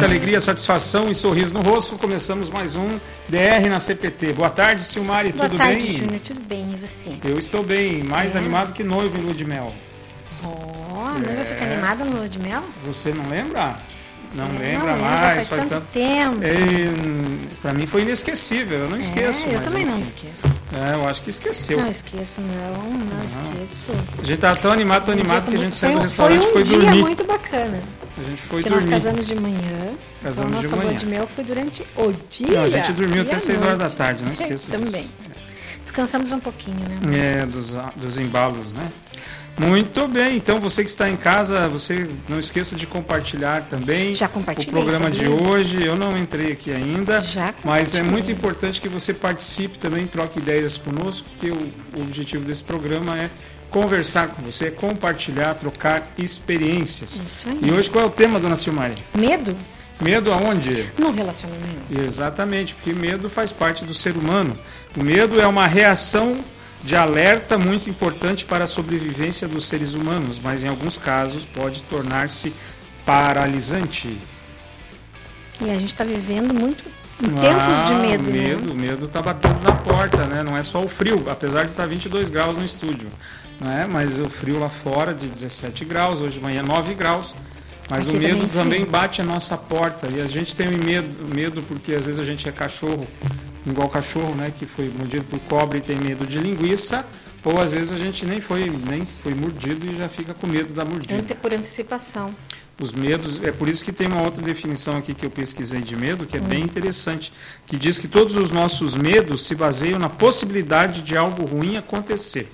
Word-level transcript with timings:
muita 0.00 0.14
alegria, 0.14 0.40
satisfação 0.40 1.10
e 1.10 1.14
sorriso 1.14 1.52
no 1.52 1.60
rosto, 1.60 1.98
começamos 1.98 2.48
mais 2.48 2.74
um 2.74 2.98
DR 3.28 3.68
na 3.68 3.78
CPT. 3.78 4.32
Boa 4.32 4.48
tarde, 4.48 4.82
Silmari, 4.82 5.30
Boa 5.30 5.46
tudo 5.46 5.58
tarde, 5.58 5.86
bem? 5.86 5.92
Júnior, 5.98 6.20
tudo 6.26 6.40
bem, 6.40 6.70
e 6.72 6.76
você? 6.76 7.18
Eu 7.22 7.38
estou 7.38 7.62
bem, 7.62 8.02
mais 8.04 8.34
É. 8.34 8.38
animado 8.38 8.72
que 8.72 8.82
noivo 8.82 9.18
em 9.18 9.20
lua 9.20 9.34
de 9.34 9.44
mel. 9.44 9.74
Oh, 10.42 11.00
a 11.04 11.18
noiva 11.18 11.42
É. 11.42 11.44
fica 11.44 11.64
animada 11.64 12.02
no 12.04 12.16
lua 12.16 12.28
de 12.30 12.38
mel? 12.38 12.62
Você 12.86 13.12
não 13.12 13.28
lembra? 13.28 13.76
Não 14.34 14.46
Eu 14.46 14.52
lembra 14.60 14.92
lembro, 14.94 15.04
mais, 15.04 15.48
faz, 15.48 15.64
tanto 15.66 15.86
tempo. 15.92 16.38
É, 16.42 17.50
pra 17.60 17.72
mim 17.74 17.86
foi 17.86 18.02
inesquecível, 18.02 18.78
eu 18.78 18.88
não 18.90 18.96
esqueço. 18.96 19.44
É, 19.44 19.48
eu 19.48 19.52
mas 19.54 19.64
também 19.64 19.84
não 19.84 19.98
enfim. 19.98 20.28
esqueço. 20.28 20.56
É, 20.72 20.94
eu 20.94 21.08
acho 21.08 21.22
que 21.22 21.30
esqueceu. 21.30 21.78
Não 21.78 21.88
esqueço, 21.88 22.40
não, 22.40 22.82
não 22.82 23.24
esqueço. 23.24 23.90
A 24.22 24.24
gente 24.24 24.38
tava 24.40 24.56
tão 24.60 24.70
animado, 24.70 25.04
tão 25.06 25.14
animado 25.14 25.50
que 25.50 25.56
a 25.56 25.58
gente 25.58 25.74
saiu 25.74 25.94
do 25.94 25.98
foi, 25.98 26.06
restaurante 26.08 26.44
e 26.44 26.52
foi 26.52 26.52
foi 26.52 26.60
um 26.62 26.64
dia 26.64 26.78
dormir. 26.78 27.00
muito 27.02 27.24
bacana. 27.24 27.82
A 28.18 28.22
gente 28.22 28.42
foi 28.42 28.62
Porque 28.62 28.70
nós 28.70 28.84
dormir. 28.84 29.02
casamos 29.02 29.26
de 29.26 29.34
manhã. 29.34 29.90
Casamos 30.22 30.50
então, 30.50 30.60
de 30.60 30.66
nossa 30.66 30.76
manhã. 30.76 30.90
lua 30.90 30.98
de 30.98 31.06
mel 31.06 31.26
foi 31.26 31.44
durante 31.44 31.82
o 31.96 32.12
dia. 32.30 32.56
Não, 32.58 32.64
a 32.64 32.68
gente 32.68 32.92
dormiu 32.92 33.22
até 33.22 33.34
a 33.34 33.40
6 33.40 33.62
horas 33.62 33.78
da 33.78 33.90
tarde, 33.90 34.22
não 34.24 34.30
esqueça 34.34 34.54
disso. 34.54 34.70
Também. 34.70 35.10
Descansamos 35.82 36.30
um 36.30 36.38
pouquinho, 36.38 36.78
né? 36.88 37.40
É, 37.42 37.46
dos, 37.46 37.74
dos 37.96 38.16
embalos, 38.16 38.74
né? 38.74 38.88
Muito 39.58 40.08
bem, 40.08 40.36
então 40.36 40.58
você 40.58 40.82
que 40.82 40.90
está 40.90 41.08
em 41.08 41.16
casa, 41.16 41.68
você 41.68 42.08
não 42.28 42.38
esqueça 42.38 42.74
de 42.74 42.86
compartilhar 42.86 43.62
também 43.66 44.14
Já 44.14 44.26
o 44.26 44.66
programa 44.66 45.10
de 45.10 45.28
hoje. 45.28 45.84
Eu 45.84 45.96
não 45.96 46.16
entrei 46.16 46.52
aqui 46.52 46.72
ainda, 46.72 47.20
Já 47.20 47.54
mas 47.64 47.94
é 47.94 48.02
muito 48.02 48.30
importante 48.30 48.80
que 48.80 48.88
você 48.88 49.12
participe 49.12 49.78
também, 49.78 50.06
troque 50.06 50.38
ideias 50.38 50.78
conosco, 50.78 51.28
porque 51.30 51.50
o, 51.50 52.02
objetivo 52.02 52.44
desse 52.44 52.62
programa 52.62 53.16
é 53.16 53.30
conversar 53.70 54.28
com 54.28 54.42
você, 54.42 54.70
compartilhar, 54.70 55.54
trocar 55.54 56.10
experiências. 56.16 57.20
Isso 57.22 57.48
aí. 57.48 57.58
E 57.62 57.70
hoje 57.70 57.90
qual 57.90 58.04
é 58.04 58.06
o 58.06 58.10
tema, 58.10 58.40
dona 58.40 58.56
Silmari? 58.56 58.94
Medo 59.14 59.54
Medo 60.00 60.32
aonde? 60.32 60.90
no 60.98 61.10
relacionamento. 61.10 62.00
Exatamente, 62.02 62.74
porque 62.74 62.94
medo 62.94 63.28
faz 63.28 63.52
parte 63.52 63.84
do 63.84 63.92
ser 63.92 64.16
humano. 64.16 64.58
O 64.96 65.04
medo 65.04 65.38
é 65.38 65.46
uma 65.46 65.66
reação 65.66 66.38
de 66.82 66.96
alerta 66.96 67.58
muito 67.58 67.90
importante 67.90 68.44
para 68.44 68.64
a 68.64 68.66
sobrevivência 68.66 69.46
dos 69.46 69.66
seres 69.66 69.94
humanos, 69.94 70.38
mas 70.42 70.62
em 70.62 70.68
alguns 70.68 70.96
casos 70.96 71.44
pode 71.44 71.82
tornar-se 71.82 72.52
paralisante. 73.04 74.18
E 75.60 75.70
a 75.70 75.74
gente 75.74 75.86
está 75.88 76.04
vivendo 76.04 76.54
muito 76.54 76.84
em 77.22 77.28
tempos 77.28 77.86
de 77.86 77.92
Ah, 77.92 77.98
medo, 78.00 78.28
o 78.28 78.32
medo, 78.32 78.66
né? 78.66 78.72
o 78.72 78.74
medo 78.74 79.04
está 79.06 79.20
batendo 79.20 79.60
na 79.62 79.72
porta, 79.72 80.24
né? 80.24 80.42
Não 80.42 80.56
é 80.56 80.62
só 80.62 80.82
o 80.82 80.88
frio, 80.88 81.22
apesar 81.28 81.64
de 81.64 81.70
estar 81.72 81.86
22 81.86 82.30
graus 82.30 82.56
no 82.56 82.64
estúdio, 82.64 83.08
né? 83.60 83.86
Mas 83.90 84.18
o 84.18 84.30
frio 84.30 84.58
lá 84.58 84.70
fora 84.70 85.12
de 85.12 85.26
17 85.26 85.84
graus, 85.84 86.22
hoje 86.22 86.38
de 86.38 86.40
manhã 86.42 86.62
9 86.62 86.94
graus. 86.94 87.34
Mas 87.90 88.06
Aqui 88.06 88.16
o 88.16 88.20
medo 88.20 88.36
também 88.36 88.48
frio. 88.48 88.62
também 88.62 88.84
bate 88.86 89.20
a 89.20 89.24
nossa 89.24 89.56
porta 89.58 90.08
e 90.08 90.20
a 90.22 90.26
gente 90.26 90.54
tem 90.56 90.68
medo, 90.70 91.28
medo 91.34 91.60
porque 91.62 91.92
às 91.94 92.06
vezes 92.06 92.20
a 92.20 92.24
gente 92.24 92.48
é 92.48 92.52
cachorro, 92.52 93.06
igual 93.66 93.88
cachorro, 93.88 94.34
né, 94.34 94.52
que 94.56 94.66
foi 94.66 94.88
mordido 94.96 95.24
por 95.24 95.38
cobra 95.40 95.78
e 95.78 95.80
tem 95.80 95.96
medo 95.96 96.26
de 96.26 96.38
linguiça, 96.38 97.04
ou 97.44 97.60
às 97.60 97.72
vezes 97.72 97.92
a 97.92 97.96
gente 97.96 98.24
nem 98.26 98.40
foi 98.40 98.70
nem 98.88 99.06
foi 99.22 99.34
mordido 99.34 99.86
e 99.90 99.96
já 99.96 100.08
fica 100.08 100.34
com 100.34 100.46
medo 100.46 100.72
da 100.72 100.84
mordida. 100.84 101.34
Por 101.36 101.52
antecipação. 101.52 102.34
Os 102.80 102.92
medos, 102.92 103.42
é 103.42 103.52
por 103.52 103.68
isso 103.68 103.84
que 103.84 103.92
tem 103.92 104.06
uma 104.06 104.22
outra 104.22 104.42
definição 104.42 104.96
aqui 104.96 105.12
que 105.12 105.26
eu 105.26 105.30
pesquisei 105.30 105.82
de 105.82 105.94
medo, 105.94 106.24
que 106.24 106.38
é 106.38 106.40
bem 106.40 106.62
interessante, 106.62 107.30
que 107.66 107.76
diz 107.76 107.98
que 107.98 108.08
todos 108.08 108.38
os 108.38 108.50
nossos 108.50 108.96
medos 108.96 109.46
se 109.46 109.54
baseiam 109.54 109.98
na 109.98 110.08
possibilidade 110.08 111.02
de 111.02 111.14
algo 111.14 111.44
ruim 111.44 111.76
acontecer. 111.76 112.50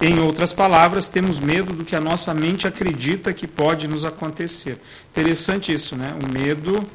Em 0.00 0.20
outras 0.20 0.52
palavras, 0.52 1.08
temos 1.08 1.40
medo 1.40 1.72
do 1.72 1.84
que 1.84 1.96
a 1.96 2.00
nossa 2.00 2.32
mente 2.32 2.68
acredita 2.68 3.32
que 3.32 3.48
pode 3.48 3.88
nos 3.88 4.04
acontecer. 4.04 4.78
Interessante 5.10 5.72
isso, 5.72 5.96
né? 5.96 6.14
O 6.22 6.30
medo. 6.30 6.86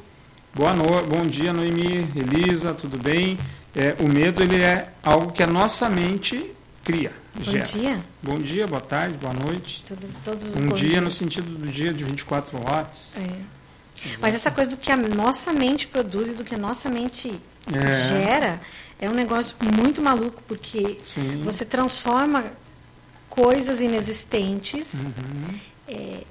Boa 0.53 0.73
no... 0.73 0.83
Bom 1.07 1.25
dia, 1.25 1.51
Noemi, 1.53 2.07
Elisa, 2.15 2.73
tudo 2.73 2.97
bem? 2.97 3.37
É, 3.75 3.95
o 3.99 4.07
medo 4.07 4.43
ele 4.43 4.61
é 4.61 4.91
algo 5.03 5.31
que 5.31 5.41
a 5.41 5.47
nossa 5.47 5.89
mente 5.89 6.51
cria, 6.83 7.11
Bom 7.33 7.43
gera. 7.43 7.65
dia. 7.65 7.99
Bom 8.21 8.37
dia, 8.37 8.67
boa 8.67 8.81
tarde, 8.81 9.17
boa 9.17 9.33
noite. 9.33 9.83
Tudo, 9.87 10.07
todos 10.23 10.43
os 10.51 10.55
Um 10.57 10.67
dia 10.73 10.97
no 11.01 11.07
dias. 11.07 11.15
sentido 11.15 11.49
do 11.57 11.67
dia 11.67 11.91
de 11.91 12.03
24 12.03 12.57
horas. 12.69 13.13
É. 13.17 13.63
Mas 14.21 14.35
essa 14.35 14.51
coisa 14.51 14.69
do 14.69 14.77
que 14.77 14.91
a 14.91 14.97
nossa 14.97 15.51
mente 15.53 15.87
produz 15.87 16.27
e 16.27 16.31
do 16.33 16.43
que 16.43 16.53
a 16.53 16.57
nossa 16.57 16.89
mente 16.89 17.33
É. 17.71 17.91
gera 18.07 18.61
é 18.99 19.09
um 19.09 19.13
negócio 19.13 19.55
muito 19.75 20.01
maluco, 20.01 20.43
porque 20.47 20.99
Sim. 21.03 21.41
você 21.43 21.65
transforma 21.65 22.45
coisas 23.29 23.79
inexistentes 23.81 24.93
Uhum. 25.05 25.55
é, 25.87 26.23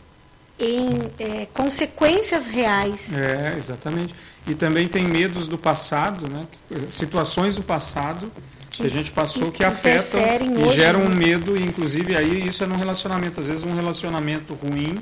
em 0.64 0.88
é, 1.18 1.46
consequências 1.52 2.46
reais. 2.46 3.12
É, 3.12 3.56
exatamente. 3.56 4.14
E 4.46 4.54
também 4.54 4.86
tem 4.88 5.04
medos 5.04 5.46
do 5.46 5.58
passado, 5.58 6.28
né? 6.28 6.46
Situações 6.88 7.54
do 7.56 7.62
passado 7.62 8.30
que, 8.70 8.78
Que 8.82 8.86
a 8.86 8.90
gente 8.90 9.10
passou 9.10 9.50
que 9.52 9.58
que 9.58 9.64
afetam 9.64 10.20
e 10.20 10.64
hoje, 10.64 10.76
geram 10.76 11.00
um 11.00 11.08
né? 11.08 11.14
medo, 11.16 11.56
e 11.56 11.62
inclusive 11.62 12.16
aí 12.16 12.46
isso 12.46 12.64
é 12.64 12.66
num 12.66 12.76
relacionamento. 12.76 13.38
Às 13.40 13.48
vezes 13.48 13.64
um 13.64 13.74
relacionamento 13.74 14.54
ruim 14.54 14.98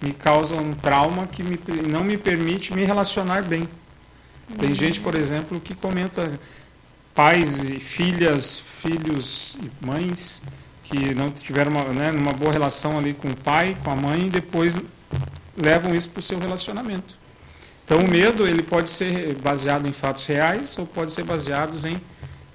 me 0.00 0.12
causa 0.12 0.54
um 0.56 0.74
trauma 0.74 1.26
que 1.26 1.42
me- 1.42 1.58
não 1.88 2.02
me 2.04 2.16
permite 2.18 2.72
me 2.74 2.84
relacionar 2.84 3.42
bem. 3.42 3.68
Tem 4.58 4.74
gente, 4.74 5.00
por 5.00 5.14
exemplo, 5.14 5.60
que 5.60 5.74
comenta 5.74 6.38
pais 7.14 7.68
e 7.68 7.80
filhas, 7.80 8.62
filhos 8.80 9.58
e 9.62 9.84
mães 9.86 10.42
que 10.88 11.14
não 11.14 11.30
tiveram 11.30 11.70
uma, 11.70 11.84
né, 11.92 12.10
uma 12.12 12.32
boa 12.32 12.52
relação 12.52 12.98
ali 12.98 13.12
com 13.14 13.28
o 13.28 13.36
pai, 13.36 13.76
com 13.84 13.90
a 13.90 13.96
mãe, 13.96 14.26
e 14.26 14.30
depois 14.30 14.74
levam 15.56 15.94
isso 15.94 16.08
para 16.10 16.20
o 16.20 16.22
seu 16.22 16.38
relacionamento. 16.38 17.16
Então 17.84 17.98
o 17.98 18.08
medo 18.10 18.46
ele 18.46 18.62
pode 18.62 18.90
ser 18.90 19.34
baseado 19.42 19.86
em 19.86 19.92
fatos 19.92 20.24
reais 20.26 20.76
ou 20.78 20.86
pode 20.86 21.12
ser 21.12 21.24
baseado 21.24 21.74
em 21.86 22.00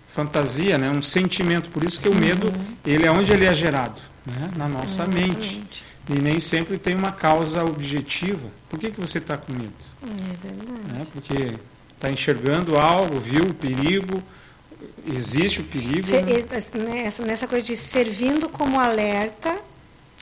fantasia, 0.08 0.78
né, 0.78 0.90
um 0.90 1.02
sentimento. 1.02 1.70
Por 1.70 1.84
isso 1.84 2.00
que 2.00 2.10
o 2.10 2.16
medo 2.16 2.52
ele 2.86 3.06
é 3.06 3.12
onde 3.12 3.32
ele 3.32 3.46
é 3.46 3.54
gerado, 3.54 4.00
né, 4.26 4.50
na 4.56 4.68
nossa 4.68 5.06
Na 5.08 5.14
mente. 5.14 5.58
mente. 5.58 5.84
E 6.10 6.20
nem 6.20 6.38
sempre 6.40 6.78
tem 6.78 6.96
uma 6.96 7.12
causa 7.14 7.64
objetiva. 7.64 8.50
Por 8.70 8.78
que, 8.78 8.92
que 8.92 9.00
você 9.00 9.20
está 9.20 9.38
com 9.38 9.54
medo? 9.54 9.72
É 10.04 10.48
verdade. 10.48 11.00
né? 11.00 11.08
Porque 11.14 11.54
está 11.96 12.12
enxergando 12.12 12.78
algo, 12.78 13.18
viu 13.20 13.46
o 13.46 13.54
perigo, 13.54 14.22
existe 15.06 15.62
o 15.62 15.64
perigo. 15.64 16.04
Se- 16.04 16.22
né? 16.22 16.46
e- 17.10 17.22
nessa, 17.26 17.48
coisa 17.48 17.64
de 17.64 17.76
servindo 17.78 18.50
como 18.50 18.80
alerta 18.80 19.58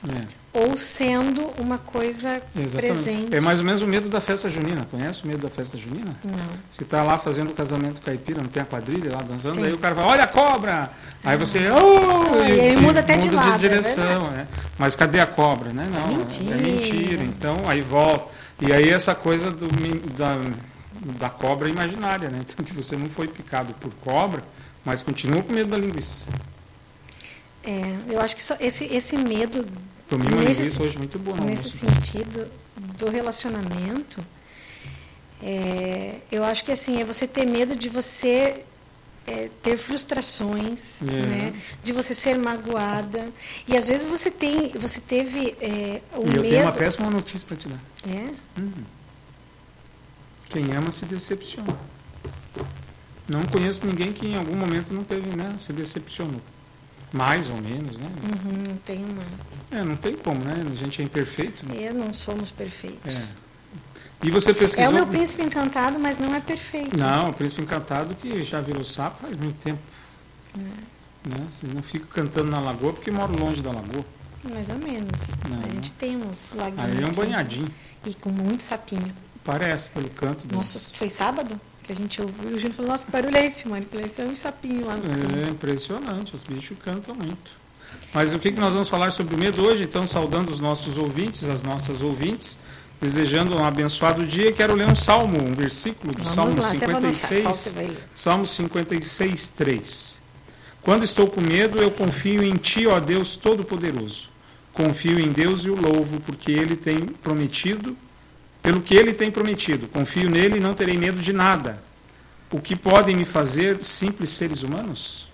É, 0.08 0.20
ou 0.52 0.76
sendo 0.76 1.42
uma 1.58 1.78
coisa 1.78 2.42
exatamente. 2.56 2.76
presente. 3.02 3.36
É 3.36 3.40
mais 3.40 3.60
ou 3.60 3.64
menos 3.66 3.82
o 3.82 3.86
medo 3.86 4.08
da 4.08 4.20
festa 4.20 4.50
junina. 4.50 4.86
Conhece 4.90 5.24
o 5.24 5.26
medo 5.26 5.42
da 5.42 5.50
festa 5.50 5.78
junina? 5.78 6.16
Não. 6.24 6.38
Você 6.70 6.82
está 6.82 7.02
lá 7.02 7.18
fazendo 7.18 7.50
o 7.50 7.54
casamento 7.54 8.00
caipira, 8.00 8.42
não 8.42 8.48
tem 8.48 8.62
a 8.62 8.66
quadrilha 8.66 9.12
lá 9.14 9.22
dançando, 9.22 9.64
aí 9.64 9.72
o 9.72 9.78
cara 9.78 9.94
vai, 9.94 10.04
olha 10.04 10.24
a 10.24 10.26
cobra! 10.26 10.90
Aí 11.24 11.36
você, 11.36 11.60
oh! 11.70 12.42
Ah, 12.42 12.50
e 12.50 12.60
aí 12.60 12.76
muda 12.76 13.00
até 13.00 13.16
de 13.16 13.30
lado, 13.30 13.54
é 13.54 13.58
direção, 13.58 14.30
né? 14.30 14.46
Mas 14.76 14.96
cadê 14.96 15.20
a 15.20 15.26
cobra, 15.26 15.72
né? 15.72 15.86
Não, 15.92 16.16
mentira. 16.18 16.54
é 16.54 16.58
mentira. 16.58 17.22
Então, 17.22 17.56
aí 17.68 17.80
volta. 17.80 18.28
E 18.60 18.72
aí 18.72 18.90
essa 18.90 19.14
coisa 19.14 19.50
do, 19.50 19.66
da, 20.16 20.36
da 21.18 21.28
cobra 21.30 21.68
imaginária, 21.68 22.28
né? 22.28 22.40
Então 22.48 22.64
que 22.64 22.72
você 22.72 22.96
não 22.96 23.08
foi 23.08 23.26
picado 23.28 23.74
por 23.74 23.92
cobra, 23.94 24.42
mas 24.84 25.02
continua 25.02 25.42
com 25.42 25.52
medo 25.52 25.70
da 25.70 25.78
linguiça. 25.78 26.26
É, 27.64 27.80
eu 28.08 28.20
acho 28.20 28.34
que 28.36 28.42
só 28.44 28.56
esse, 28.60 28.84
esse 28.84 29.16
medo 29.16 29.64
Comi 30.08 30.26
uma 30.26 30.42
Nesse- 30.42 30.60
linguiça 30.62 30.82
hoje 30.82 30.98
muito 30.98 31.18
boa 31.18 31.36
no 31.36 31.44
nesse 31.44 31.70
sentido 31.70 32.50
do 32.98 33.08
relacionamento, 33.10 34.24
é, 35.42 36.16
eu 36.30 36.44
acho 36.44 36.64
que 36.64 36.72
assim 36.72 37.00
é 37.00 37.04
você 37.04 37.26
ter 37.26 37.46
medo 37.46 37.74
de 37.74 37.88
você 37.88 38.64
é, 39.26 39.48
ter 39.62 39.76
frustrações, 39.76 41.00
É. 41.02 41.04
né? 41.26 41.54
De 41.82 41.92
você 41.92 42.12
ser 42.14 42.36
magoada 42.38 43.28
e 43.68 43.76
às 43.76 43.86
vezes 43.88 44.06
você 44.06 44.30
tem, 44.30 44.70
você 44.70 45.00
teve 45.00 45.56
é, 45.60 46.00
o 46.16 46.22
E 46.22 46.26
eu 46.26 46.26
medo. 46.26 46.42
tenho 46.42 46.62
uma 46.62 46.72
péssima 46.72 47.08
notícia 47.10 47.46
para 47.46 47.56
te 47.56 47.68
dar. 47.68 47.80
É? 48.08 48.28
Quem 50.52 50.64
ama 50.76 50.90
se 50.90 51.06
decepciona. 51.06 51.76
Não 53.26 53.42
conheço 53.44 53.86
ninguém 53.86 54.12
que 54.12 54.28
em 54.28 54.36
algum 54.36 54.54
momento 54.54 54.92
não 54.92 55.02
teve, 55.02 55.34
né? 55.34 55.54
Se 55.58 55.72
decepcionou. 55.72 56.40
Mais 57.10 57.48
ou 57.48 57.56
menos, 57.56 57.98
né? 57.98 58.06
Uhum, 58.06 58.76
tem 58.84 59.04
uma. 59.04 59.22
É, 59.70 59.82
não 59.82 59.96
tem 59.96 60.14
como, 60.14 60.44
né? 60.44 60.54
A 60.70 60.74
gente 60.76 61.00
é 61.00 61.04
imperfeito. 61.04 61.66
Né? 61.66 61.84
É, 61.84 61.92
não 61.92 62.12
somos 62.12 62.50
perfeitos. 62.50 63.14
É. 63.14 63.52
E 64.26 64.30
você 64.30 64.50
É 64.50 64.54
pesquisou... 64.54 64.90
o 64.90 64.94
meu 64.94 65.06
príncipe 65.06 65.42
encantado, 65.42 65.98
mas 65.98 66.18
não 66.18 66.34
é 66.34 66.40
perfeito. 66.40 66.96
Não, 66.96 67.30
o 67.30 67.32
Príncipe 67.34 67.62
Encantado 67.62 68.14
que 68.14 68.42
já 68.44 68.60
virou 68.60 68.84
sapo 68.84 69.22
faz 69.22 69.36
muito 69.36 69.56
tempo. 69.56 69.80
É. 70.56 70.60
Né? 71.28 71.46
Você 71.50 71.66
não 71.66 71.82
fica 71.82 72.06
cantando 72.06 72.50
na 72.50 72.60
lagoa 72.60 72.92
porque 72.92 73.10
moro 73.10 73.36
longe 73.38 73.62
da 73.62 73.72
lagoa. 73.72 74.04
Mais 74.44 74.68
ou 74.68 74.76
menos. 74.76 75.20
Não. 75.48 75.64
A 75.64 75.68
gente 75.70 75.92
tem 75.92 76.16
uns 76.16 76.52
laguinhos. 76.54 76.90
Aí 76.90 77.02
é 77.02 77.06
um 77.06 77.12
banhadinho. 77.12 77.70
E 78.04 78.14
com 78.14 78.30
muito 78.30 78.62
sapinho. 78.62 79.12
Parece 79.44 79.88
pelo 79.88 80.08
canto 80.10 80.46
dos... 80.46 80.56
Nossa, 80.56 80.78
foi 80.96 81.10
sábado 81.10 81.60
que 81.82 81.92
a 81.92 81.96
gente 81.96 82.20
ouviu. 82.20 82.50
O 82.50 82.58
Júnior 82.58 82.72
falou, 82.72 82.92
nossa, 82.92 83.06
que 83.06 83.12
barulho 83.12 83.36
é 83.36 83.46
esse, 83.46 83.66
mano? 83.68 83.82
Eu 83.82 83.88
falei, 83.88 84.06
esse 84.06 84.22
é 84.22 84.24
um 84.24 84.34
sapinho 84.34 84.86
lá 84.86 84.96
no. 84.96 85.46
É 85.46 85.50
impressionante, 85.50 86.34
os 86.34 86.44
bichos 86.44 86.76
cantam 86.84 87.14
muito. 87.14 87.62
Mas 88.14 88.34
o 88.34 88.38
que, 88.38 88.52
que 88.52 88.60
nós 88.60 88.72
vamos 88.72 88.88
falar 88.88 89.10
sobre 89.10 89.34
o 89.34 89.38
medo 89.38 89.64
hoje? 89.64 89.84
Então, 89.84 90.06
saudando 90.06 90.50
os 90.50 90.60
nossos 90.60 90.96
ouvintes, 90.96 91.48
as 91.48 91.62
nossas 91.62 92.02
ouvintes, 92.02 92.58
desejando 93.00 93.56
um 93.56 93.64
abençoado 93.64 94.24
dia, 94.26 94.52
quero 94.52 94.74
ler 94.74 94.86
um 94.86 94.94
salmo, 94.94 95.42
um 95.42 95.54
versículo 95.54 96.12
do 96.12 96.22
Vamos 96.22 96.34
Salmo 96.34 96.60
lá, 96.60 96.68
até 96.68 96.86
vou 96.86 96.96
anotar. 96.96 97.42
Qual 97.42 97.54
56, 97.54 97.56
você 97.56 97.70
vai 97.70 97.86
ler? 97.86 98.08
Salmo 98.14 98.46
56, 98.46 99.48
3. 99.48 100.22
Quando 100.82 101.04
estou 101.04 101.28
com 101.28 101.40
medo, 101.40 101.78
eu 101.78 101.90
confio 101.90 102.42
em 102.42 102.56
Ti, 102.56 102.86
ó 102.86 103.00
Deus 103.00 103.36
Todo-Poderoso. 103.36 104.30
Confio 104.72 105.18
em 105.20 105.28
Deus 105.28 105.64
e 105.64 105.70
o 105.70 105.74
louvo, 105.74 106.20
porque 106.20 106.52
Ele 106.52 106.76
tem 106.76 106.98
prometido, 106.98 107.96
pelo 108.62 108.80
que 108.80 108.94
Ele 108.94 109.12
tem 109.12 109.30
prometido. 109.30 109.88
Confio 109.88 110.30
nele 110.30 110.58
e 110.58 110.60
não 110.60 110.72
terei 110.74 110.96
medo 110.96 111.20
de 111.20 111.32
nada. 111.32 111.82
O 112.50 112.60
que 112.60 112.76
podem 112.76 113.16
me 113.16 113.24
fazer 113.24 113.82
simples 113.84 114.30
seres 114.30 114.62
humanos? 114.62 115.28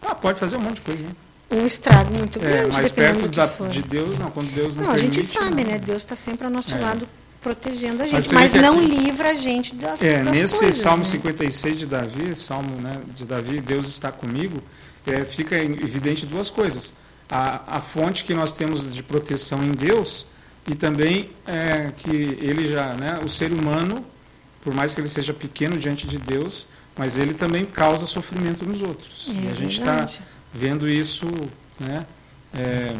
Ah, 0.00 0.14
pode 0.14 0.38
fazer 0.38 0.56
um 0.56 0.60
monte 0.60 0.76
de 0.76 0.82
coisa, 0.82 1.02
né? 1.02 1.10
Um 1.50 1.66
estrago 1.66 2.12
muito 2.16 2.38
É, 2.38 2.42
grande, 2.42 2.70
mas 2.72 2.90
dependendo 2.90 3.28
perto 3.30 3.62
da- 3.62 3.68
de 3.68 3.82
Deus, 3.82 4.18
não. 4.18 4.30
Quando 4.30 4.50
Deus 4.52 4.74
não, 4.76 4.84
Não, 4.84 4.90
a 4.92 4.98
gente 4.98 5.12
permite, 5.18 5.32
sabe, 5.38 5.62
não. 5.64 5.70
né? 5.70 5.78
Deus 5.78 5.98
está 6.02 6.16
sempre 6.16 6.44
ao 6.46 6.50
nosso 6.52 6.74
É. 6.74 6.78
lado 6.78 7.08
protegendo 7.40 8.02
a 8.02 8.06
Mas 8.06 8.24
gente, 8.24 8.34
mas, 8.34 8.50
que 8.52 8.58
não 8.58 8.78
aqui- 8.78 8.86
livra 8.88 9.30
a 9.30 9.34
gente 9.34 9.74
das, 9.74 10.02
É, 10.02 10.22
das 10.24 10.36
nesse 10.36 10.58
coisas. 10.58 10.82
Salmo 10.82 11.04
né? 11.04 11.10
56 11.10 11.78
de 11.78 11.86
Davi, 11.86 12.34
Salmo 12.36 12.76
né, 12.80 13.00
de 13.14 13.24
Davi, 13.24 13.60
Deus 13.60 13.86
está 13.86 14.10
comigo, 14.10 14.60
é, 15.06 15.24
fica 15.24 15.56
evidente 15.56 16.26
duas 16.26 16.50
coisas. 16.50 16.94
A, 17.30 17.76
a 17.76 17.80
fonte 17.80 18.24
que 18.24 18.34
nós 18.34 18.52
temos 18.52 18.92
de 18.92 19.02
proteção 19.02 19.62
em 19.62 19.70
Deus 19.72 20.26
e 20.68 20.74
também 20.74 21.30
é, 21.46 21.92
que 21.96 22.10
ele 22.10 22.66
já, 22.66 22.94
né, 22.94 23.18
o 23.24 23.28
ser 23.28 23.52
humano, 23.52 24.04
por 24.62 24.74
mais 24.74 24.94
que 24.94 25.00
ele 25.00 25.08
seja 25.08 25.32
pequeno 25.32 25.76
diante 25.76 26.06
de 26.06 26.18
Deus, 26.18 26.68
mas 26.96 27.16
ele 27.16 27.34
também 27.34 27.64
causa 27.64 28.06
sofrimento 28.06 28.64
nos 28.64 28.82
outros. 28.82 29.28
É 29.28 29.44
e 29.44 29.48
a 29.48 29.54
gente 29.54 29.78
está 29.78 30.08
vendo 30.52 30.88
isso 30.88 31.26
né, 31.78 32.06
é, 32.52 32.94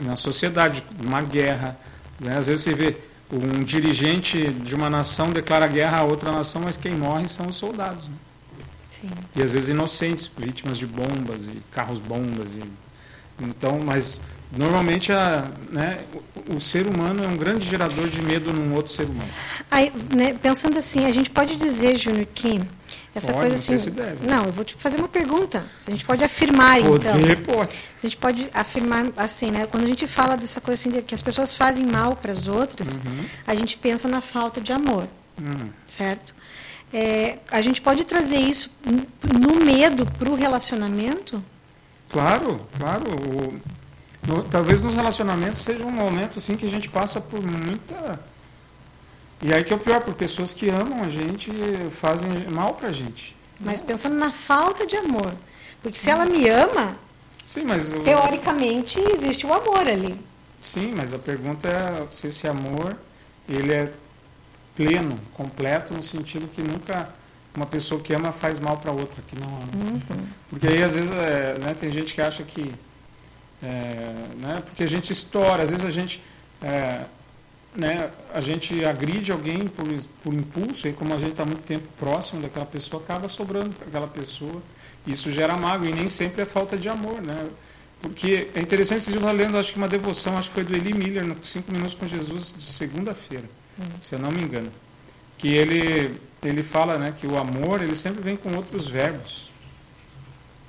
na 0.00 0.16
sociedade, 0.16 0.84
uma 1.02 1.22
guerra. 1.22 1.78
Né? 2.18 2.36
Às 2.36 2.48
vezes 2.48 2.64
você 2.64 2.74
vê 2.74 2.96
um 3.32 3.62
dirigente 3.62 4.48
de 4.48 4.74
uma 4.74 4.90
nação 4.90 5.30
declara 5.30 5.66
guerra 5.68 6.00
a 6.00 6.04
outra 6.04 6.32
nação, 6.32 6.62
mas 6.64 6.76
quem 6.76 6.92
morre 6.92 7.28
são 7.28 7.46
os 7.46 7.56
soldados. 7.56 8.08
né? 8.08 8.14
Sim. 8.90 9.10
E 9.36 9.42
às 9.42 9.54
vezes 9.54 9.68
inocentes, 9.68 10.30
vítimas 10.36 10.76
de 10.76 10.86
bombas 10.86 11.44
e 11.44 11.62
carros-bombas. 11.70 12.56
E... 12.56 12.62
Então, 13.40 13.78
mas 13.78 14.20
normalmente 14.56 15.12
a, 15.12 15.48
né, 15.70 16.00
o, 16.48 16.56
o 16.56 16.60
ser 16.60 16.86
humano 16.86 17.24
é 17.24 17.28
um 17.28 17.36
grande 17.36 17.66
gerador 17.68 18.08
de 18.08 18.20
medo 18.22 18.52
num 18.52 18.74
outro 18.74 18.92
ser 18.92 19.04
humano. 19.04 19.30
Aí, 19.70 19.92
né, 20.14 20.34
pensando 20.40 20.78
assim, 20.78 21.04
a 21.06 21.12
gente 21.12 21.30
pode 21.30 21.56
dizer, 21.56 21.96
Júnior, 21.96 22.26
que 22.34 22.60
essa 23.14 23.32
Pode, 23.32 23.38
coisa 23.48 23.54
não 23.56 23.60
assim. 23.62 23.78
se 23.78 23.90
deve. 23.90 24.24
Não, 24.26 24.44
eu 24.44 24.52
vou 24.52 24.64
te 24.64 24.74
fazer 24.76 24.96
uma 24.96 25.08
pergunta. 25.08 25.64
A 25.86 25.90
gente 25.90 26.04
pode 26.04 26.22
afirmar, 26.22 26.78
então. 26.78 26.92
Poder, 27.12 27.36
pode. 27.44 27.70
A 28.02 28.06
gente 28.06 28.16
pode 28.16 28.48
afirmar 28.54 29.06
assim, 29.16 29.50
né? 29.50 29.66
Quando 29.66 29.82
a 29.84 29.88
gente 29.88 30.06
fala 30.06 30.36
dessa 30.36 30.60
coisa 30.60 30.80
assim, 30.80 30.90
de 30.90 31.02
que 31.02 31.12
as 31.14 31.20
pessoas 31.22 31.54
fazem 31.56 31.84
mal 31.84 32.14
para 32.14 32.32
as 32.32 32.46
outras, 32.46 32.96
Uhum. 33.04 33.24
a 33.46 33.54
gente 33.56 33.76
pensa 33.78 34.06
na 34.06 34.20
falta 34.20 34.60
de 34.60 34.72
amor, 34.72 35.08
Hum. 35.42 35.70
certo? 35.88 36.32
É, 36.92 37.38
a 37.50 37.60
gente 37.62 37.80
pode 37.80 38.04
trazer 38.04 38.38
isso 38.38 38.70
no 38.84 39.64
medo 39.64 40.06
para 40.06 40.30
o 40.30 40.34
relacionamento? 40.36 41.42
Claro, 42.10 42.60
claro. 42.78 43.04
O- 43.10 43.60
talvez 44.50 44.82
nos 44.82 44.94
relacionamentos 44.94 45.60
seja 45.60 45.84
um 45.84 45.90
momento 45.90 46.38
assim 46.38 46.56
que 46.56 46.66
a 46.66 46.68
gente 46.70 46.88
passa 46.88 47.20
por 47.20 47.40
muita. 47.42 48.20
E 49.42 49.52
aí 49.54 49.64
que 49.64 49.72
é 49.72 49.76
o 49.76 49.78
pior, 49.78 50.02
por 50.02 50.14
pessoas 50.14 50.52
que 50.52 50.68
amam 50.68 51.02
a 51.02 51.08
gente 51.08 51.50
fazem 51.90 52.28
mal 52.50 52.74
pra 52.74 52.92
gente. 52.92 53.34
Mas 53.58 53.80
pensando 53.80 54.14
na 54.16 54.30
falta 54.32 54.86
de 54.86 54.96
amor. 54.96 55.32
Porque 55.82 55.96
se 55.98 56.10
ela 56.10 56.26
me 56.26 56.48
ama, 56.48 56.96
Sim, 57.46 57.62
mas 57.64 57.92
o- 57.92 58.00
teoricamente 58.00 59.00
existe 59.00 59.46
o 59.46 59.52
amor 59.52 59.86
ali. 59.88 60.18
sim, 60.60 60.92
mas 60.94 61.14
a 61.14 61.18
pergunta 61.18 61.68
é 61.68 62.06
se 62.10 62.26
esse 62.26 62.46
amor 62.46 62.94
ele 63.48 63.72
é 63.72 63.90
pleno, 64.76 65.16
completo 65.34 65.94
no 65.94 66.02
sentido 66.02 66.46
que 66.48 66.62
nunca 66.62 67.08
uma 67.56 67.66
pessoa 67.66 68.00
que 68.00 68.12
ama 68.14 68.30
faz 68.30 68.58
mal 68.58 68.76
para 68.76 68.92
outra 68.92 69.22
que 69.26 69.38
não 69.38 69.48
ama. 69.48 70.00
Porque 70.50 70.68
aí 70.68 70.82
às 70.82 70.94
vezes 70.96 71.10
é, 71.10 71.58
né, 71.58 71.74
tem 71.78 71.90
gente 71.90 72.12
que 72.14 72.20
acha 72.20 72.42
que 72.44 72.72
é, 73.62 73.66
né, 74.38 74.62
porque 74.64 74.82
a 74.82 74.86
gente 74.86 75.12
estoura, 75.12 75.62
às 75.62 75.70
vezes 75.70 75.84
a 75.84 75.90
gente 75.90 76.22
é, 76.62 77.04
né, 77.74 78.10
a 78.34 78.40
gente 78.40 78.84
agride 78.84 79.30
alguém 79.30 79.66
por, 79.66 79.86
por 80.22 80.34
impulso 80.34 80.88
e 80.88 80.92
como 80.92 81.14
a 81.14 81.18
gente 81.18 81.32
está 81.32 81.44
muito 81.44 81.62
tempo 81.62 81.86
próximo 81.98 82.42
daquela 82.42 82.66
pessoa 82.66 83.02
acaba 83.02 83.28
sobrando 83.28 83.74
para 83.76 83.86
aquela 83.86 84.08
pessoa 84.08 84.60
isso 85.06 85.30
gera 85.30 85.56
mágoa 85.56 85.88
e 85.88 85.92
nem 85.92 86.08
sempre 86.08 86.42
é 86.42 86.44
falta 86.44 86.76
de 86.76 86.88
amor, 86.88 87.20
né? 87.22 87.46
Porque 88.00 88.48
é 88.54 88.60
interessante, 88.60 89.02
vocês 89.02 89.16
estão 89.16 89.32
lendo, 89.32 89.58
acho 89.58 89.72
que 89.72 89.78
uma 89.78 89.88
devoção, 89.88 90.36
acho 90.36 90.48
que 90.48 90.54
foi 90.54 90.64
do 90.64 90.74
Eli 90.74 90.94
Miller, 90.94 91.24
no 91.24 91.42
Cinco 91.44 91.70
Minutos 91.72 91.94
com 91.94 92.06
Jesus, 92.06 92.54
de 92.56 92.66
segunda-feira, 92.66 93.44
se 94.00 94.14
eu 94.14 94.18
não 94.18 94.30
me 94.30 94.42
engano. 94.42 94.72
Que 95.36 95.48
ele, 95.54 96.18
ele 96.42 96.62
fala 96.62 96.98
né, 96.98 97.14
que 97.18 97.26
o 97.26 97.36
amor, 97.36 97.82
ele 97.82 97.96
sempre 97.96 98.22
vem 98.22 98.36
com 98.36 98.54
outros 98.54 98.88
verbos, 98.88 99.50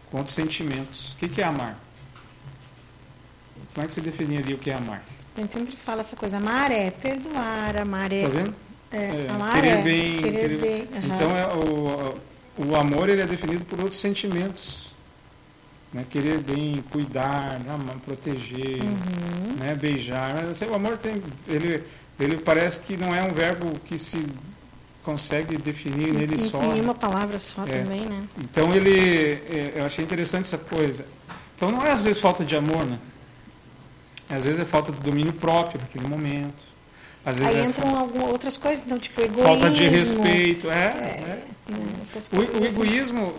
com 0.09 0.17
outros 0.17 0.35
sentimentos. 0.35 1.13
O 1.13 1.17
que, 1.17 1.29
que 1.29 1.41
é 1.41 1.45
amar? 1.45 1.79
Como 3.73 3.83
é 3.83 3.87
que 3.87 3.93
você 3.93 4.01
definiria 4.01 4.55
o 4.55 4.59
que 4.59 4.69
é 4.69 4.75
amar? 4.75 5.03
A 5.37 5.41
gente 5.41 5.53
sempre 5.53 5.75
fala 5.77 6.01
essa 6.01 6.15
coisa, 6.15 6.37
amar 6.37 6.71
é 6.71 6.91
perdoar, 6.91 7.77
amar 7.77 8.11
é... 8.11 8.23
Tá 8.23 8.27
vendo? 8.29 8.55
é, 8.91 8.97
É, 8.97 9.27
amar 9.29 9.53
querer 9.55 9.67
é 9.69 9.81
bem. 9.81 10.17
querer 10.17 10.31
querer- 10.41 10.57
bem. 10.59 10.87
aham. 10.97 11.15
Então, 11.15 11.37
é 11.37 11.47
o, 11.55 12.67
o 12.69 12.75
amor 12.75 13.07
ele 13.09 13.21
é 13.21 13.25
definido 13.25 13.63
por 13.65 13.79
outros 13.79 13.99
sentimentos. 13.99 14.91
Né? 15.93 16.05
Querer 16.09 16.39
bem, 16.39 16.83
cuidar, 16.91 17.59
amar, 17.69 17.95
proteger, 18.05 18.81
Uhum. 18.81 19.55
né? 19.59 19.73
beijar. 19.73 20.33
Mas, 20.35 20.49
assim, 20.49 20.65
o 20.65 20.75
amor 20.75 20.97
tem. 20.97 21.15
Ele, 21.47 21.83
ele 22.19 22.37
parece 22.37 22.81
que 22.81 22.95
não 22.97 23.13
é 23.15 23.21
um 23.23 23.33
verbo 23.33 23.77
que 23.85 23.97
se 23.97 24.25
consegue 25.03 25.57
definir 25.57 26.13
nele 26.13 26.35
Em- 26.35 26.39
só. 26.39 26.61
Em 26.63 26.75
né? 26.75 26.81
uma 26.81 26.93
palavra 26.95 27.39
só 27.39 27.63
É. 27.65 27.79
também, 27.79 28.01
né? 28.01 28.23
Então 28.39 28.73
ele. 28.73 29.33
é, 29.49 29.73
Eu 29.77 29.85
achei 29.85 30.03
interessante 30.03 30.43
essa 30.45 30.57
coisa. 30.57 31.05
Então 31.55 31.69
não 31.71 31.85
é 31.85 31.91
às 31.91 32.03
vezes 32.05 32.19
falta 32.21 32.43
de 32.45 32.55
amor, 32.55 32.85
né? 32.85 32.97
Às 34.31 34.45
vezes 34.45 34.59
é 34.59 34.65
falta 34.65 34.91
de 34.91 34.99
domínio 34.99 35.33
próprio 35.33 35.79
naquele 35.81 36.07
momento. 36.07 36.71
Às 37.25 37.37
vezes 37.39 37.55
Aí 37.55 37.61
é 37.61 37.65
entram 37.65 37.95
algumas 37.97 38.29
outras 38.29 38.57
coisas, 38.57 38.83
então, 38.85 38.97
tipo, 38.97 39.21
egoísmo. 39.21 39.43
falta 39.45 39.69
de 39.69 39.87
respeito. 39.87 40.69
É, 40.71 40.85
é. 40.85 41.43
né, 41.69 41.77
essas 42.01 42.27
O, 42.31 42.59
o 42.61 42.65
egoísmo, 42.65 43.33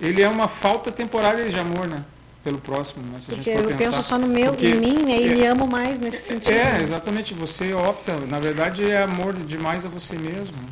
ele 0.00 0.22
é 0.22 0.28
uma 0.28 0.48
falta 0.48 0.90
temporária 0.90 1.48
de 1.48 1.58
amor, 1.58 1.86
né? 1.86 2.04
Pelo 2.42 2.58
próximo, 2.58 3.04
né? 3.12 3.20
Se 3.20 3.30
a 3.30 3.34
Porque 3.34 3.50
gente 3.52 3.62
for 3.62 3.70
eu 3.70 3.76
pensar. 3.76 3.90
penso 3.92 4.02
só 4.08 4.18
no 4.18 4.26
meu, 4.26 4.52
Porque 4.52 4.68
em 4.68 4.74
mim, 4.80 5.12
aí 5.12 5.28
é- 5.30 5.34
me 5.34 5.46
amo 5.46 5.66
mais 5.66 5.98
nesse 6.00 6.26
sentido. 6.26 6.52
É, 6.54 6.72
né? 6.74 6.80
exatamente. 6.82 7.34
Você 7.34 7.72
opta, 7.74 8.16
na 8.28 8.38
verdade, 8.38 8.90
é 8.90 9.02
amor 9.02 9.34
demais 9.34 9.84
a 9.84 9.88
você 9.88 10.16
mesmo. 10.16 10.56
né? 10.56 10.68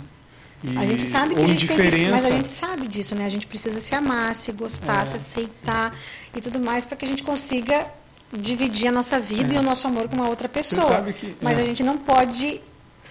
E, 0.64 0.78
A 0.78 0.86
gente 0.86 1.06
sabe 1.06 1.34
que 1.34 1.42
a 1.42 1.46
gente 1.46 1.68
tem 1.68 1.76
que, 1.90 2.08
mas 2.10 2.24
a 2.24 2.30
gente 2.30 2.48
sabe 2.48 2.88
disso, 2.88 3.14
né? 3.14 3.26
A 3.26 3.28
gente 3.28 3.46
precisa 3.46 3.78
se 3.80 3.94
amar, 3.94 4.34
se 4.34 4.50
gostar, 4.52 5.02
É. 5.02 5.04
se 5.04 5.16
aceitar 5.16 5.94
e 6.34 6.40
tudo 6.40 6.58
mais 6.58 6.84
para 6.84 6.96
que 6.96 7.04
a 7.04 7.08
gente 7.08 7.22
consiga 7.22 7.86
dividir 8.32 8.88
a 8.88 8.92
nossa 8.92 9.18
vida 9.20 9.52
É. 9.54 9.56
e 9.56 9.58
o 9.58 9.62
nosso 9.62 9.86
amor 9.86 10.08
com 10.08 10.16
uma 10.16 10.28
outra 10.28 10.48
pessoa. 10.48 11.02
que- 11.12 11.36
mas 11.40 11.58
é. 11.58 11.62
a 11.62 11.64
gente 11.66 11.82
não 11.82 11.96
pode 11.98 12.60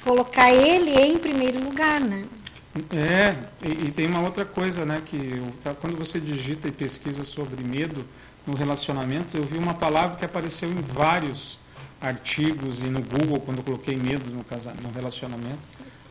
colocar 0.03 0.51
ele 0.51 0.91
em 0.91 1.17
primeiro 1.17 1.63
lugar, 1.63 1.99
né? 2.01 2.25
É, 2.91 3.35
e, 3.65 3.87
e 3.87 3.91
tem 3.91 4.05
uma 4.07 4.21
outra 4.21 4.43
coisa, 4.43 4.85
né? 4.85 5.01
Que 5.05 5.41
quando 5.79 5.95
você 5.97 6.19
digita 6.19 6.67
e 6.67 6.71
pesquisa 6.71 7.23
sobre 7.23 7.63
medo 7.63 8.05
no 8.45 8.53
relacionamento, 8.55 9.37
eu 9.37 9.43
vi 9.45 9.57
uma 9.57 9.73
palavra 9.73 10.17
que 10.17 10.25
apareceu 10.25 10.69
em 10.69 10.81
vários 10.81 11.57
artigos 12.01 12.83
e 12.83 12.87
no 12.87 13.01
Google 13.01 13.39
quando 13.39 13.59
eu 13.59 13.63
coloquei 13.63 13.95
medo 13.95 14.29
no, 14.29 14.43
casa, 14.43 14.73
no 14.83 14.91
relacionamento. 14.91 15.57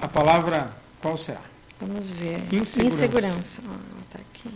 A 0.01 0.09
palavra, 0.09 0.75
qual 1.01 1.17
será? 1.17 1.43
Vamos 1.79 2.11
ver. 2.11 2.43
Insegurança. 2.53 2.83
Insegurança. 3.05 3.63
Ah, 3.69 3.79
tá 4.13 4.19
aqui. 4.21 4.51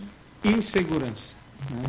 insegurança. 0.45 1.35
Né? 1.71 1.83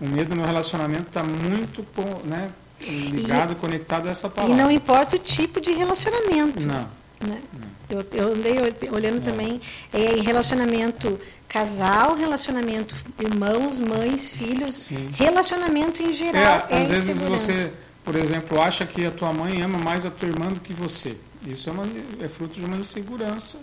O, 0.00 0.04
o 0.04 0.08
medo 0.08 0.34
no 0.34 0.42
relacionamento 0.44 1.08
está 1.08 1.22
muito 1.22 1.84
né, 2.24 2.50
ligado, 2.80 3.54
conectado 3.56 4.08
a 4.08 4.10
essa 4.10 4.26
E 4.26 4.30
palavra. 4.30 4.56
não 4.56 4.70
importa 4.70 5.16
o 5.16 5.18
tipo 5.18 5.60
de 5.60 5.72
relacionamento. 5.72 6.66
Não. 6.66 6.88
né? 7.20 7.40
Eu, 7.88 8.06
eu 8.12 8.32
andei 8.32 8.56
ol- 8.58 8.94
olhando 8.94 9.22
também 9.22 9.60
é, 9.92 10.16
em 10.16 10.22
relacionamento 10.22 11.18
casal, 11.48 12.14
relacionamento 12.14 12.94
irmãos, 13.18 13.78
mães, 13.80 14.30
filhos, 14.30 14.74
Sim. 14.74 15.08
relacionamento 15.14 16.00
em 16.00 16.10
É, 16.10 16.12
geral. 16.12 16.66
É, 16.70 16.82
às 16.82 16.88
vezes 16.88 17.22
você, 17.22 17.72
por 18.04 18.14
exemplo, 18.14 18.62
acha 18.62 18.86
que 18.86 19.04
a 19.04 19.10
tua 19.10 19.32
mãe 19.32 19.60
ama 19.60 19.76
mais 19.78 20.06
a 20.06 20.10
tua 20.10 20.28
irmã 20.28 20.46
do 20.48 20.60
que 20.60 20.72
você. 20.72 21.16
Isso 21.46 21.68
é, 21.68 21.72
uma, 21.72 21.84
é 22.20 22.28
fruto 22.28 22.60
de 22.60 22.64
uma 22.64 22.76
insegurança. 22.76 23.60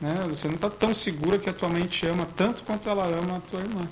Né? 0.00 0.14
Você 0.28 0.48
não 0.48 0.54
está 0.56 0.68
tão 0.68 0.92
segura 0.92 1.38
que 1.38 1.48
a 1.48 1.52
tua 1.52 1.68
mãe 1.68 1.84
te 1.86 2.06
ama 2.06 2.26
tanto 2.34 2.62
quanto 2.64 2.88
ela 2.90 3.04
ama 3.06 3.36
a 3.36 3.40
tua 3.40 3.60
irmã. 3.60 3.86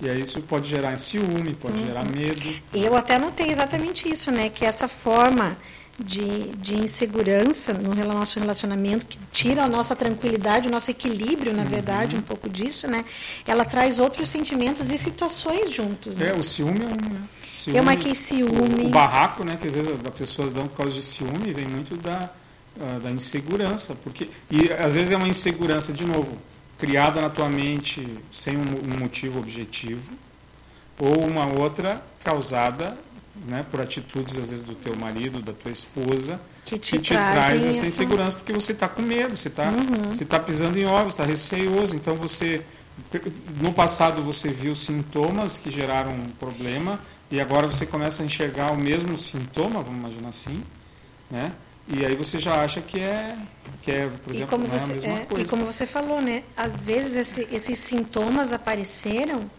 E 0.00 0.08
aí 0.10 0.20
isso 0.22 0.40
pode 0.42 0.68
gerar 0.68 0.96
ciúme, 0.98 1.54
pode 1.54 1.78
Uhum. 1.78 1.86
gerar 1.86 2.04
medo. 2.04 2.54
Eu 2.72 2.94
até 2.96 3.18
notei 3.18 3.48
exatamente 3.50 4.10
isso, 4.10 4.30
né? 4.30 4.48
Que 4.50 4.64
essa 4.64 4.88
forma 4.88 5.56
de, 5.98 6.48
de 6.58 6.74
insegurança 6.74 7.72
no 7.72 7.94
nosso 8.12 8.40
relacionamento, 8.40 9.06
que 9.06 9.16
tira 9.30 9.62
a 9.62 9.68
nossa 9.68 9.94
tranquilidade, 9.94 10.66
o 10.66 10.70
nosso 10.70 10.90
equilíbrio, 10.90 11.52
Uhum. 11.52 11.58
na 11.58 11.64
verdade, 11.64 12.16
um 12.16 12.20
pouco 12.20 12.48
disso, 12.50 12.88
né? 12.88 13.04
Ela 13.46 13.64
traz 13.64 13.98
outros 14.00 14.28
sentimentos 14.28 14.90
e 14.90 14.98
situações 14.98 15.70
juntos, 15.70 16.16
né? 16.16 16.30
É, 16.30 16.34
o 16.34 16.42
ciúme 16.42 16.80
é 16.82 16.86
um, 16.86 17.12
né? 17.14 17.22
Ciúme, 17.54 17.78
Eu 17.78 17.84
marquei 17.84 18.14
ciúme. 18.14 18.84
O, 18.84 18.86
o 18.88 18.90
barraco, 18.90 19.44
né, 19.44 19.56
que 19.58 19.68
às 19.68 19.74
vezes 19.76 19.92
as 19.92 20.14
pessoas 20.14 20.52
dão 20.52 20.66
por 20.66 20.76
causa 20.78 20.92
de 20.92 21.02
ciúme, 21.02 21.52
vem 21.54 21.66
muito 21.66 21.96
da, 21.96 22.28
uh, 22.76 23.00
da 23.00 23.10
insegurança, 23.10 23.94
porque 24.02 24.28
e 24.50 24.70
às 24.72 24.94
vezes 24.94 25.12
é 25.12 25.16
uma 25.16 25.28
insegurança 25.28 25.92
de 25.92 26.04
novo 26.04 26.36
criada 26.78 27.20
na 27.20 27.30
tua 27.30 27.48
mente 27.48 28.06
sem 28.30 28.56
um, 28.56 28.98
motivo 28.98 29.38
objetivo 29.38 30.02
ou 30.98 31.24
uma 31.26 31.46
outra 31.46 32.02
causada 32.22 32.96
né, 33.46 33.64
por 33.70 33.80
atitudes 33.80 34.38
às 34.38 34.50
vezes 34.50 34.64
do 34.64 34.74
teu 34.74 34.96
marido, 34.96 35.42
da 35.42 35.52
tua 35.52 35.72
esposa, 35.72 36.40
que 36.64 36.78
te, 36.78 36.92
que 36.92 37.02
te 37.02 37.14
traz 37.14 37.64
essa 37.64 37.86
insegurança 37.86 38.36
porque 38.36 38.52
você 38.52 38.72
está 38.72 38.88
com 38.88 39.02
medo, 39.02 39.36
você 39.36 39.48
está 39.48 39.64
uhum. 39.64 40.26
tá 40.26 40.38
pisando 40.38 40.78
em 40.78 40.86
ovos, 40.86 41.14
está 41.14 41.24
receioso, 41.24 41.96
então 41.96 42.14
você 42.14 42.64
no 43.60 43.72
passado 43.72 44.22
você 44.22 44.48
viu 44.50 44.74
sintomas 44.74 45.58
que 45.58 45.70
geraram 45.70 46.12
um 46.12 46.26
problema 46.38 47.00
e 47.30 47.40
agora 47.40 47.66
você 47.66 47.84
começa 47.84 48.22
a 48.22 48.26
enxergar 48.26 48.72
o 48.72 48.76
mesmo 48.76 49.18
sintoma, 49.18 49.82
vamos 49.82 49.98
imaginar 49.98 50.28
assim, 50.28 50.62
né? 51.30 51.52
E 51.86 52.04
aí 52.04 52.14
você 52.14 52.38
já 52.38 52.62
acha 52.62 52.80
que 52.80 52.98
é, 52.98 53.36
que 53.82 53.90
é 53.90 54.08
por 54.24 54.34
exemplo, 54.34 54.58
não 54.58 54.66
você, 54.66 54.92
é 54.92 54.94
a 54.94 55.00
mesma 55.00 55.18
é, 55.18 55.24
coisa. 55.26 55.44
E 55.44 55.48
como 55.48 55.64
você 55.66 55.86
falou, 55.86 56.20
né? 56.20 56.42
Às 56.56 56.82
vezes 56.82 57.16
esse, 57.16 57.48
esses 57.52 57.78
sintomas 57.78 58.52
apareceram 58.52 59.50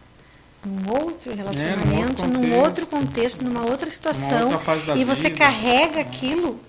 num 0.66 0.92
outro 0.92 1.34
relacionamento, 1.36 2.24
é, 2.24 2.28
num, 2.28 2.34
outro 2.34 2.50
num 2.50 2.58
outro 2.58 2.88
contexto, 2.88 3.44
numa 3.44 3.64
outra 3.70 3.90
situação, 3.90 4.52
outra 4.52 4.98
e 4.98 5.04
você 5.06 5.30
vida. 5.30 5.38
carrega 5.38 6.02
aquilo 6.02 6.60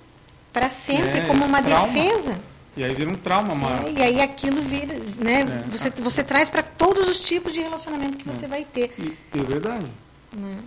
para 0.53 0.69
sempre 0.69 1.21
É, 1.21 1.27
como 1.27 1.45
uma 1.45 1.63
trauma. 1.63 1.87
defesa. 1.89 2.39
E 2.77 2.85
aí 2.85 2.95
vira 2.95 3.11
um 3.11 3.15
trauma, 3.15 3.55
uma, 3.55 3.71
É, 3.87 3.93
e 3.93 4.03
aí 4.03 4.21
aquilo 4.21 4.61
vira, 4.61 4.95
né? 5.19 5.65
É. 5.65 5.71
Você, 5.71 5.89
você 5.91 6.23
traz 6.23 6.51
para 6.51 6.63
todos 6.63 7.09
os 7.09 7.21
tipos 7.21 7.53
de 7.55 7.61
relacionamento 7.61 8.19
que 8.19 8.27
você 8.27 8.47
vai 8.47 8.65
ter. 8.65 8.93
E, 8.99 9.17
é 9.39 9.43
verdade. 9.43 9.87
né? 10.35 10.59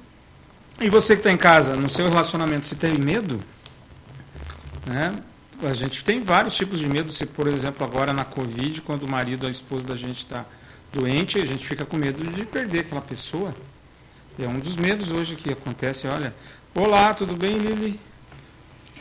E 0.82 0.90
você 0.90 1.14
que 1.14 1.20
está 1.20 1.32
em 1.32 1.38
casa, 1.38 1.76
no 1.76 1.88
seu 1.90 2.08
relacionamento, 2.10 2.66
você 2.66 2.74
tem 2.76 2.96
medo? 2.98 3.40
Né? 4.90 5.16
A 5.62 5.74
gente 5.74 6.04
tem 6.04 6.22
vários 6.22 6.56
tipos 6.56 6.80
de 6.80 6.88
medo. 6.88 7.12
Se, 7.12 7.26
por 7.26 7.48
exemplo, 7.48 7.86
agora 7.86 8.12
na 8.12 8.26
Covid, 8.26 8.82
quando 8.82 9.04
o 9.04 9.12
marido, 9.12 9.46
a 9.46 9.50
esposa 9.50 9.88
da 9.88 9.96
gente 9.96 10.18
está 10.18 10.46
doente, 10.92 11.40
a 11.40 11.46
gente 11.46 11.66
fica 11.66 11.86
com 11.86 11.96
medo 11.96 12.24
de 12.32 12.46
perder 12.46 12.80
aquela 12.80 13.02
pessoa. 13.02 13.54
É 14.40 14.48
um 14.48 14.58
dos 14.58 14.76
medos 14.76 15.12
hoje 15.12 15.36
que 15.36 15.52
acontece. 15.54 16.08
Olha, 16.08 16.34
olá, 16.74 17.14
tudo 17.14 17.36
bem, 17.36 17.58
Lili? 17.58 18.00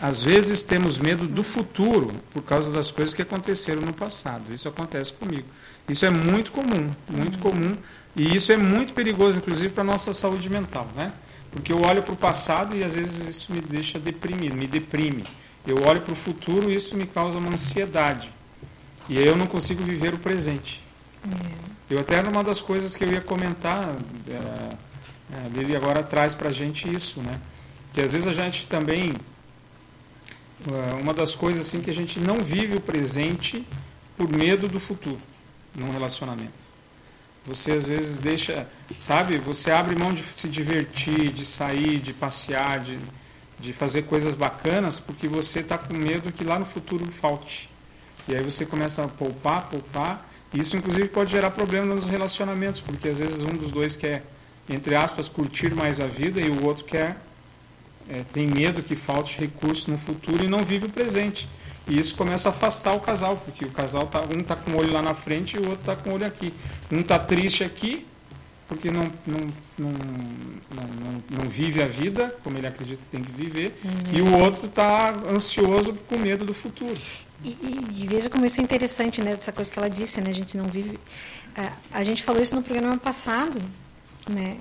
Às 0.01 0.21
vezes 0.23 0.63
temos 0.63 0.99
medo 0.99 1.27
do 1.27 1.43
futuro 1.43 2.15
por 2.33 2.43
causa 2.43 2.71
das 2.71 2.91
coisas 2.91 3.15
que 3.15 3.23
aconteceram 3.23 3.83
no 3.83 3.93
passado. 3.93 4.53
Isso 4.53 4.69
acontece 4.69 5.13
comigo. 5.13 5.49
Isso 5.89 6.05
é 6.05 6.11
muito 6.11 6.53
comum, 6.53 6.91
muito 7.09 7.39
comum. 7.39 7.77
E 8.15 8.35
isso 8.35 8.53
é 8.53 8.57
muito 8.57 8.93
perigoso, 8.93 9.39
inclusive, 9.39 9.73
para 9.73 9.83
a 9.83 9.87
nossa 9.87 10.13
saúde 10.13 10.51
mental, 10.51 10.89
né? 10.95 11.13
Porque 11.51 11.73
eu 11.73 11.81
olho 11.83 12.03
para 12.03 12.13
o 12.13 12.17
passado 12.17 12.77
e 12.77 12.85
às 12.85 12.95
vezes 12.95 13.27
isso 13.27 13.53
me 13.53 13.61
deixa 13.61 13.99
deprimido, 13.99 14.55
me 14.55 14.67
deprime. 14.67 15.25
Eu 15.69 15.77
olho 15.87 16.01
para 16.01 16.15
o 16.15 16.17
futuro 16.17 16.71
e 16.71 16.75
isso 16.75 16.97
me 16.97 17.07
causa 17.07 17.39
uma 17.39 17.51
ansiedade. 17.51 18.33
E 19.07 19.19
aí 19.19 19.27
eu 19.27 19.37
não 19.37 19.47
consigo 19.47 19.83
viver 19.83 20.15
o 20.15 20.19
presente. 20.19 20.83
Eu 21.91 21.99
até 21.99 22.15
era 22.17 22.31
uma 22.31 22.43
das 22.43 22.59
coisas 22.59 22.97
que 22.97 23.05
eu 23.05 23.13
ia 23.13 23.21
comentar, 23.21 23.95
é, 24.29 25.45
a 25.45 25.49
Lili 25.49 25.77
agora 25.77 26.03
traz 26.03 26.35
para 26.35 26.49
a 26.49 26.53
gente 26.53 26.91
isso, 26.91 27.21
né? 27.21 27.39
Que 27.93 28.01
às 28.01 28.15
vezes 28.15 28.27
a 28.27 28.33
gente 28.33 28.67
também, 28.67 29.13
é, 30.71 30.95
uma 31.03 31.13
das 31.13 31.35
coisas 31.35 31.67
assim 31.67 31.83
que 31.83 31.91
a 31.91 31.95
gente 31.95 32.19
não 32.19 32.43
vive 32.43 32.77
o 32.77 32.81
presente 32.81 33.63
por 34.17 34.27
medo 34.27 34.69
do 34.69 34.81
futuro 34.81 35.21
num 35.75 35.91
relacionamento. 35.91 36.67
Você 37.47 37.73
às 37.73 37.89
vezes 37.89 38.19
deixa, 38.19 38.67
sabe? 38.99 39.37
Você 39.39 39.71
abre 39.71 39.95
mão 39.95 40.15
de 40.15 40.23
se 40.23 40.49
divertir, 40.49 41.31
de 41.31 41.45
sair, 41.45 41.99
de 41.99 42.15
passear, 42.15 42.81
de, 42.81 42.99
de 43.59 43.73
fazer 43.73 44.03
coisas 44.03 44.35
bacanas, 44.35 45.01
porque 45.01 45.29
você 45.29 45.61
está 45.61 45.77
com 45.77 45.95
medo 45.95 46.33
que 46.33 46.45
lá 46.45 46.59
no 46.59 46.65
futuro 46.65 47.05
falte. 47.11 47.69
E 48.29 48.35
aí 48.35 48.43
você 48.43 48.65
começa 48.65 49.05
a 49.05 49.09
poupar, 49.09 49.69
poupar. 49.69 50.29
Isso, 50.53 50.77
inclusive, 50.77 51.09
pode 51.09 51.31
gerar 51.31 51.51
problema 51.51 51.95
nos 51.95 52.07
relacionamentos, 52.07 52.81
porque 52.81 53.09
às 53.09 53.19
vezes 53.19 53.41
um 53.41 53.49
dos 53.49 53.71
dois 53.71 53.97
quer, 53.97 54.23
entre 54.69 54.95
aspas, 54.95 55.29
curtir 55.29 55.75
mais 55.75 56.01
a 56.01 56.07
vida 56.07 56.41
e 56.41 56.49
o 56.49 56.67
outro 56.67 56.85
quer, 56.85 57.17
é, 58.09 58.23
tem 58.33 58.47
medo 58.47 58.83
que 58.83 58.97
falte 58.97 59.39
recurso 59.39 59.91
no 59.91 59.99
futuro 59.99 60.45
e 60.45 60.49
não 60.49 60.65
vive 60.65 60.87
o 60.87 60.91
presente. 60.91 61.49
E 61.87 61.99
isso 61.99 62.15
começa 62.15 62.49
a 62.49 62.53
afastar 62.53 62.95
o 62.95 63.01
casal, 63.01 63.37
porque 63.37 63.65
o 63.65 63.71
casal 63.71 64.07
tá, 64.07 64.21
um 64.21 64.41
está 64.41 64.55
com 64.55 64.73
o 64.73 64.79
olho 64.79 64.93
lá 64.93 65.03
na 65.03 65.15
frente 65.15 65.57
e 65.57 65.59
o 65.59 65.63
outro 65.63 65.81
está 65.81 65.97
com 65.97 66.11
o 66.11 66.15
olho 66.15 66.27
aqui. 66.27 66.53
Um 66.93 67.01
está 67.01 67.19
triste 67.19 67.65
aqui, 67.65 68.07
porque 68.69 68.91
não, 68.91 69.05
não, 69.27 69.41
não, 69.79 69.91
não, 69.91 71.23
não, 71.43 71.49
vive 71.51 71.83
a 71.83 71.87
vida 71.89 72.37
como 72.45 72.59
ele 72.59 72.67
acredita 72.67 73.03
que 73.03 73.09
tem 73.09 73.23
que 73.23 73.33
viver, 73.33 73.81
e 74.13 74.21
o 74.21 74.39
outro 74.39 74.67
está 74.67 75.11
ansioso 75.29 75.95
com 76.09 76.17
medo 76.19 76.45
do 76.45 76.53
futuro. 76.55 76.97
E, 77.43 77.49
e- 77.51 78.03
e 78.03 78.07
veja 78.07 78.29
como 78.29 78.45
isso 78.45 78.61
é 78.61 78.65
interessante, 78.65 79.23
né? 79.23 79.35
Dessa 79.37 79.53
coisa 79.53 79.71
que 79.71 79.79
ela 79.79 79.89
disse, 79.89 80.21
né? 80.21 80.31
A 80.31 80.35
gente 80.35 80.57
não 80.57 80.65
vive. 80.67 80.99
A, 81.57 81.73
a 82.01 82.05
gente 82.05 82.23
falou 82.23 82.43
isso 82.43 82.55
no 82.55 82.63
programa 82.63 82.97
passado, 82.99 83.61
né? 84.29 84.57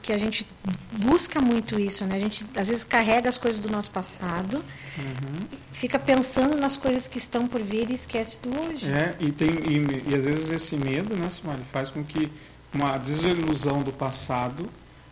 Que 0.00 0.12
a 0.12 0.18
gente 0.18 0.46
busca 0.92 1.40
muito 1.40 1.78
isso, 1.80 2.04
né? 2.04 2.14
A 2.16 2.20
gente 2.20 2.46
às 2.56 2.68
vezes 2.68 2.84
carrega 2.84 3.28
as 3.28 3.36
coisas 3.36 3.60
do 3.60 3.68
nosso 3.68 3.90
passado, 3.90 4.64
fica 5.72 5.98
pensando 5.98 6.56
nas 6.56 6.76
coisas 6.76 7.08
que 7.08 7.18
estão 7.18 7.48
por 7.48 7.60
vir 7.60 7.90
e 7.90 7.94
esquece 7.94 8.38
do 8.42 8.50
hoje. 8.60 8.86
É, 8.86 9.16
e, 9.18 9.32
tem, 9.32 9.48
e, 9.50 10.10
e 10.12 10.14
às 10.14 10.24
vezes 10.24 10.50
esse 10.50 10.76
medo, 10.76 11.16
né, 11.16 11.28
Simone, 11.28 11.64
faz 11.72 11.88
com 11.88 12.04
que 12.04 12.30
uma 12.72 12.96
desilusão 12.98 13.82
do 13.82 13.92
passado 13.92 14.68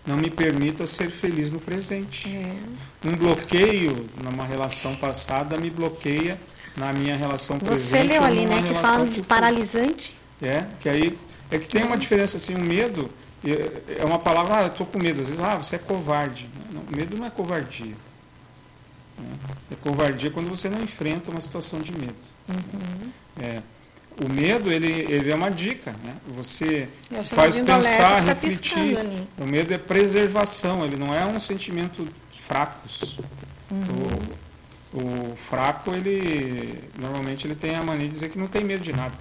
não 0.06 0.16
me 0.16 0.30
permita 0.30 0.86
ser 0.86 1.10
feliz 1.10 1.50
no 1.50 1.58
presente. 1.60 2.28
É. 2.28 3.08
Um 3.08 3.16
bloqueio 3.16 4.08
numa 4.22 4.44
relação 4.44 4.94
passada 4.96 5.56
me 5.56 5.68
bloqueia 5.70 6.38
na 6.76 6.92
minha 6.92 7.16
relação 7.16 7.58
presente. 7.58 7.88
Você 7.88 8.02
leu 8.02 8.22
ali, 8.22 8.46
né? 8.46 8.62
Que 8.62 8.74
fala 8.74 9.04
de 9.04 9.10
futura. 9.16 9.26
paralisante. 9.26 10.16
É, 10.40 10.64
que 10.80 10.88
aí 10.88 11.18
é 11.50 11.58
que 11.58 11.68
tem 11.68 11.82
uma 11.84 11.96
diferença 11.96 12.36
assim, 12.36 12.54
o 12.54 12.60
medo 12.60 13.10
é- 13.44 14.00
é 14.00 14.04
uma 14.04 14.18
palavra, 14.18 14.58
ah, 14.58 14.62
eu 14.62 14.68
estou 14.68 14.86
com 14.86 14.98
medo, 14.98 15.20
às 15.20 15.28
vezes, 15.28 15.42
ah, 15.42 15.56
você 15.56 15.76
é 15.76 15.78
covarde. 15.78 16.48
Não, 16.72 16.82
medo 16.94 17.16
não 17.16 17.24
é 17.26 17.30
covardia. 17.30 17.94
né? 19.18 19.24
É 19.70 19.74
covardia 19.76 20.30
quando 20.30 20.48
você 20.48 20.68
não 20.68 20.82
enfrenta 20.82 21.30
uma 21.30 21.40
situação 21.40 21.80
de 21.80 21.92
medo. 21.92 22.14
Uhum. 22.48 23.10
É, 23.40 23.62
o 24.24 24.32
medo, 24.32 24.72
ele, 24.72 25.06
ele 25.10 25.30
é 25.30 25.34
uma 25.34 25.50
dica, 25.50 25.92
né? 26.04 26.14
Você 26.36 26.88
faz 27.34 27.54
pensar, 27.56 27.98
tá 27.98 28.18
refletir. 28.20 28.96
O 29.38 29.44
medo 29.46 29.74
é 29.74 29.78
preservação, 29.78 30.84
ele 30.84 30.96
não 30.96 31.14
é 31.14 31.24
um 31.26 31.38
sentimento 31.40 32.06
fracos. 32.46 33.18
Uhum. 33.70 34.18
O, 34.94 34.98
o 35.32 35.36
fraco, 35.36 35.92
ele 35.92 36.84
normalmente 36.98 37.46
ele 37.46 37.54
tem 37.54 37.74
a 37.74 37.82
mania 37.82 38.06
de 38.06 38.12
dizer 38.12 38.28
que 38.30 38.38
não 38.38 38.46
tem 38.46 38.64
medo 38.64 38.82
de 38.82 38.92
nada. 38.92 39.14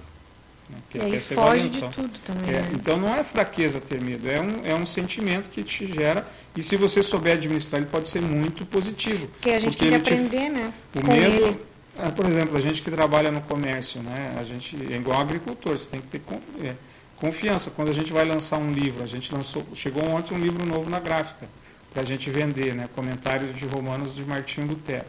né? 0.70 0.76
Que 0.88 0.98
ele 0.98 1.10
quer 1.10 1.20
ser 1.20 1.34
valentão. 1.34 1.88
de 1.90 1.94
tudo 1.96 2.18
também. 2.24 2.54
É, 2.54 2.62
né? 2.62 2.70
então 2.72 2.96
não 2.96 3.14
é 3.14 3.22
fraqueza 3.24 3.80
ter 3.80 4.00
medo, 4.00 4.30
é 4.30 4.40
um, 4.40 4.60
é 4.64 4.74
um 4.74 4.86
sentimento 4.86 5.50
que 5.50 5.62
te 5.62 5.86
gera, 5.92 6.26
e 6.56 6.62
se 6.62 6.76
você 6.76 7.02
souber 7.02 7.34
administrar, 7.34 7.80
ele 7.80 7.90
pode 7.90 8.08
ser 8.08 8.22
muito 8.22 8.64
positivo. 8.64 9.26
Porque 9.26 9.50
a 9.50 9.58
gente 9.58 9.76
porque 9.76 9.90
tem 9.90 10.00
que 10.00 10.10
ele 10.14 10.16
te- 10.18 10.24
aprender, 10.26 10.48
né? 10.50 10.72
O 10.94 11.00
com 11.02 11.12
medo, 11.12 11.44
ele. 11.46 11.60
É, 11.98 12.10
por 12.10 12.26
exemplo, 12.26 12.56
a 12.56 12.60
gente 12.60 12.82
que 12.82 12.90
trabalha 12.90 13.30
no 13.30 13.40
comércio, 13.40 14.02
né, 14.02 14.34
a 14.38 14.44
gente 14.44 14.76
é 14.92 14.96
igual 14.96 15.20
agricultor, 15.20 15.76
você 15.76 15.88
tem 15.88 16.00
que 16.00 16.08
ter 16.08 16.22
é, 16.62 16.74
confiança. 17.16 17.70
Quando 17.70 17.90
a 17.90 17.94
gente 17.94 18.12
vai 18.12 18.24
lançar 18.24 18.58
um 18.58 18.70
livro, 18.70 19.02
a 19.02 19.06
gente 19.06 19.32
lançou, 19.34 19.66
chegou 19.74 20.06
ontem 20.08 20.34
um 20.34 20.38
livro 20.38 20.64
novo 20.66 20.90
na 20.90 21.00
gráfica 21.00 21.48
para 21.92 22.02
a 22.02 22.04
gente 22.04 22.30
vender, 22.30 22.74
né, 22.74 22.88
Comentários 22.94 23.56
de 23.56 23.64
Romanos 23.66 24.14
de 24.14 24.24
Martinho 24.24 24.66
Lutero. 24.68 25.06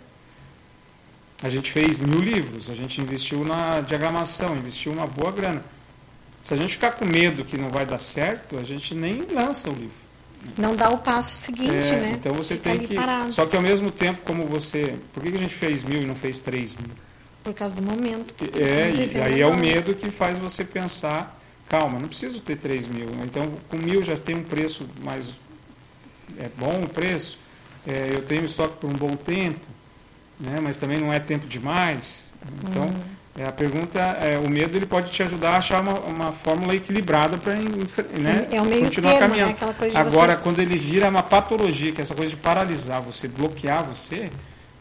A 1.43 1.49
gente 1.49 1.71
fez 1.71 1.99
mil 1.99 2.19
livros, 2.19 2.69
a 2.69 2.75
gente 2.75 2.99
investiu 2.99 3.43
na 3.43 3.81
diagramação, 3.81 4.55
investiu 4.55 4.91
uma 4.91 5.05
boa 5.05 5.31
grana. 5.31 5.63
Se 6.41 6.53
a 6.53 6.57
gente 6.57 6.73
ficar 6.73 6.93
com 6.93 7.05
medo 7.05 7.43
que 7.43 7.57
não 7.57 7.69
vai 7.69 7.85
dar 7.85 7.97
certo, 7.97 8.57
a 8.57 8.63
gente 8.63 8.95
nem 8.95 9.21
lança 9.31 9.69
o 9.69 9.73
livro. 9.73 10.06
Não 10.57 10.75
dá 10.75 10.89
o 10.89 10.97
passo 10.97 11.35
seguinte, 11.35 11.73
É, 11.73 11.95
né? 11.99 12.11
Então 12.19 12.33
você 12.33 12.55
Fica 12.55 12.69
tem 12.71 12.79
que. 12.87 12.95
parado. 12.95 13.31
Só 13.33 13.45
que 13.45 13.55
ao 13.55 13.61
mesmo 13.61 13.91
tempo, 13.91 14.21
como 14.23 14.45
você. 14.45 14.95
Por 15.13 15.23
que 15.23 15.31
que 15.31 15.37
a 15.37 15.41
gente 15.41 15.55
fez 15.55 15.83
mil 15.83 16.01
e 16.01 16.05
não 16.05 16.15
fez 16.15 16.39
três 16.39 16.75
mil? 16.75 16.91
Por 17.43 17.53
causa 17.53 17.73
do 17.75 17.81
momento. 17.81 18.33
que 18.33 18.45
É, 18.59 18.89
e 18.89 18.91
vivendo 18.93 19.23
aí 19.23 19.41
é 19.41 19.47
o 19.47 19.55
medo 19.57 19.95
que 19.95 20.09
faz 20.11 20.37
você 20.37 20.65
pensar, 20.65 21.39
calma, 21.69 21.97
não 21.99 22.07
preciso 22.09 22.41
ter 22.41 22.57
3 22.57 22.87
mil. 22.87 23.07
Então, 23.23 23.49
com 23.69 23.77
mil 23.77 24.03
já 24.03 24.17
tem 24.17 24.35
um 24.35 24.43
preço 24.43 24.85
mais. 25.03 25.35
É 26.37 26.49
bom 26.57 26.81
o 26.83 26.89
preço, 26.89 27.39
é, 27.87 28.09
eu 28.11 28.21
tenho 28.21 28.43
estoque 28.43 28.77
por 28.79 28.89
um 28.89 28.93
bom 28.93 29.15
tempo, 29.15 29.65
né, 30.39 30.59
mas 30.61 30.77
também 30.77 30.99
não 30.99 31.11
é 31.13 31.19
tempo 31.19 31.47
demais. 31.47 32.33
Então, 32.65 32.83
Uhum. 32.83 32.93
É, 33.37 33.43
a 33.45 33.51
pergunta 33.51 33.99
é: 33.99 34.37
o 34.39 34.49
medo 34.49 34.75
ele 34.77 34.85
pode 34.85 35.11
te 35.11 35.21
ajudar 35.23 35.51
a 35.51 35.57
achar 35.57 35.81
uma, 35.81 35.93
uma 35.99 36.31
fórmula 36.31 36.75
equilibrada 36.75 37.37
para 37.37 37.55
né, 37.55 38.47
É 38.51 38.61
meio 38.61 38.83
continuar 38.85 39.11
termo, 39.13 39.27
caminhando. 39.27 39.51
né? 39.65 39.73
Coisa 39.77 39.91
de 39.93 39.97
Agora, 39.97 40.35
você- 40.35 40.41
quando 40.43 40.59
ele 40.59 40.77
vira 40.77 41.09
uma 41.09 41.23
patologia, 41.23 41.91
que 41.91 42.01
é 42.01 42.03
essa 42.03 42.15
coisa 42.15 42.29
de 42.31 42.35
paralisar 42.37 43.01
você, 43.01 43.27
bloquear 43.27 43.83
você, 43.83 44.29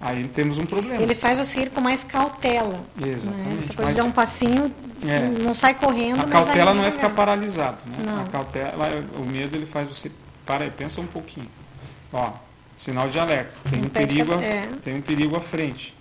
aí 0.00 0.25
temos 0.28 0.58
um 0.58 0.66
problema. 0.66 1.02
Ele 1.02 1.14
faz 1.14 1.36
você 1.38 1.60
ir 1.62 1.70
com 1.70 1.80
mais 1.80 2.02
cautela. 2.04 2.80
Exatamente, 3.04 3.48
Né? 3.48 3.58
Essa 3.62 3.75
coisa 3.75 3.82
mas- 3.84 3.94
de 3.96 4.02
dar 4.02 4.04
um 4.08 4.12
passinho, 4.12 4.75
É. 5.06 5.20
não 5.42 5.54
sai 5.54 5.75
correndo, 5.75 6.20
A 6.22 6.25
cautela 6.26 6.72
não 6.75 6.84
é 6.84 6.90
ficar 6.90 7.10
paralisado, 7.10 7.78
né? 7.86 7.98
Não. 8.04 8.20
A 8.22 8.25
cautela, 8.25 8.88
o 9.18 9.25
medo 9.25 9.56
ele 9.56 9.66
faz 9.66 9.86
você 9.88 10.10
para 10.44 10.64
aí, 10.64 10.70
pensa 10.70 11.00
um 11.00 11.06
pouquinho. 11.06 11.48
Ó, 12.12 12.30
sinal 12.76 13.08
de 13.08 13.18
alerta, 13.18 13.52
tem 13.70 13.80
um 13.84 13.88
perigo, 13.88 14.38
que- 14.38 14.44
é. 14.44 14.68
tem 14.84 14.94
um 14.96 15.00
perigo 15.00 15.36
à 15.36 15.40
frente. 15.40 15.96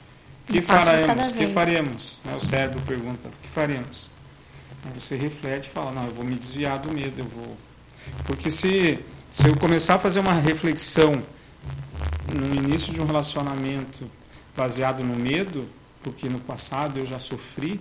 Que 0.47 0.61
faremos? 0.61 1.31
que 1.31 1.47
faremos? 1.47 2.21
Né, 2.25 2.35
O 2.35 2.39
cérebro 2.39 2.81
pergunta, 2.81 3.27
o 3.27 3.31
que 3.41 3.47
faremos? 3.49 4.09
Aí 4.85 4.99
você 4.99 5.15
reflete 5.15 5.67
e 5.67 5.69
fala, 5.69 5.91
não, 5.91 6.05
eu 6.05 6.13
vou 6.13 6.23
me 6.23 6.35
desviar 6.35 6.79
do 6.79 6.91
medo, 6.91 7.19
eu 7.19 7.25
vou. 7.25 7.57
Porque 8.25 8.51
se, 8.51 8.99
se 9.31 9.47
eu 9.47 9.57
começar 9.57 9.95
a 9.95 9.99
fazer 9.99 10.19
uma 10.19 10.33
reflexão 10.33 11.23
no 12.31 12.55
início 12.55 12.93
de 12.93 13.01
um 13.01 13.05
relacionamento 13.05 14.09
baseado 14.55 15.03
no 15.03 15.15
medo, 15.15 15.67
porque 16.01 16.29
no 16.29 16.39
passado 16.39 16.99
eu 16.99 17.05
já 17.05 17.17
sofri, 17.17 17.79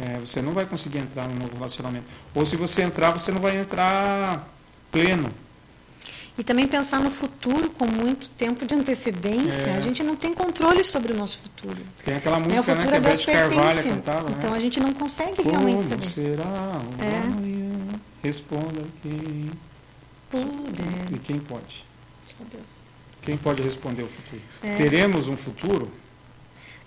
é, 0.00 0.18
você 0.20 0.40
não 0.40 0.52
vai 0.52 0.66
conseguir 0.66 0.98
entrar 0.98 1.26
num 1.26 1.34
novo 1.34 1.54
relacionamento. 1.54 2.04
Ou 2.34 2.44
se 2.44 2.56
você 2.56 2.82
entrar, 2.82 3.10
você 3.10 3.32
não 3.32 3.40
vai 3.40 3.56
entrar 3.56 4.46
pleno. 4.92 5.28
E 6.38 6.44
também 6.44 6.66
pensar 6.68 7.00
no 7.00 7.10
futuro 7.10 7.70
com 7.70 7.86
muito 7.86 8.28
tempo 8.30 8.66
de 8.66 8.74
antecedência. 8.74 9.70
É. 9.70 9.76
A 9.76 9.80
gente 9.80 10.02
não 10.02 10.14
tem 10.14 10.34
controle 10.34 10.84
sobre 10.84 11.12
o 11.12 11.16
nosso 11.16 11.38
futuro. 11.38 11.78
Tem 12.04 12.16
aquela 12.16 12.38
Né? 12.38 12.44
O 12.46 12.50
música 12.50 12.74
né, 12.74 12.82
futuro 12.82 12.90
que 12.90 12.96
a 12.96 13.10
Deus 13.10 13.24
Beth 13.24 13.32
Carvalho 13.32 13.82
cantava, 13.84 14.30
Então 14.30 14.50
né? 14.50 14.56
a 14.56 14.60
gente 14.60 14.80
não 14.80 14.92
consegue 14.92 15.42
realmente 15.42 15.76
Como 15.76 15.88
saber. 15.88 16.06
será 16.06 16.44
o 16.44 17.02
É. 17.02 17.18
amanhã? 17.26 17.76
Responda 18.22 18.82
quem 19.02 19.50
Puder. 20.30 21.12
e 21.14 21.18
quem 21.20 21.38
pode. 21.38 21.84
Meu 22.38 22.48
Deus. 22.50 22.64
Quem 23.22 23.36
pode 23.36 23.62
responder 23.62 24.02
o 24.02 24.08
futuro? 24.08 24.42
É. 24.62 24.76
Teremos 24.76 25.28
um 25.28 25.36
futuro? 25.36 25.90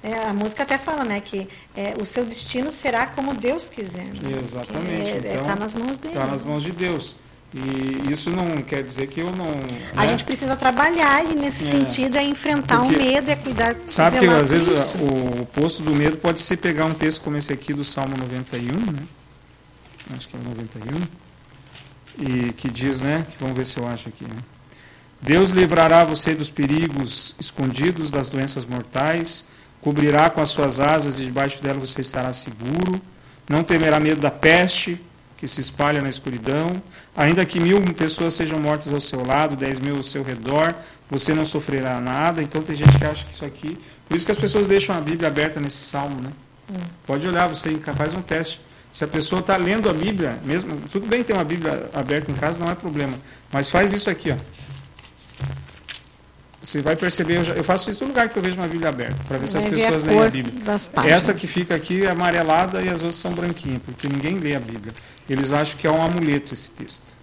É, 0.01 0.13
a 0.27 0.33
música 0.33 0.63
até 0.63 0.77
fala, 0.77 1.03
né, 1.03 1.19
que 1.19 1.47
é, 1.75 1.93
o 1.99 2.05
seu 2.05 2.23
destino 2.25 2.71
será 2.71 3.07
como 3.07 3.33
Deus 3.33 3.67
quiser. 3.67 4.05
Né? 4.05 4.39
Exatamente. 4.41 5.11
Está 5.17 5.33
Então, 5.33 5.55
nas 5.57 5.73
mãos 5.73 5.97
dele. 5.97 6.13
Está 6.13 6.25
nas 6.27 6.45
mãos 6.45 6.63
de 6.63 6.71
Deus. 6.71 7.17
E 7.53 8.11
isso 8.11 8.29
não 8.29 8.61
quer 8.61 8.83
dizer 8.83 9.07
que 9.07 9.21
eu 9.21 9.31
não. 9.31 9.47
A 9.95 10.01
né? 10.03 10.09
gente 10.09 10.23
precisa 10.23 10.55
trabalhar 10.55 11.25
e 11.25 11.33
nesse 11.33 11.63
É. 11.67 11.71
sentido 11.71 12.15
é 12.17 12.23
enfrentar 12.23 12.77
Porque- 12.79 12.95
o 12.95 13.03
medo, 13.03 13.31
é 13.31 13.35
cuidar 13.35 13.75
Sabe 13.87 14.19
que 14.19 14.27
às 14.27 14.51
vezes 14.51 14.67
isso. 14.67 14.97
o 14.99 15.41
oposto 15.41 15.81
do 15.81 15.95
medo 15.95 16.17
pode 16.17 16.41
ser 16.41 16.57
pegar 16.57 16.85
um 16.85 16.91
texto 16.93 17.21
como 17.21 17.37
esse 17.37 17.51
aqui 17.51 17.73
do 17.73 17.83
Salmo 17.83 18.15
91, 18.17 18.91
né? 18.91 19.01
Acho 20.15 20.27
que 20.27 20.35
é 20.35 20.39
o 20.39 20.43
91. 20.43 21.01
E 22.19 22.53
que 22.53 22.69
diz, 22.69 22.99
né? 23.01 23.25
Vamos 23.39 23.55
ver 23.55 23.65
se 23.65 23.77
eu 23.77 23.87
acho 23.87 24.09
aqui. 24.09 24.25
Né? 24.25 24.35
Deus 25.21 25.49
livrará 25.49 26.03
você 26.03 26.35
dos 26.35 26.51
perigos 26.51 27.35
escondidos, 27.39 28.11
das 28.11 28.29
doenças 28.29 28.63
mortais, 28.65 29.45
cobrirá 29.81 30.29
com 30.29 30.41
as 30.41 30.49
suas 30.49 30.79
asas 30.79 31.19
e 31.19 31.25
debaixo 31.25 31.61
dela 31.63 31.79
você 31.79 32.01
estará 32.01 32.31
seguro. 32.31 33.01
Não 33.49 33.63
temerá 33.63 33.99
medo 33.99 34.21
da 34.21 34.29
peste 34.29 35.01
que 35.39 35.47
se 35.47 35.61
espalha 35.61 36.01
na 36.01 36.09
escuridão. 36.09 36.69
Ainda 37.15 37.45
que 37.45 37.59
mil 37.59 37.81
pessoas 37.93 38.33
sejam 38.33 38.59
mortas 38.59 38.93
ao 38.93 38.99
seu 38.99 39.25
lado, 39.25 39.55
dez 39.55 39.79
mil 39.79 39.95
ao 39.95 40.03
seu 40.03 40.21
redor, 40.21 40.75
você 41.09 41.33
não 41.33 41.45
sofrerá 41.45 41.99
nada. 42.01 42.43
Então 42.43 42.61
tem 42.61 42.75
gente 42.75 42.97
que 42.97 43.05
acha 43.05 43.25
que 43.25 43.33
isso 43.33 43.45
aqui. 43.45 43.77
Por 44.07 44.15
isso 44.17 44.25
que 44.25 44.31
as 44.33 44.37
pessoas 44.37 44.67
deixam 44.67 44.93
a 44.95 44.99
Bíblia 44.99 45.29
aberta 45.29 45.59
nesse 45.59 45.77
salmo, 45.77 46.19
né? 46.21 46.29
Pode 47.07 47.25
olhar, 47.25 47.47
você 47.47 47.71
faz 47.95 48.13
um 48.13 48.21
teste. 48.21 48.59
Se 48.91 49.03
a 49.03 49.07
pessoa 49.07 49.39
está 49.39 49.55
lendo 49.55 49.89
a 49.89 49.93
Bíblia, 49.93 50.37
mesmo, 50.43 50.75
tudo 50.91 51.07
bem 51.07 51.23
ter 51.23 51.33
uma 51.33 51.43
Bíblia 51.43 51.89
aberta 51.93 52.29
em 52.31 52.35
casa, 52.35 52.59
não 52.59 52.69
é 52.71 52.75
problema. 52.75 53.13
Mas 53.51 53.69
faz 53.69 53.93
isso 53.93 54.09
aqui, 54.09 54.31
ó. 54.31 54.35
Você 56.61 56.81
vai 56.81 56.95
perceber, 56.95 57.37
eu, 57.37 57.43
já- 57.45 57.53
eu 57.53 57.63
faço 57.63 57.89
isso 57.89 58.03
no 58.03 58.09
lugar 58.09 58.27
que 58.27 58.37
eu 58.37 58.43
vejo 58.43 58.57
uma 58.57 58.67
Bíblia 58.67 58.89
aberta, 58.89 59.15
para 59.27 59.37
ver 59.37 59.47
se 59.47 59.57
as 59.57 59.63
a 59.63 59.67
pessoas 59.69 60.03
leem 60.03 60.17
a 60.19 60.21
Bíblia. 60.43 60.53
Essa 61.09 61.33
que 61.33 61.47
fica 61.47 61.73
aqui 61.75 62.05
é 62.05 62.11
amarelada 62.11 62.81
e 62.81 62.89
as 62.89 62.99
outras 63.01 63.15
são 63.15 63.31
branquinhas, 63.31 63.81
porque 63.85 64.09
ninguém 64.09 64.35
lê 64.39 64.55
a 64.55 64.59
Bíblia. 64.59 64.93
Eles 65.29 65.53
acham 65.53 65.77
que 65.77 65.85
é 65.85 65.91
um 65.91 66.01
amuleto 66.01 66.53
esse 66.53 66.71
texto. 66.71 67.19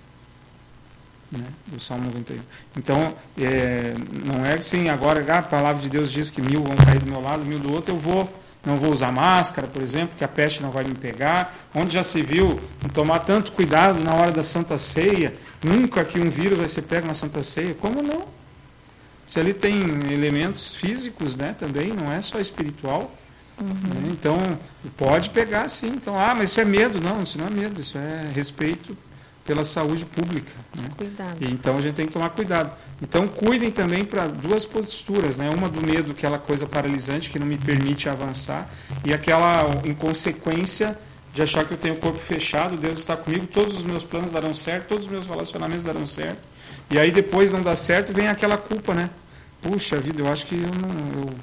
Né, 1.31 1.45
do 1.67 1.81
Salmo 1.81 2.05
91. 2.05 2.39
Então, 2.77 3.13
é, 3.37 3.95
não 4.25 4.47
é 4.47 4.55
assim, 4.55 4.89
agora 4.89 5.25
ah, 5.29 5.39
a 5.39 5.43
palavra 5.43 5.83
de 5.83 5.89
Deus 5.89 6.13
diz 6.13 6.31
que 6.31 6.41
mil 6.41 6.63
vão 6.63 6.77
cair 6.77 7.01
do 7.01 7.11
meu 7.11 7.21
lado, 7.21 7.45
mil 7.45 7.59
do 7.59 7.73
outro, 7.73 7.93
eu 7.93 7.99
vou, 7.99 8.33
não 8.65 8.77
vou 8.77 8.93
usar 8.93 9.11
máscara, 9.11 9.67
por 9.67 9.83
exemplo, 9.83 10.15
que 10.17 10.23
a 10.23 10.29
peste 10.29 10.63
não 10.63 10.71
vai 10.71 10.85
me 10.85 10.95
pegar. 10.95 11.53
Onde 11.75 11.95
já 11.95 12.05
se 12.05 12.23
viu 12.23 12.61
tomar 12.95 13.21
tanto 13.21 13.51
cuidado 13.51 13.99
na 14.05 14.15
hora 14.15 14.31
da 14.31 14.45
Santa 14.45 14.79
Ceia, 14.79 15.35
nunca 15.65 16.05
que 16.05 16.21
um 16.21 16.31
vírus 16.31 16.59
vai 16.59 16.69
ser 16.69 16.83
pego 16.83 17.09
na 17.09 17.15
Santa 17.15 17.43
Ceia. 17.43 17.75
Como 17.75 18.01
não? 18.01 18.29
Se 19.27 19.41
ali 19.41 19.53
tem 19.53 19.81
elementos 20.13 20.73
físicos 20.77 21.35
né, 21.35 21.57
também, 21.59 21.89
não 21.89 22.13
é 22.13 22.21
só 22.21 22.39
espiritual. 22.39 23.13
Né? 23.63 24.11
Então, 24.11 24.37
pode 24.97 25.31
pegar 25.31 25.69
sim. 25.69 25.89
Então, 25.89 26.19
ah, 26.19 26.35
mas 26.35 26.51
isso 26.51 26.61
é 26.61 26.65
medo. 26.65 27.01
Não, 27.01 27.23
isso 27.23 27.39
não 27.39 27.47
é 27.47 27.51
medo, 27.51 27.81
isso 27.81 27.97
é 27.99 28.31
respeito 28.35 28.97
pela 29.47 29.65
saúde 29.65 30.05
pública. 30.05 30.51
Né? 30.77 30.89
Cuidado. 30.97 31.37
E, 31.41 31.51
então 31.53 31.79
a 31.79 31.81
gente 31.81 31.95
tem 31.95 32.07
que 32.07 32.13
tomar 32.13 32.31
cuidado. 32.31 32.77
Então 33.01 33.29
cuidem 33.29 33.71
também 33.71 34.05
para 34.05 34.27
duas 34.27 34.65
posturas, 34.65 35.37
né? 35.37 35.49
Uma 35.57 35.69
do 35.69 35.81
medo, 35.87 36.11
aquela 36.11 36.39
coisa 36.39 36.67
paralisante 36.67 37.31
que 37.31 37.39
não 37.39 37.47
me 37.47 37.57
permite 37.57 38.09
avançar, 38.09 38.69
e 39.05 39.15
aquela 39.15 39.65
inconsequência 39.85 40.99
de 41.33 41.43
achar 41.43 41.65
que 41.65 41.73
eu 41.73 41.79
tenho 41.79 41.95
o 41.95 41.99
corpo 41.99 42.19
fechado, 42.19 42.77
Deus 42.77 42.99
está 42.99 43.17
comigo, 43.17 43.47
todos 43.47 43.77
os 43.77 43.85
meus 43.85 44.03
planos 44.03 44.31
darão 44.31 44.53
certo, 44.53 44.89
todos 44.89 45.05
os 45.05 45.11
meus 45.11 45.27
relacionamentos 45.27 45.85
darão 45.85 46.07
certo. 46.07 46.39
E 46.91 46.99
aí 46.99 47.11
depois 47.11 47.53
não 47.53 47.61
dá 47.61 47.77
certo, 47.77 48.13
vem 48.13 48.27
aquela 48.27 48.57
culpa, 48.57 48.95
né? 48.95 49.11
Puxa 49.61 49.99
vida, 49.99 50.23
eu 50.23 50.33
acho 50.33 50.47
que 50.47 50.55
eu 50.55 50.71
não 50.81 51.23
eu 51.23 51.35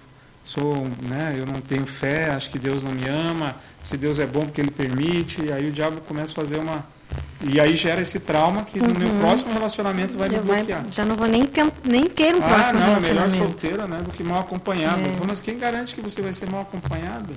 sou, 0.43 0.75
né, 1.07 1.35
eu 1.37 1.45
não 1.45 1.61
tenho 1.61 1.85
fé, 1.85 2.29
acho 2.31 2.49
que 2.49 2.59
Deus 2.59 2.83
não 2.83 2.91
me 2.91 3.07
ama, 3.07 3.55
se 3.81 3.97
Deus 3.97 4.19
é 4.19 4.25
bom 4.25 4.41
porque 4.41 4.59
ele 4.61 4.71
permite, 4.71 5.41
e 5.45 5.51
aí 5.51 5.67
o 5.67 5.71
diabo 5.71 6.01
começa 6.01 6.31
a 6.31 6.35
fazer 6.35 6.57
uma 6.57 6.85
e 7.45 7.59
aí 7.59 7.75
gera 7.75 8.01
esse 8.01 8.19
trauma 8.21 8.63
que 8.63 8.79
no 8.79 8.97
meu 8.97 9.09
próximo 9.19 9.53
relacionamento 9.53 10.17
vai 10.17 10.29
me 10.29 10.35
Eu 10.35 10.43
vai- 10.43 10.57
bloquear. 10.57 10.83
já 10.89 11.05
não 11.05 11.15
vou 11.15 11.27
nem, 11.27 11.43
nem 11.87 12.05
ter 12.05 12.33
um 12.35 12.39
Ah, 12.43 12.47
próximo 12.49 12.79
não, 12.79 12.85
é 12.85 12.87
melhor 12.87 13.01
relacionamento. 13.01 13.37
solteira 13.37 13.85
né, 13.87 13.97
do 13.97 14.09
que 14.11 14.23
mal 14.23 14.39
acompanhada. 14.39 15.01
É. 15.01 15.17
Mas 15.27 15.39
quem 15.39 15.57
garante 15.57 15.93
que 15.93 16.01
você 16.01 16.21
vai 16.21 16.33
ser 16.33 16.49
mal 16.49 16.61
acompanhada? 16.61 17.33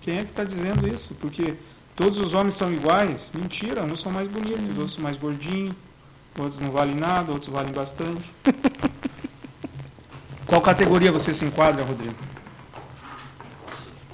Quem 0.00 0.18
é 0.18 0.22
que 0.22 0.30
está 0.30 0.44
dizendo 0.44 0.88
isso? 0.88 1.14
Porque 1.20 1.54
todos 1.96 2.18
os 2.20 2.32
homens 2.32 2.54
são 2.54 2.72
iguais? 2.72 3.28
Mentira, 3.34 3.82
uns 3.84 4.00
são 4.00 4.10
mais 4.12 4.28
bonitos, 4.28 4.78
outros 4.78 4.94
são 4.94 5.02
mais 5.02 5.18
gordinhos, 5.18 5.74
outros 6.38 6.58
não 6.60 6.70
valem 6.70 6.94
nada, 6.94 7.32
outros 7.32 7.52
valem 7.52 7.72
bastante. 7.72 8.30
Categoria 10.66 11.12
você 11.12 11.32
se 11.32 11.44
enquadra, 11.44 11.84
Rodrigo? 11.84 12.14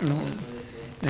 Não. 0.00 0.22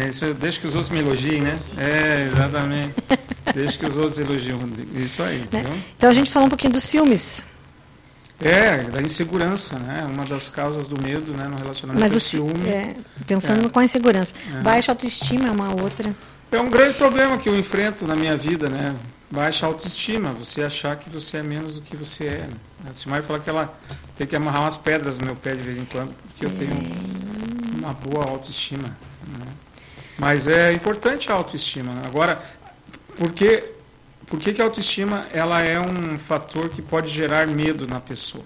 É, 0.01 0.09
isso, 0.09 0.33
deixa 0.35 0.61
que 0.61 0.67
os 0.67 0.75
outros 0.75 0.91
me 0.91 1.01
elogiem, 1.01 1.43
né? 1.43 1.59
É, 1.77 2.29
exatamente. 2.33 2.95
deixa 3.55 3.79
que 3.79 3.87
os 3.87 3.97
outros 3.97 4.19
elogiem, 4.19 4.53
Rodrigo. 4.53 4.99
Isso 4.99 5.23
aí, 5.23 5.47
Né? 5.53 5.65
Então 5.97 6.09
a 6.11 6.15
gente 6.15 6.31
falou 6.31 6.47
um 6.47 6.49
pouquinho 6.49 6.73
dos 6.73 6.85
ciúmes. 6.85 7.45
É, 8.41 8.79
da 8.85 9.01
insegurança, 9.03 9.79
né? 9.79 10.05
Uma 10.09 10.25
das 10.25 10.49
causas 10.49 10.87
do 10.87 11.01
medo 11.01 11.33
né, 11.33 11.47
no 11.49 11.57
relacionamento 11.59 12.01
Mas 12.03 12.13
é 12.13 12.15
o 12.15 12.19
o 12.19 12.21
ci- 12.21 12.29
ciúme. 12.31 12.69
É. 12.69 12.73
é, 12.73 12.95
pensando 13.27 13.67
É. 13.67 13.69
com 13.69 13.79
a 13.79 13.85
insegurança. 13.85 14.35
É. 14.57 14.61
Baixa 14.63 14.91
autoestima 14.93 15.49
é 15.49 15.51
uma 15.51 15.71
outra. 15.81 16.15
um 16.55 16.71
grande 16.71 16.95
problema 16.97 17.37
que 17.39 17.49
eu 17.49 17.59
enfrento 17.59 18.07
na 18.07 18.15
minha 18.15 18.37
vida, 18.37 18.69
né? 18.69 18.95
Baixa 19.33 19.65
autoestima, 19.65 20.31
você 20.31 20.63
achar 20.63 20.95
que 20.97 21.09
você 21.09 21.39
é 21.39 21.43
menos 21.43 21.77
do 21.77 21.81
que 21.81 21.97
você 21.97 22.27
é. 22.27 22.47
Né? 22.49 22.91
A 22.91 22.95
Simar 22.95 23.23
fala 23.23 23.41
que 23.41 23.49
ela 23.49 23.75
tem 24.15 24.27
que 24.27 24.37
amarrar 24.37 24.61
umas 24.61 24.77
pedras 24.77 25.17
no 25.17 25.25
meu 25.25 25.35
pé 25.35 25.55
de 25.55 25.63
vez 25.63 25.79
em 25.79 25.87
quando, 25.87 26.15
porque 26.23 26.45
eu 26.45 26.51
tenho 26.51 26.75
uma 27.79 27.95
boa 27.95 28.29
autoestima. 28.29 28.95
né? 29.27 29.47
Mas 30.19 30.47
é 30.47 30.71
importante 30.75 31.33
a 31.33 31.35
autoestima. 31.35 31.95
né? 31.95 32.03
Agora, 32.05 32.43
por 33.17 33.33
que, 33.33 33.65
por 34.27 34.39
que, 34.39 34.53
que 34.53 34.61
a 34.61 34.67
autoestima 34.67 35.27
ela 35.33 35.63
é 35.63 35.81
um 35.81 36.19
fator 36.19 36.69
que 36.69 36.83
pode 36.83 37.09
gerar 37.09 37.47
medo 37.47 37.87
na 37.87 38.01
pessoa? 38.01 38.45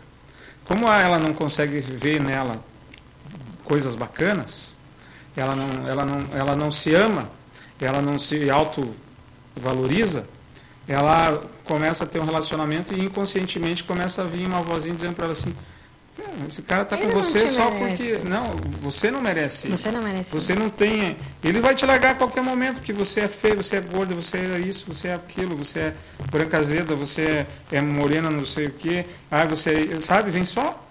Como 0.65 0.87
ela 0.87 1.19
não 1.19 1.33
consegue 1.33 1.81
ver 1.81 2.23
nela 2.23 2.65
coisas 3.65 3.97
bacanas, 3.97 4.77
ela 5.37 5.57
não, 5.57 5.89
ela 5.89 6.05
não, 6.05 6.25
ela 6.33 6.55
não 6.55 6.71
se 6.71 6.95
ama, 6.95 7.29
ela 7.81 8.01
não 8.01 8.21
se 8.21 8.49
autovaloriza, 8.49 10.29
ela 10.89 11.43
começa 11.65 12.05
a 12.05 12.07
ter 12.07 12.21
um 12.21 12.25
relacionamento 12.25 12.95
e 12.95 13.05
inconscientemente 13.05 13.83
começa 13.85 14.23
a 14.23 14.25
vir 14.25 14.47
uma 14.47 14.61
vozinha 14.61 14.95
dizendo 14.95 15.15
para 15.15 15.25
ela 15.25 15.33
assim: 15.33 15.55
"É, 16.19 16.47
esse 16.47 16.63
cara 16.63 16.85
com 16.85 16.95
Ele 16.95 17.07
não 17.07 17.23
você 17.23 17.49
só 17.49 17.71
merece." 17.71 17.97
porque. 17.97 18.29
Não, 18.29 18.45
você 18.81 19.11
não 19.11 19.21
merece. 19.21 19.69
Você 19.69 19.91
não 19.91 20.03
merece. 20.03 20.31
Você 20.31 20.55
não 20.55 20.71
tem. 20.71 21.17
Ele 21.43 21.61
vai 21.61 21.75
te 21.75 21.85
largar 21.85 22.13
a 22.13 22.15
qualquer 22.15 22.43
momento, 22.43 22.77
porque 22.77 22.93
você 22.93 23.23
é 23.23 23.29
feio, 23.29 23.63
você 23.63 23.77
é 23.77 23.81
gordo, 23.81 24.15
você 24.15 24.39
é 24.39 24.59
isso, 24.59 24.85
você 24.87 25.09
é 25.09 25.15
aquilo, 25.15 25.57
você 25.57 25.81
é 25.81 25.95
branca 26.31 26.59
azeda, 26.59 26.95
você 26.95 27.23
é, 27.23 27.47
é 27.73 27.81
morena, 27.81 28.31
não 28.31 28.47
sei 28.47 28.67
o 28.67 28.73
quê. 28.73 29.07
Ah, 29.31 29.45
você. 29.45 30.01
Sabe, 30.01 30.31
vem 30.31 30.45
só 30.45 30.83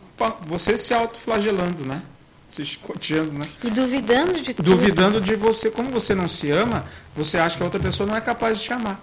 você 0.46 0.78
se 0.78 0.94
autoflagelando, 0.94 1.86
né? 1.86 2.02
Se 2.48 2.66
chicoteando, 2.66 3.32
né? 3.32 3.46
E 3.64 3.70
duvidando 3.70 4.40
de 4.40 4.54
tudo. 4.54 4.72
Duvidando 4.72 5.20
de 5.20 5.36
você. 5.36 5.72
Como 5.72 5.90
você 5.90 6.14
não 6.14 6.28
se 6.28 6.52
ama, 6.52 6.86
você 7.16 7.38
acha 7.38 7.58
que 7.58 7.64
a 7.64 7.66
outra 7.66 7.80
pessoa 7.80 8.08
não 8.08 8.16
é 8.16 8.22
capaz 8.22 8.60
de 8.60 8.66
te 8.66 8.74
amar. 8.74 9.00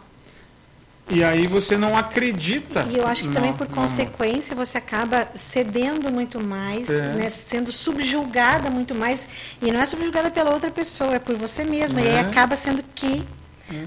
E 1.11 1.23
aí 1.23 1.47
você 1.47 1.77
não 1.77 1.97
acredita. 1.99 2.87
E 2.91 2.97
eu 2.97 3.07
acho 3.07 3.23
que 3.23 3.29
no- 3.29 3.35
também 3.35 3.53
por 3.53 3.69
no- 3.69 3.75
consequência 3.75 4.55
você 4.57 4.79
acaba 4.79 5.29
cedendo 5.35 6.11
muito 6.11 6.41
mais, 6.41 6.89
É. 6.89 7.13
né, 7.15 7.29
sendo 7.29 7.71
subjulgada 7.73 8.71
muito 8.71 8.95
mais. 8.95 9.27
E 9.61 9.71
não 9.71 9.81
é 9.81 9.87
subjulgada 9.87 10.31
pela 10.31 10.53
outra 10.53 10.71
pessoa, 10.71 11.15
é 11.15 11.19
por 11.19 11.37
você 11.37 11.65
mesma. 11.65 12.01
E 12.01 12.07
aí 12.09 12.15
É. 12.17 12.21
acaba 12.21 12.57
sendo 12.57 12.83
que 12.95 13.23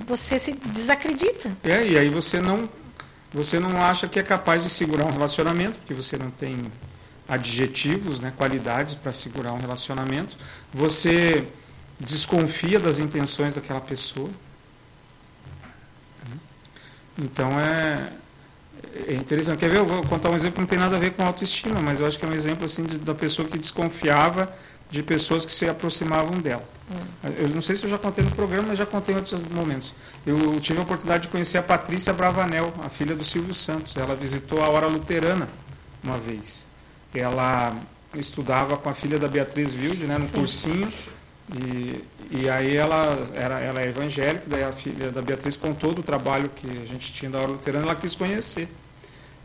você 0.05 0.37
se 0.39 0.51
desacredita. 0.53 1.51
É, 1.63 1.85
e 1.87 1.97
aí 1.97 2.09
você 2.09 2.39
não, 2.41 2.67
você 3.33 3.59
não 3.59 3.81
acha 3.81 4.07
que 4.07 4.19
é 4.19 4.23
capaz 4.23 4.63
de 4.63 4.69
segurar 4.69 5.05
um 5.05 5.11
relacionamento, 5.11 5.77
porque 5.79 5.93
você 5.93 6.17
não 6.17 6.29
tem 6.29 6.57
adjetivos, 7.27 8.19
né, 8.19 8.33
qualidades 8.37 8.93
para 8.93 9.11
segurar 9.11 9.53
um 9.53 9.59
relacionamento. 9.59 10.35
Você 10.73 11.47
desconfia 11.99 12.79
das 12.79 12.99
intenções 12.99 13.53
daquela 13.53 13.81
pessoa. 13.81 14.29
Então 17.17 17.49
é, 17.59 18.11
é 19.07 19.15
interessante. 19.15 19.59
Quer 19.59 19.69
ver? 19.69 19.79
Eu 19.79 19.85
vou 19.85 20.03
contar 20.03 20.29
um 20.29 20.35
exemplo 20.35 20.55
que 20.55 20.61
não 20.61 20.67
tem 20.67 20.79
nada 20.79 20.95
a 20.95 20.99
ver 20.99 21.11
com 21.13 21.23
autoestima, 21.23 21.79
mas 21.79 21.99
eu 21.99 22.07
acho 22.07 22.19
que 22.19 22.25
é 22.25 22.29
um 22.29 22.33
exemplo 22.33 22.65
assim 22.65 22.83
de, 22.83 22.97
da 22.97 23.15
pessoa 23.15 23.47
que 23.47 23.57
desconfiava 23.57 24.53
de 24.89 25.01
pessoas 25.01 25.45
que 25.45 25.51
se 25.51 25.67
aproximavam 25.67 26.39
dela. 26.39 26.63
Hum. 26.91 27.29
Eu 27.39 27.49
não 27.49 27.61
sei 27.61 27.75
se 27.75 27.85
eu 27.85 27.89
já 27.89 27.97
contei 27.97 28.23
no 28.23 28.31
programa, 28.31 28.69
mas 28.69 28.77
já 28.77 28.85
contei 28.85 29.13
em 29.13 29.17
outros 29.17 29.41
momentos. 29.49 29.93
Eu 30.25 30.59
tive 30.59 30.79
a 30.79 30.83
oportunidade 30.83 31.23
de 31.23 31.29
conhecer 31.29 31.57
a 31.57 31.63
Patrícia 31.63 32.13
Bravanel, 32.13 32.71
a 32.83 32.89
filha 32.89 33.15
do 33.15 33.23
Silvio 33.23 33.53
Santos. 33.53 33.95
Ela 33.97 34.15
visitou 34.15 34.63
a 34.63 34.69
Hora 34.69 34.87
Luterana 34.87 35.47
uma 36.03 36.17
vez. 36.17 36.65
Ela 37.13 37.75
estudava 38.13 38.77
com 38.77 38.89
a 38.89 38.93
filha 38.93 39.17
da 39.17 39.27
Beatriz 39.27 39.73
Wilde, 39.73 40.05
né, 40.05 40.17
no 40.17 40.25
Sim. 40.25 40.31
cursinho. 40.31 40.87
E, 41.53 42.03
e 42.31 42.49
aí 42.49 42.75
ela, 42.75 43.17
era, 43.33 43.59
ela 43.59 43.81
é 43.81 43.87
evangélica, 43.87 44.43
daí 44.47 44.63
a 44.63 44.71
filha 44.71 45.11
da 45.11 45.21
Beatriz 45.21 45.55
contou 45.55 45.93
do 45.93 46.03
trabalho 46.03 46.49
que 46.49 46.67
a 46.67 46.85
gente 46.85 47.13
tinha 47.13 47.29
da 47.31 47.39
Hora 47.39 47.47
Luterana, 47.47 47.85
ela 47.85 47.95
quis 47.95 48.15
conhecer. 48.15 48.67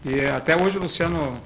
E 0.05 0.21
até 0.27 0.57
hoje 0.57 0.79
o 0.79 0.81
Luciano 0.81 1.41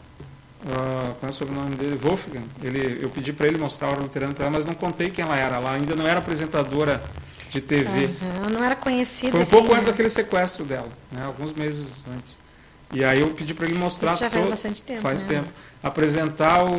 uh, 0.64 1.14
qual 1.14 1.28
é 1.28 1.30
o 1.30 1.32
sobrenome 1.32 1.76
dele? 1.76 1.96
Wolfgang. 1.96 2.44
Ele, 2.62 2.98
eu 3.02 3.10
pedi 3.10 3.32
para 3.32 3.46
ele 3.46 3.58
mostrar 3.58 3.88
a 3.88 3.90
Hora 3.92 4.00
Luterana 4.02 4.32
para 4.32 4.44
ela, 4.44 4.54
mas 4.54 4.64
não 4.64 4.74
contei 4.74 5.10
quem 5.10 5.24
ela 5.24 5.36
era. 5.36 5.56
Ela 5.56 5.72
ainda 5.72 5.94
não 5.94 6.06
era 6.06 6.18
apresentadora 6.18 7.02
de 7.50 7.60
TV. 7.60 8.06
Uhum, 8.06 8.50
não 8.50 8.64
era 8.64 8.76
conhecida. 8.76 9.32
Foi 9.32 9.42
um 9.42 9.46
pouco 9.46 9.66
assim, 9.66 9.74
antes 9.74 9.86
né? 9.86 9.92
daquele 9.92 10.08
sequestro 10.08 10.64
dela, 10.64 10.88
né? 11.10 11.24
alguns 11.24 11.52
meses 11.52 12.06
antes. 12.08 12.43
E 12.92 13.04
aí 13.04 13.20
eu 13.20 13.30
pedi 13.30 13.54
para 13.54 13.66
ele 13.66 13.78
mostrar. 13.78 14.12
Isso 14.12 14.20
já 14.20 14.30
faz 14.30 14.50
bastante 14.50 14.82
tempo. 14.82 15.00
Faz 15.00 15.24
né? 15.24 15.36
tempo. 15.36 15.48
Apresentar 15.82 16.64
o. 16.64 16.72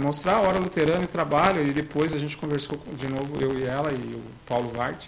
mostrar 0.00 0.36
a 0.36 0.40
hora 0.40 0.58
luterana 0.58 1.04
e 1.04 1.06
trabalho, 1.06 1.62
e 1.62 1.72
depois 1.72 2.14
a 2.14 2.18
gente 2.18 2.36
conversou 2.36 2.82
de 2.96 3.08
novo, 3.08 3.36
eu 3.40 3.58
e 3.58 3.64
ela 3.64 3.92
e 3.92 4.14
o 4.14 4.22
Paulo 4.46 4.70
Vart. 4.70 5.06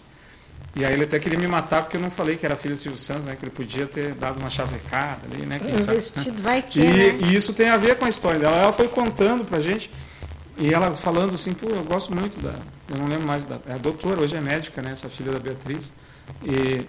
E 0.76 0.84
aí 0.84 0.92
ele 0.92 1.04
até 1.04 1.20
queria 1.20 1.38
me 1.38 1.46
matar 1.46 1.82
porque 1.82 1.96
eu 1.96 2.00
não 2.00 2.10
falei 2.10 2.36
que 2.36 2.44
era 2.44 2.56
filho 2.56 2.74
do 2.74 2.80
Silvio 2.80 2.98
Santos, 2.98 3.26
né? 3.26 3.36
Que 3.36 3.44
ele 3.44 3.52
podia 3.52 3.86
ter 3.86 4.12
dado 4.14 4.40
uma 4.40 4.50
chavecada 4.50 5.20
ali, 5.30 5.46
né? 5.46 5.60
Quem 5.60 5.78
sabe, 5.78 5.98
vestido 5.98 6.42
vai 6.42 6.62
que, 6.62 6.80
e, 6.80 6.84
né? 6.84 7.18
e, 7.26 7.34
isso 7.34 7.52
tem 7.52 7.68
a 7.68 7.76
ver 7.76 7.96
com 7.96 8.04
a 8.04 8.08
história 8.08 8.40
dela. 8.40 8.56
Ela 8.56 8.72
foi 8.72 8.88
contando 8.88 9.44
pra 9.44 9.60
gente 9.60 9.88
e 10.58 10.74
ela 10.74 10.92
falando 10.92 11.34
assim, 11.34 11.52
pô, 11.52 11.68
eu 11.68 11.84
gosto 11.84 12.14
muito 12.14 12.40
da. 12.40 12.54
Eu 12.88 12.98
não 12.98 13.06
lembro 13.06 13.26
mais 13.26 13.44
da. 13.44 13.60
É 13.68 13.74
a 13.74 13.78
doutora, 13.78 14.20
hoje 14.20 14.36
é 14.36 14.40
médica, 14.40 14.82
né? 14.82 14.90
Essa 14.90 15.08
filha 15.08 15.30
da 15.30 15.38
Beatriz. 15.38 15.92
E, 16.42 16.84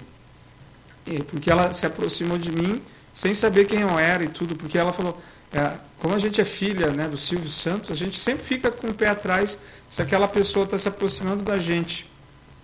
e 1.05 1.23
porque 1.23 1.51
ela 1.51 1.71
se 1.71 1.85
aproximou 1.85 2.39
de 2.39 2.51
mim 2.51 2.81
sem 3.15 3.33
saber 3.33 3.65
quem 3.65 3.79
eu 3.79 3.97
era 3.97 4.25
e 4.25 4.27
tudo, 4.27 4.55
porque 4.55 4.77
ela 4.77 4.91
falou. 4.91 5.17
É, 5.53 5.77
como 5.99 6.13
a 6.13 6.19
gente 6.19 6.41
é 6.41 6.43
filha 6.43 6.91
né, 6.91 7.07
do 7.07 7.15
Silvio 7.15 7.49
Santos, 7.49 7.89
a 7.89 7.95
gente 7.95 8.19
sempre 8.19 8.43
fica 8.43 8.69
com 8.69 8.89
o 8.89 8.93
pé 8.93 9.07
atrás 9.07 9.61
se 9.89 10.01
aquela 10.01 10.27
pessoa 10.27 10.65
está 10.65 10.77
se 10.77 10.87
aproximando 10.89 11.41
da 11.41 11.57
gente 11.57 12.11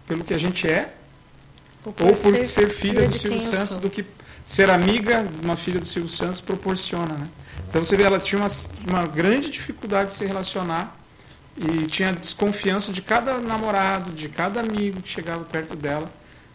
pelo 0.06 0.26
que 0.26 0.34
a 0.34 0.38
gente 0.38 0.68
é 0.68 0.94
ou 1.86 1.94
por, 1.94 2.16
ser, 2.16 2.48
ser, 2.48 2.70
filha 2.70 3.08
do 3.08 3.16
Silvio 3.16 3.40
Santos, 3.40 3.78
do 3.78 3.90
que 3.90 4.06
ser 4.46 4.70
amiga 4.70 5.24
de 5.24 5.46
uma 5.46 5.56
filha 5.56 5.80
do 5.80 5.86
Silvio 5.86 6.10
Santos 6.10 6.42
proporciona. 6.42 7.14
Né? 7.14 7.28
Então 7.70 7.82
você 7.84 7.96
vê, 7.96 8.04
ela 8.04 8.20
tinha 8.20 8.40
uma, 8.42 8.50
uma 8.88 9.08
grande 9.08 9.50
dificuldade 9.50 10.12
de 10.12 10.18
se 10.18 10.26
relacionar 10.26 11.00
e 11.56 11.88
tinha 11.88 12.12
desconfiança 12.12 12.92
de 12.92 13.02
cada 13.02 13.38
namorado, 13.38 14.12
de 14.12 14.28
cada 14.28 14.60
amigo 14.60 15.02
que 15.02 15.10
chegava 15.10 15.46
perto 15.46 15.76
dela, 15.76 16.12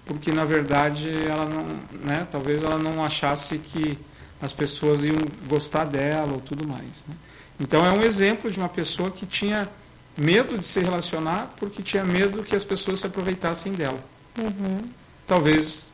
porque 0.07 0.33
na 0.33 0.45
verdade 0.45 1.11
ela 1.11 1.45
não, 1.45 1.67
né, 2.05 2.27
talvez 2.31 2.63
ela 2.63 2.79
não 2.79 3.05
achasse 3.05 3.59
que 3.59 3.99
as 4.41 4.53
pessoas 4.53 5.05
iam 5.05 5.17
gostar 5.49 5.85
dela 5.85 6.33
ou 6.33 6.41
tudo 6.41 6.67
mais. 6.67 7.05
Né? 7.09 7.15
Então 7.59 7.81
é 7.81 7.91
um 7.91 8.03
exemplo 8.03 8.51
de 8.51 8.59
uma 8.59 8.69
pessoa 8.69 9.11
que 9.11 9.27
tinha 9.27 9.69
medo 10.17 10.57
de 10.57 10.67
se 10.67 10.81
relacionar 10.81 11.55
porque 11.57 11.83
tinha 11.83 12.05
medo 12.05 12.43
que 12.45 12.55
as 12.55 12.65
pessoas 12.65 13.01
se 13.01 13.07
aproveitassem 13.07 13.73
dela. 13.73 13.99
Uhum. 14.39 14.89
Talvez 15.27 15.91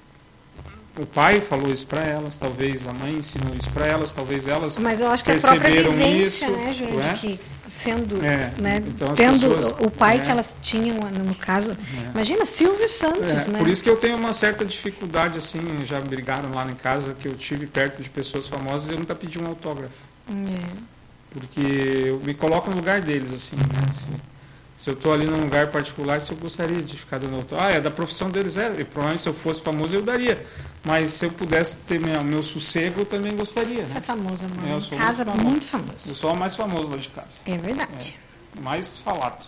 o 0.99 1.07
pai 1.07 1.41
falou 1.41 1.73
isso 1.73 1.87
para 1.87 2.03
elas, 2.03 2.37
talvez 2.37 2.87
a 2.87 2.93
mãe 2.93 3.15
ensinou 3.15 3.55
isso 3.55 3.71
para 3.71 3.87
elas, 3.87 4.13
talvez 4.13 4.47
elas 4.47 4.77
Mas 4.77 5.01
eu 5.01 5.11
acho 5.11 5.25
que 5.25 5.31
perceberam 5.31 5.59
a 5.59 5.61
própria 5.61 5.91
vivência, 5.91 6.47
isso, 6.47 6.57
né, 6.57 6.75
Júlio, 6.75 7.01
é? 7.01 7.13
que 7.15 7.41
sendo, 7.65 8.25
é, 8.25 8.53
né, 8.61 8.83
então 8.87 9.15
tendo 9.15 9.55
pessoas, 9.55 9.75
o 9.81 9.91
pai 9.91 10.19
é, 10.19 10.21
que 10.21 10.31
elas 10.31 10.55
tinham, 10.61 10.99
no 10.99 11.35
caso, 11.35 11.71
é. 11.71 12.11
imagina 12.11 12.45
Silvio 12.45 12.89
Santos, 12.89 13.49
é, 13.49 13.51
né? 13.51 13.59
Por 13.59 13.69
isso 13.69 13.83
que 13.83 13.89
eu 13.89 13.97
tenho 13.97 14.17
uma 14.17 14.35
certa 14.35 14.65
dificuldade, 14.65 15.39
assim, 15.39 15.63
já 15.85 15.99
brigaram 15.99 16.51
lá 16.53 16.67
em 16.71 16.75
casa, 16.75 17.15
que 17.15 17.27
eu 17.27 17.35
tive 17.35 17.67
perto 17.67 18.03
de 18.03 18.11
pessoas 18.11 18.47
famosas 18.47 18.91
e 18.91 18.93
eu 18.93 18.99
nunca 18.99 19.15
pedi 19.15 19.39
um 19.39 19.47
autógrafo. 19.47 19.95
É. 20.29 20.93
Porque 21.31 22.09
eu 22.09 22.21
me 22.21 22.35
coloco 22.35 22.69
no 22.69 22.77
lugar 22.77 23.01
deles, 23.01 23.33
assim, 23.33 23.57
né? 23.57 23.87
Assim, 23.89 24.13
se 24.83 24.91
eu 24.91 24.95
estou 24.95 25.13
ali 25.13 25.25
num 25.27 25.43
lugar 25.43 25.71
particular, 25.71 26.21
se 26.21 26.33
eu 26.33 26.37
gostaria 26.37 26.83
de 26.83 26.99
ficar 26.99 27.21
dando 27.21 27.37
autógrafo. 27.37 27.71
Ah, 27.73 27.77
é 27.77 27.81
da 27.81 27.89
profissão 27.89 28.29
deles, 28.29 28.57
é. 28.57 28.67
E 28.81 28.85
provavelmente 28.85 29.23
se 29.23 29.29
eu 29.29 29.33
fosse 29.33 29.63
famoso 29.63 29.95
eu 29.95 30.03
daria. 30.03 30.45
Mas 30.85 31.13
se 31.13 31.25
eu 31.25 31.31
pudesse 31.31 31.77
ter 31.87 32.01
meu, 32.01 32.21
meu 32.25 32.43
sossego, 32.43 33.03
eu 33.03 33.05
também 33.05 33.37
gostaria. 33.37 33.87
Você 33.87 33.95
né? 33.95 33.99
é 33.99 34.01
famoso, 34.01 34.43
mano. 34.49 34.69
Eu 34.69 34.81
sou 34.81 34.99
casa 34.99 35.25
muito 35.25 35.41
muito 35.45 35.65
famoso. 35.67 35.89
famoso. 35.91 36.09
Eu 36.11 36.15
sou 36.17 36.33
o 36.33 36.37
mais 36.37 36.57
famoso 36.57 36.91
lá 36.91 36.97
de 36.97 37.09
casa. 37.11 37.39
É 37.47 37.57
verdade. 37.57 38.19
É, 38.57 38.61
mais 38.61 38.99
falado. 38.99 39.47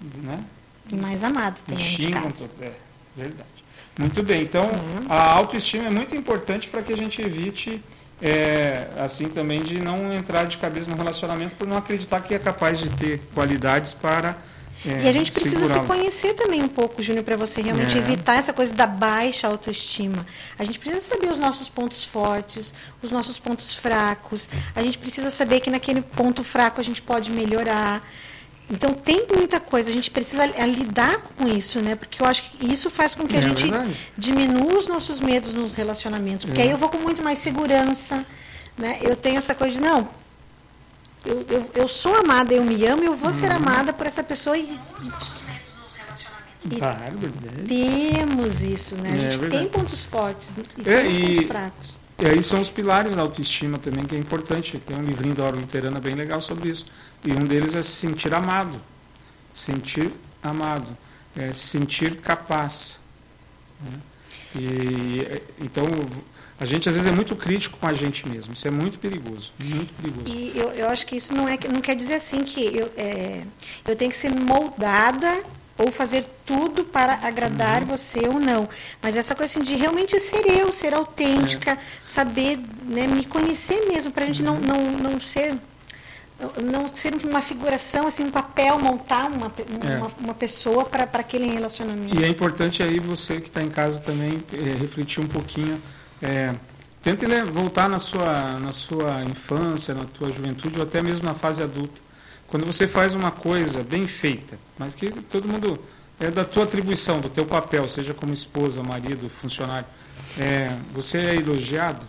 Né? 0.00 0.42
E 0.90 0.96
mais 0.96 1.22
amado 1.22 1.62
também 1.66 1.84
de 1.84 1.90
xingam. 1.90 2.32
É, 2.62 2.72
verdade. 3.14 3.50
Muito 3.98 4.22
bem. 4.22 4.44
Então, 4.44 4.62
Uhum. 4.64 5.06
a 5.10 5.30
autoestima 5.30 5.88
é 5.88 5.90
muito 5.90 6.16
importante 6.16 6.68
para 6.68 6.80
que 6.80 6.94
a 6.94 6.96
gente 6.96 7.20
evite, 7.20 7.84
é, 8.20 8.88
assim, 8.98 9.28
também 9.28 9.62
de 9.62 9.80
não 9.80 10.12
entrar 10.12 10.44
de 10.44 10.56
cabeça 10.56 10.90
no 10.90 10.96
relacionamento 10.96 11.54
por 11.56 11.66
não 11.66 11.76
acreditar 11.76 12.20
que 12.20 12.34
é 12.34 12.38
capaz 12.38 12.78
de 12.78 12.88
ter 12.90 13.20
qualidades 13.34 13.92
para. 13.92 14.36
é, 14.86 15.04
E 15.04 15.08
a 15.08 15.12
gente 15.12 15.30
precisa 15.32 15.66
se 15.66 15.80
conhecer 15.80 16.34
também 16.34 16.62
um 16.62 16.68
pouco, 16.68 17.02
Júnior, 17.02 17.24
para 17.24 17.36
você 17.36 17.60
realmente 17.60 17.96
É. 17.96 18.00
evitar 18.00 18.34
essa 18.36 18.52
coisa 18.52 18.74
da 18.74 18.86
baixa 18.86 19.46
autoestima. 19.46 20.26
A 20.58 20.64
gente 20.64 20.78
precisa 20.78 21.00
saber 21.00 21.30
os 21.30 21.38
nossos 21.38 21.68
pontos 21.68 22.04
fortes, 22.04 22.74
os 23.02 23.10
nossos 23.10 23.38
pontos 23.38 23.74
fracos. 23.74 24.48
A 24.74 24.82
gente 24.82 24.98
precisa 24.98 25.30
saber 25.30 25.60
que 25.60 25.70
naquele 25.70 26.02
ponto 26.02 26.42
fraco 26.44 26.80
a 26.80 26.84
gente 26.84 27.00
pode 27.02 27.30
melhorar. 27.30 28.02
Então 28.70 28.92
tem 28.92 29.26
muita 29.34 29.58
coisa, 29.58 29.88
a 29.88 29.92
gente 29.92 30.10
precisa 30.10 30.44
eh, 30.44 30.66
lidar 30.66 31.18
com 31.36 31.48
isso, 31.48 31.80
né? 31.80 31.94
Porque 31.96 32.20
eu 32.22 32.26
acho 32.26 32.50
que 32.50 32.70
isso 32.70 32.90
faz 32.90 33.14
com 33.14 33.26
que 33.26 33.34
a 33.36 33.38
É 33.38 33.42
gente 33.42 33.62
verdade. 33.62 33.96
diminua 34.16 34.78
os 34.78 34.86
nossos 34.86 35.20
medos 35.20 35.54
nos 35.54 35.72
relacionamentos. 35.72 36.44
Porque 36.44 36.60
É. 36.60 36.64
aí 36.64 36.70
eu 36.70 36.76
vou 36.78 36.88
com 36.90 36.98
muito 36.98 37.22
mais 37.22 37.38
segurança, 37.38 38.26
né? 38.76 38.98
Eu 39.02 39.16
tenho 39.16 39.38
essa 39.38 39.54
coisa 39.54 39.74
de, 39.74 39.80
não, 39.80 40.06
eu, 41.24 41.46
eu, 41.48 41.70
eu 41.74 41.88
sou 41.88 42.14
amada, 42.16 42.52
eu 42.52 42.62
me 42.62 42.84
amo, 42.86 43.02
eu 43.02 43.16
vou 43.16 43.28
Uhum. 43.30 43.34
ser 43.34 43.50
amada 43.50 43.92
por 43.92 44.06
essa 44.06 44.22
pessoa 44.22 44.56
e 44.58 44.78
E- 46.70 46.76
Claro, 46.76 47.16
verdade. 47.16 47.62
temos 47.66 48.60
isso, 48.62 48.96
né? 48.96 49.10
A 49.10 49.14
É 49.14 49.16
gente 49.30 49.36
verdade. 49.38 49.62
tem 49.62 49.68
pontos 49.72 50.02
fortes 50.04 50.56
e 50.58 50.60
É, 50.60 50.96
temos 50.98 51.16
e- 51.16 51.20
pontos 51.20 51.46
fracos. 51.46 51.97
E 52.20 52.26
aí 52.26 52.42
são 52.42 52.60
os 52.60 52.68
pilares 52.68 53.14
da 53.14 53.22
autoestima 53.22 53.78
também, 53.78 54.04
que 54.04 54.16
é 54.16 54.18
importante. 54.18 54.78
Tem 54.78 54.96
um 54.96 55.02
livrinho 55.02 55.34
da 55.34 55.44
Hora 55.44 55.56
Luterana 55.56 56.00
bem 56.00 56.14
legal 56.14 56.40
sobre 56.40 56.68
isso. 56.68 56.86
E 57.24 57.32
um 57.32 57.44
deles 57.44 57.76
é 57.76 57.82
se 57.82 57.92
sentir 57.92 58.34
amado. 58.34 58.80
Sentir 59.54 60.12
amado. 60.42 60.96
É 61.36 61.52
se 61.52 61.68
sentir 61.68 62.16
capaz. 62.16 63.00
né? 63.80 64.00
E, 64.56 65.42
então, 65.60 65.84
a 66.58 66.64
gente 66.64 66.88
às 66.88 66.96
vezes 66.96 67.08
é 67.10 67.14
muito 67.14 67.36
crítico 67.36 67.78
com 67.78 67.86
a 67.86 67.94
gente 67.94 68.28
mesmo. 68.28 68.52
Isso 68.52 68.66
é 68.66 68.70
muito 68.70 68.98
perigoso. 68.98 69.52
Muito 69.60 69.94
perigoso. 69.94 70.34
E 70.34 70.58
eu, 70.58 70.70
eu 70.70 70.88
acho 70.88 71.06
que 71.06 71.16
isso 71.16 71.32
não, 71.32 71.48
é, 71.48 71.56
não 71.70 71.80
quer 71.80 71.94
dizer 71.94 72.14
assim 72.14 72.42
que 72.42 72.76
eu, 72.76 72.90
é, 72.96 73.44
eu 73.86 73.94
tenho 73.94 74.10
que 74.10 74.16
ser 74.16 74.30
moldada 74.30 75.44
ou 75.78 75.90
fazer 75.92 76.26
tudo 76.44 76.84
para 76.84 77.14
agradar 77.22 77.82
Uhum. 77.82 77.88
você 77.88 78.26
ou 78.26 78.40
não. 78.40 78.68
Mas 79.00 79.16
essa 79.16 79.34
coisa 79.34 79.52
assim, 79.52 79.62
de 79.64 79.76
realmente 79.76 80.18
ser 80.18 80.44
eu, 80.46 80.72
ser 80.72 80.92
autêntica, 80.92 81.72
É. 81.72 81.78
saber 82.04 82.58
né, 82.84 83.06
me 83.06 83.24
conhecer 83.24 83.86
mesmo, 83.86 84.10
para 84.10 84.24
a 84.24 84.26
gente 84.26 84.42
Uhum. 84.42 84.58
não, 84.60 84.80
não, 84.80 85.10
não 85.12 85.20
ser 85.20 85.56
não 86.62 86.86
ser 86.86 87.12
uma 87.24 87.42
figuração, 87.42 88.06
assim, 88.06 88.22
um 88.24 88.30
papel, 88.30 88.78
montar 88.78 89.26
uma, 89.26 89.52
É. 89.82 89.96
uma, 89.98 90.10
uma 90.20 90.34
pessoa 90.34 90.84
para 90.84 91.02
aquele 91.02 91.48
relacionamento. 91.50 92.14
E 92.20 92.24
é 92.24 92.28
importante 92.28 92.80
aí 92.80 93.00
você 93.00 93.40
que 93.40 93.48
está 93.48 93.60
em 93.60 93.68
casa 93.68 93.98
também 93.98 94.44
eh, 94.52 94.76
refletir 94.78 95.20
um 95.20 95.26
pouquinho. 95.26 95.82
É, 96.22 96.54
tente 97.02 97.26
né, 97.26 97.42
voltar 97.42 97.88
na 97.88 97.98
sua, 97.98 98.52
na 98.60 98.70
sua 98.70 99.20
infância, 99.24 99.94
na 99.94 100.04
tua 100.04 100.28
juventude 100.30 100.76
ou 100.78 100.84
até 100.84 101.02
mesmo 101.02 101.24
na 101.26 101.34
fase 101.34 101.60
adulta. 101.60 102.00
Quando 102.48 102.64
você 102.66 102.88
faz 102.88 103.14
uma 103.14 103.30
coisa 103.30 103.82
bem 103.84 104.06
feita, 104.08 104.58
mas 104.78 104.94
que 104.94 105.10
todo 105.10 105.46
mundo 105.48 105.78
é 106.18 106.30
da 106.30 106.44
tua 106.44 106.64
atribuição, 106.64 107.20
do 107.20 107.28
teu 107.28 107.44
papel, 107.46 107.86
seja 107.86 108.12
como 108.14 108.32
esposa, 108.34 108.82
marido, 108.82 109.28
funcionário, 109.28 109.86
é, 110.38 110.76
você 110.92 111.18
é 111.18 111.36
elogiado. 111.36 112.06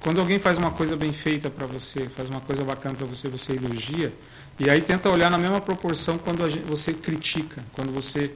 Quando 0.00 0.20
alguém 0.20 0.38
faz 0.38 0.58
uma 0.58 0.70
coisa 0.70 0.94
bem 0.96 1.12
feita 1.12 1.48
para 1.48 1.66
você, 1.66 2.08
faz 2.08 2.28
uma 2.28 2.40
coisa 2.40 2.62
bacana 2.64 2.94
para 2.94 3.06
você, 3.06 3.28
você 3.28 3.52
elogia. 3.54 4.12
E 4.58 4.68
aí 4.70 4.80
tenta 4.80 5.08
olhar 5.10 5.30
na 5.30 5.38
mesma 5.38 5.60
proporção 5.60 6.18
quando 6.18 6.48
gente- 6.50 6.64
você 6.64 6.92
critica, 6.92 7.62
quando 7.72 7.92
você. 7.92 8.30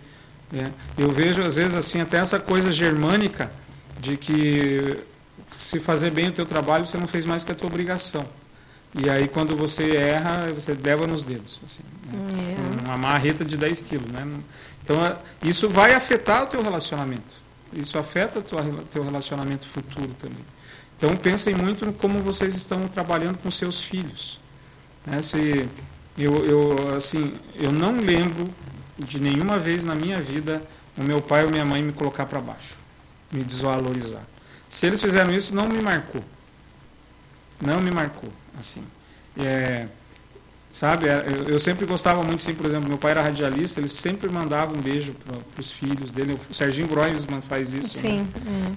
né? 0.53 0.73
Eu 0.99 1.11
vejo 1.11 1.43
às 1.43 1.55
vezes 1.55 1.77
assim 1.77 2.01
até 2.01 2.19
essa 2.19 2.39
coisa 2.41 2.73
germânica 2.73 3.53
de 4.01 4.17
que 4.17 4.99
se 5.57 5.79
fazer 5.79 6.11
bem 6.11 6.27
o 6.29 6.33
teu 6.33 6.45
trabalho 6.45 6.85
você 6.85 6.97
não 6.99 7.07
fez 7.07 7.25
mais 7.25 7.45
que 7.45 7.53
a 7.53 7.55
tua 7.55 7.69
obrigação. 7.69 8.27
E 8.95 9.09
aí 9.09 9.29
quando 9.29 9.57
você 9.57 9.97
erra, 9.97 10.49
você 10.53 10.73
leva 10.73 11.07
nos 11.07 11.23
dedos. 11.23 11.61
Assim, 11.65 11.83
né? 12.07 12.57
É. 12.83 12.87
Uma 12.87 12.97
marreta 12.97 13.45
de 13.45 13.57
10 13.57 13.83
quilos. 13.83 14.11
Né? 14.11 14.27
Então 14.83 14.97
isso 15.43 15.69
vai 15.69 15.95
afetar 15.95 16.43
o 16.43 16.47
teu 16.47 16.63
relacionamento. 16.63 17.41
Isso 17.73 17.99
afeta 17.99 18.41
o 18.41 18.43
teu- 18.43 18.85
teu 18.91 19.05
relacionamento 19.05 19.67
futuro 19.67 20.09
também. 20.19 20.45
Então 20.97 21.17
pensem 21.17 21.55
muito 21.55 21.87
no 21.87 21.93
como 21.93 22.21
vocês 22.21 22.55
estão 22.57 22.89
trabalhando 22.89 23.39
com 23.39 23.51
seus 23.51 23.81
filhos. 23.83 24.41
Né? 25.07 25.23
Se, 25.23 25.69
eu, 26.19 26.45
eu, 26.45 26.95
assim, 26.97 27.35
eu 27.55 27.71
não 27.71 27.93
lembro 27.93 28.45
de 28.99 29.21
nenhuma 29.21 29.57
vez 29.59 29.85
na 29.85 29.95
minha 29.95 30.21
vida 30.21 30.61
o 30.99 31.05
meu 31.05 31.23
pai 31.23 31.45
ou 31.45 31.51
minha 31.51 31.65
mãe 31.65 31.81
me 31.81 31.93
colocar 31.93 32.27
para 32.27 32.41
baixo, 32.41 32.77
me 33.33 33.43
desvalorizar. 33.45 34.23
Se 34.69 34.87
eles 34.87 35.01
fizeram 35.01 35.33
isso, 35.33 35.55
não 35.55 35.69
me 35.69 35.81
marcou. 35.81 36.23
Não 37.61 37.81
me 37.81 37.91
marcou, 37.91 38.31
assim. 38.59 38.83
É, 39.39 39.87
sabe, 40.71 41.09
é, 41.09 41.25
eu, 41.27 41.49
eu 41.55 41.59
sempre 41.59 41.87
gostava 41.87 42.23
muito, 42.23 42.37
assim, 42.37 42.55
por 42.55 42.67
exemplo, 42.67 42.89
meu 42.89 42.99
pai 42.99 43.13
era 43.13 43.23
radialista, 43.23 43.81
ele 43.81 43.89
sempre 43.89 44.29
mandava 44.29 44.73
um 44.77 44.81
beijo 44.81 45.15
para 45.15 45.61
os 45.61 45.71
filhos 45.73 46.11
dele. 46.11 46.39
O 46.51 46.55
Serginho 46.55 46.87
Groisman 46.89 47.41
faz 47.41 47.73
isso. 47.75 47.97
né? 47.97 48.03
Sim. 48.03 48.29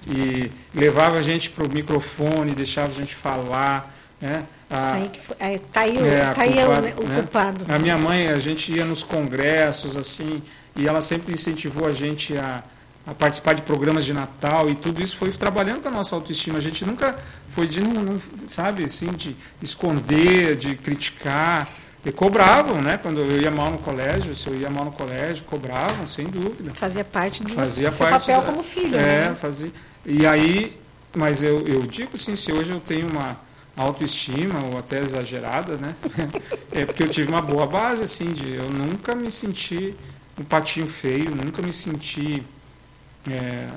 é. 0.08 0.12
E 0.12 0.52
levava 0.74 1.18
a 1.18 1.22
gente 1.22 1.50
para 1.50 1.64
o 1.64 1.68
microfone, 1.68 2.52
deixava 2.52 2.90
a 2.92 2.94
gente 2.94 3.14
falar. 3.14 3.94
Né? 4.20 4.44
A- 4.70 4.78
Isso 4.78 4.92
aí 4.94 5.08
que 5.10 5.20
foi, 5.20 5.36
é, 5.38 5.58
tá 5.58 5.80
aí, 5.82 5.98
o- 5.98 6.06
é, 6.06 6.20
tá 6.32 6.42
aí 6.42 6.50
o, 6.52 6.54
culpada, 6.66 6.94
o 7.02 7.04
né? 7.08 7.14
culpado. 7.16 7.64
A 7.68 7.78
minha 7.78 7.98
mãe, 7.98 8.28
a 8.28 8.38
gente 8.38 8.72
ia 8.72 8.84
nos 8.84 9.02
congressos, 9.02 9.96
assim, 9.96 10.42
e 10.76 10.86
ela 10.86 11.02
sempre 11.02 11.32
incentivou 11.34 11.86
a 11.86 11.90
gente 11.92 12.36
a, 12.38 12.62
a 13.06 13.12
participar 13.14 13.54
de 13.54 13.62
programas 13.62 14.04
de 14.04 14.12
Natal 14.14 14.68
e 14.70 14.74
tudo 14.74 15.02
isso 15.02 15.16
foi 15.16 15.30
trabalhando 15.30 15.82
com 15.82 15.88
a 15.88 15.90
nossa 15.90 16.14
autoestima. 16.14 16.58
A 16.58 16.62
gente 16.62 16.84
nunca 16.84 17.18
foi 17.50 17.66
de, 17.66 17.80
não, 17.82 18.02
não, 18.02 18.20
sabe, 18.48 18.84
assim, 18.84 19.08
de 19.08 19.36
esconder, 19.60 20.56
de 20.56 20.74
criticar. 20.76 21.68
E 22.06 22.12
cobravam, 22.12 22.82
né? 22.82 22.98
Quando 22.98 23.20
eu 23.20 23.40
ia 23.40 23.50
mal 23.50 23.70
no 23.70 23.78
colégio, 23.78 24.34
se 24.34 24.46
eu 24.46 24.54
ia 24.54 24.68
mal 24.68 24.84
no 24.84 24.92
colégio, 24.92 25.42
cobravam, 25.44 26.06
sem 26.06 26.26
dúvida. 26.26 26.72
Fazia 26.74 27.02
parte 27.02 27.42
do 27.42 27.50
Fazia 27.50 27.90
seu 27.90 28.06
parte 28.06 28.26
papel 28.26 28.42
da- 28.42 28.46
como 28.52 28.62
filho. 28.62 28.94
É, 28.96 29.30
né? 29.30 29.36
fazia. 29.40 29.72
E 30.04 30.26
aí, 30.26 30.78
mas 31.16 31.42
eu, 31.42 31.66
eu 31.66 31.80
digo 31.86 32.18
sim, 32.18 32.36
se 32.36 32.52
hoje 32.52 32.72
eu 32.72 32.80
tenho 32.80 33.08
uma 33.08 33.38
autoestima, 33.74 34.60
ou 34.70 34.78
até 34.78 35.00
exagerada, 35.00 35.76
né? 35.76 35.94
É 36.72 36.84
porque 36.84 37.04
eu 37.04 37.08
tive 37.08 37.28
uma 37.28 37.40
boa 37.40 37.66
base, 37.66 38.02
assim, 38.02 38.32
de 38.32 38.56
eu 38.56 38.68
nunca 38.68 39.14
me 39.14 39.30
senti 39.30 39.94
um 40.38 40.42
patinho 40.44 40.86
feio, 40.86 41.30
nunca 41.34 41.62
me 41.62 41.72
senti 41.72 42.42
é, 43.30 43.68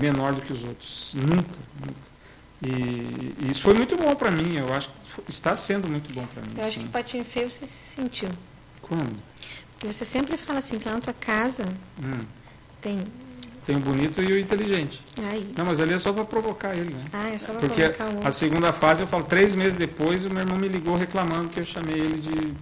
menor 0.00 0.32
do 0.34 0.40
que 0.42 0.52
os 0.52 0.62
outros. 0.64 1.14
Nunca, 1.14 1.58
nunca. 1.80 2.06
E, 2.62 3.34
e 3.38 3.50
isso 3.50 3.62
foi 3.62 3.74
muito 3.74 3.96
bom 3.96 4.14
para 4.14 4.30
mim, 4.30 4.56
eu 4.56 4.72
acho 4.72 4.88
que 4.88 5.30
está 5.30 5.54
sendo 5.54 5.88
muito 5.88 6.12
bom 6.14 6.26
para 6.26 6.42
mim. 6.42 6.48
Eu 6.56 6.62
acho 6.64 6.72
que 6.74 6.80
sim. 6.80 6.86
o 6.86 6.90
patinho 6.90 7.24
feio 7.24 7.50
você 7.50 7.66
se 7.66 7.94
sentiu. 7.96 8.28
Quando? 8.80 9.16
Porque 9.72 9.92
você 9.92 10.04
sempre 10.04 10.36
fala 10.38 10.58
assim, 10.60 10.78
que 10.78 10.88
lá 10.88 10.94
na 10.94 11.00
tua 11.00 11.12
casa 11.12 11.64
Hum, 12.02 12.24
tem. 12.80 12.98
tem 13.66 13.76
o 13.76 13.80
bonito 13.80 14.22
e 14.22 14.32
o 14.32 14.38
inteligente. 14.38 15.00
Ai, 15.18 15.46
Não, 15.56 15.66
mas 15.66 15.80
ali 15.80 15.92
é 15.92 15.98
só 15.98 16.12
para 16.14 16.24
provocar 16.24 16.74
ele, 16.74 16.94
né? 16.94 17.04
ah, 17.12 17.28
é 17.28 17.36
só 17.36 17.52
pra 17.52 17.60
Porque 17.60 17.82
provocar 17.82 18.04
o 18.04 18.12
outro. 18.14 18.28
a 18.28 18.30
segunda 18.30 18.72
fase, 18.72 19.02
eu 19.02 19.06
falo, 19.06 19.24
três 19.24 19.54
meses 19.54 19.76
depois, 19.76 20.24
o 20.24 20.30
meu 20.30 20.38
irmão 20.40 20.58
me 20.58 20.68
ligou 20.68 20.96
reclamando 20.96 21.50
que 21.50 21.60
eu 21.60 21.66
chamei 21.66 21.96
ele 21.96 22.20
de 22.20 22.54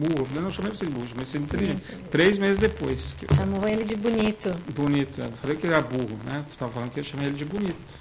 burro. 0.00 0.26
Eu 0.34 0.42
não, 0.42 0.50
chamei 0.50 0.70
você 0.72 0.86
de 0.86 0.90
burro, 0.90 1.08
chamei 1.08 1.24
você 1.26 1.38
de 1.38 1.44
inteligente. 1.44 1.82
Três 2.10 2.38
meses 2.38 2.58
depois. 2.58 3.14
Eu... 3.28 3.36
Chamou 3.36 3.68
ele 3.68 3.84
de 3.84 3.96
bonito. 3.96 4.54
Bonito. 4.74 5.20
Eu 5.20 5.32
falei 5.32 5.56
que 5.56 5.66
ele 5.66 5.74
era 5.74 5.82
burro, 5.82 6.18
né? 6.24 6.44
Tu 6.48 6.52
estava 6.52 6.72
falando 6.72 6.90
que 6.90 7.00
eu 7.00 7.04
chamei 7.04 7.26
ele 7.26 7.36
de 7.36 7.44
bonito. 7.44 7.94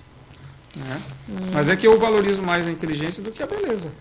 Né? 0.75 1.01
Hum. 1.29 1.35
Mas 1.53 1.67
é 1.69 1.75
que 1.75 1.87
eu 1.87 1.99
valorizo 1.99 2.41
mais 2.41 2.67
a 2.67 2.71
inteligência 2.71 3.21
do 3.21 3.31
que 3.31 3.41
a 3.43 3.47
beleza, 3.47 3.91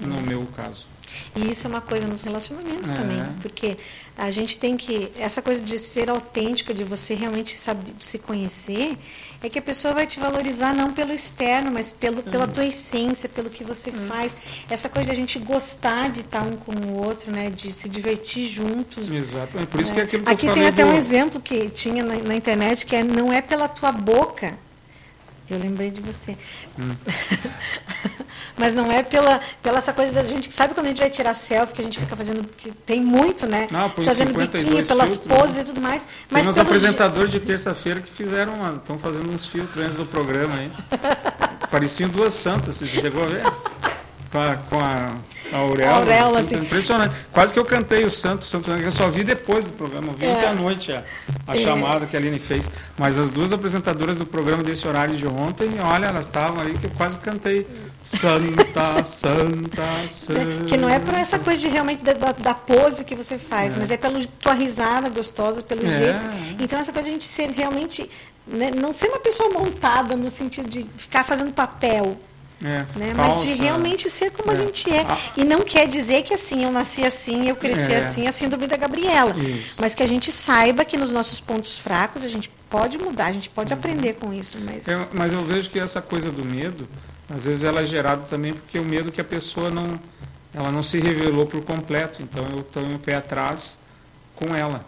no 0.00 0.20
meu 0.22 0.46
caso. 0.56 0.86
E 1.34 1.50
isso 1.50 1.66
é 1.66 1.70
uma 1.70 1.80
coisa 1.80 2.06
nos 2.06 2.22
relacionamentos 2.22 2.90
É. 2.90 2.94
também, 2.94 3.22
porque 3.40 3.76
a 4.16 4.30
gente 4.30 4.56
tem 4.58 4.76
que 4.76 5.12
essa 5.18 5.40
coisa 5.40 5.62
de 5.62 5.78
ser 5.78 6.10
autêntica, 6.10 6.74
de 6.74 6.84
você 6.84 7.14
realmente 7.14 7.56
saber 7.56 7.92
se 8.00 8.18
conhecer, 8.18 8.98
é 9.42 9.48
que 9.48 9.58
a 9.58 9.62
pessoa 9.62 9.94
vai 9.94 10.06
te 10.06 10.18
valorizar 10.18 10.72
não 10.74 10.92
pelo 10.92 11.12
externo, 11.12 11.70
mas 11.70 11.92
pelo, 11.92 12.22
pela 12.22 12.46
tua 12.48 12.64
essência, 12.64 13.28
pelo 13.28 13.50
que 13.50 13.62
você 13.62 13.92
faz. 13.92 14.36
Essa 14.68 14.88
coisa 14.88 15.06
de 15.10 15.12
a 15.12 15.18
gente 15.18 15.38
gostar 15.38 16.10
de 16.10 16.20
estar 16.20 16.42
um 16.42 16.56
com 16.56 16.72
o 16.72 17.04
outro, 17.04 17.30
né, 17.30 17.50
de 17.50 17.72
se 17.72 17.88
divertir 17.88 18.46
juntos. 18.48 19.12
Exatamente. 19.12 19.68
Por 19.68 19.80
isso 19.80 19.92
que 19.92 20.00
é 20.00 20.02
né? 20.02 20.06
aquilo 20.08 20.24
que 20.24 20.30
Aqui 20.32 20.46
eu 20.46 20.54
tem 20.54 20.66
até 20.66 20.84
um 20.84 20.90
do- 20.92 20.96
exemplo 20.96 21.40
que 21.40 21.68
tinha 21.68 22.02
na, 22.02 22.16
na 22.16 22.34
internet 22.34 22.86
que 22.86 22.96
é 22.96 23.04
não 23.04 23.32
é 23.32 23.40
pela 23.40 23.68
tua 23.68 23.92
boca. 23.92 24.58
Eu 25.48 25.58
lembrei 25.58 25.90
de 25.90 26.00
você. 26.00 26.36
Hum. 26.78 26.94
Mas 28.58 28.74
não 28.74 28.90
é 28.90 29.02
pela, 29.02 29.40
pela 29.62 29.78
essa 29.78 29.92
coisa 29.92 30.12
da 30.12 30.24
gente. 30.24 30.52
Sabe 30.52 30.74
quando 30.74 30.86
a 30.86 30.88
gente 30.88 31.00
vai 31.00 31.10
tirar 31.10 31.34
selfie, 31.34 31.74
que 31.74 31.80
a 31.80 31.84
gente 31.84 31.98
fica 32.00 32.16
fazendo. 32.16 32.44
Que 32.56 32.70
tem 32.72 33.00
muito, 33.02 33.46
né? 33.46 33.68
Não, 33.70 33.90
fazendo 33.90 34.28
52 34.28 34.64
biquinho, 34.64 34.86
pelas 34.86 35.10
filtros, 35.16 35.32
né? 35.32 35.38
poses 35.38 35.56
e 35.58 35.64
tudo 35.64 35.80
mais. 35.80 36.02
Tem 36.02 36.10
Mas 36.30 36.46
uns 36.48 36.54
pelo 36.54 36.66
je- 36.68 36.76
apresentadores 36.76 37.30
de 37.30 37.40
terça-feira 37.40 38.00
que 38.00 38.10
fizeram, 38.10 38.54
estão 38.76 38.98
fazendo 38.98 39.30
uns 39.30 39.44
filtros 39.46 39.82
antes 39.84 39.96
do 39.98 40.06
programa 40.06 40.56
aí. 40.56 40.72
Pareciam 41.70 42.08
duas 42.08 42.32
santas, 42.32 42.76
você 42.76 42.86
chegou 42.86 43.24
a 43.24 43.26
ver? 43.26 43.42
Com 44.32 44.40
a, 44.40 44.56
com 44.56 44.80
a, 44.80 45.14
a 45.56 45.60
auréola. 45.60 45.92
A 45.92 45.96
auréola, 45.98 46.40
assim, 46.40 46.54
assim. 46.56 46.64
Impressionante. 46.64 47.14
Quase 47.32 47.52
que 47.52 47.58
eu 47.58 47.64
cantei 47.64 48.04
o 48.04 48.10
Santo, 48.10 48.44
Santo, 48.44 48.66
Santo, 48.66 48.80
que 48.80 48.86
eu 48.86 48.92
só 48.92 49.08
vi 49.08 49.24
depois 49.24 49.64
do 49.66 49.72
programa. 49.72 50.08
Eu 50.08 50.16
vi 50.16 50.26
É. 50.26 50.30
ontem 50.30 50.46
à 50.46 50.52
noite 50.54 50.92
a, 50.92 51.02
a 51.46 51.56
É. 51.56 51.60
chamada 51.60 52.06
que 52.06 52.16
a 52.16 52.18
Aline 52.20 52.38
fez. 52.38 52.68
Mas 52.98 53.18
as 53.18 53.30
duas 53.30 53.52
apresentadoras 53.52 54.16
do 54.16 54.26
programa 54.26 54.62
desse 54.62 54.86
horário 54.86 55.16
de 55.16 55.26
ontem, 55.26 55.68
olha, 55.82 56.06
elas 56.06 56.26
estavam 56.26 56.60
ali 56.60 56.74
que 56.78 56.86
eu 56.86 56.90
quase 56.90 57.18
cantei. 57.18 57.66
Santa, 58.02 59.02
Santa, 59.04 59.82
Santa. 60.08 60.64
Que 60.66 60.76
não 60.76 60.88
é 60.88 60.98
por 60.98 61.14
essa 61.14 61.38
coisa 61.38 61.60
de 61.60 61.68
realmente 61.68 62.02
da, 62.04 62.12
da- 62.12 62.32
da 62.32 62.54
pose 62.54 63.04
que 63.04 63.14
você 63.14 63.36
faz, 63.38 63.74
É. 63.74 63.78
mas 63.78 63.90
é 63.90 63.96
pela 63.96 64.18
tua 64.40 64.52
risada 64.54 65.08
gostosa, 65.08 65.62
pelo 65.62 65.86
É. 65.86 65.90
jeito. 65.90 66.20
Então, 66.60 66.78
essa 66.78 66.92
coisa 66.92 67.04
de 67.04 67.10
a 67.10 67.12
gente 67.14 67.24
ser 67.24 67.50
realmente. 67.50 68.08
né, 68.48 68.70
não 68.70 68.92
ser 68.92 69.08
uma 69.08 69.18
pessoa 69.18 69.50
montada 69.50 70.14
no 70.14 70.30
sentido 70.30 70.68
de 70.70 70.86
ficar 70.96 71.24
fazendo 71.24 71.52
papel. 71.52 72.16
É, 72.64 72.86
né? 72.98 73.12
Mas 73.14 73.42
de 73.42 73.48
falsa. 73.48 73.62
realmente 73.62 74.08
ser 74.08 74.30
como 74.30 74.50
a 74.50 74.54
É. 74.54 74.56
gente 74.64 74.90
é. 74.90 75.04
E 75.36 75.44
não 75.44 75.60
quer 75.60 75.86
dizer 75.86 76.22
que 76.22 76.32
assim, 76.32 76.64
eu 76.64 76.72
nasci 76.72 77.04
assim, 77.04 77.46
eu 77.48 77.54
cresci 77.56 77.92
É. 77.92 77.98
assim, 77.98 78.26
a 78.26 78.32
síndrome 78.32 78.66
da 78.66 78.76
Gabriela. 78.78 79.36
Isso. 79.38 79.76
Mas 79.78 79.94
que 79.94 80.02
a 80.02 80.08
gente 80.08 80.32
saiba 80.32 80.84
que 80.84 80.96
nos 80.96 81.10
nossos 81.12 81.38
pontos 81.38 81.78
fracos 81.78 82.24
a 82.24 82.28
gente 82.28 82.50
pode 82.70 82.96
mudar, 82.96 83.26
a 83.26 83.32
gente 83.32 83.50
pode 83.50 83.72
aprender 83.74 84.14
com 84.14 84.32
isso. 84.32 84.56
Mas 84.64 84.88
É, 84.88 85.06
mas 85.12 85.32
eu 85.34 85.42
vejo 85.42 85.68
que 85.68 85.78
essa 85.78 86.00
coisa 86.00 86.30
do 86.30 86.44
medo, 86.44 86.88
às 87.28 87.44
vezes 87.44 87.62
ela 87.62 87.82
é 87.82 87.84
gerada 87.84 88.22
também 88.22 88.54
porque 88.54 88.78
o 88.78 88.84
medo 88.84 89.12
que 89.12 89.20
a 89.20 89.24
pessoa 89.24 89.68
não, 89.70 90.00
ela 90.54 90.70
não 90.72 90.82
se 90.82 90.98
revelou 90.98 91.44
por 91.44 91.62
completo. 91.62 92.22
Então 92.22 92.42
eu 92.56 92.62
tenho 92.62 92.94
o 92.96 92.98
pé 92.98 93.16
atrás 93.16 93.78
com 94.34 94.54
ela. 94.56 94.82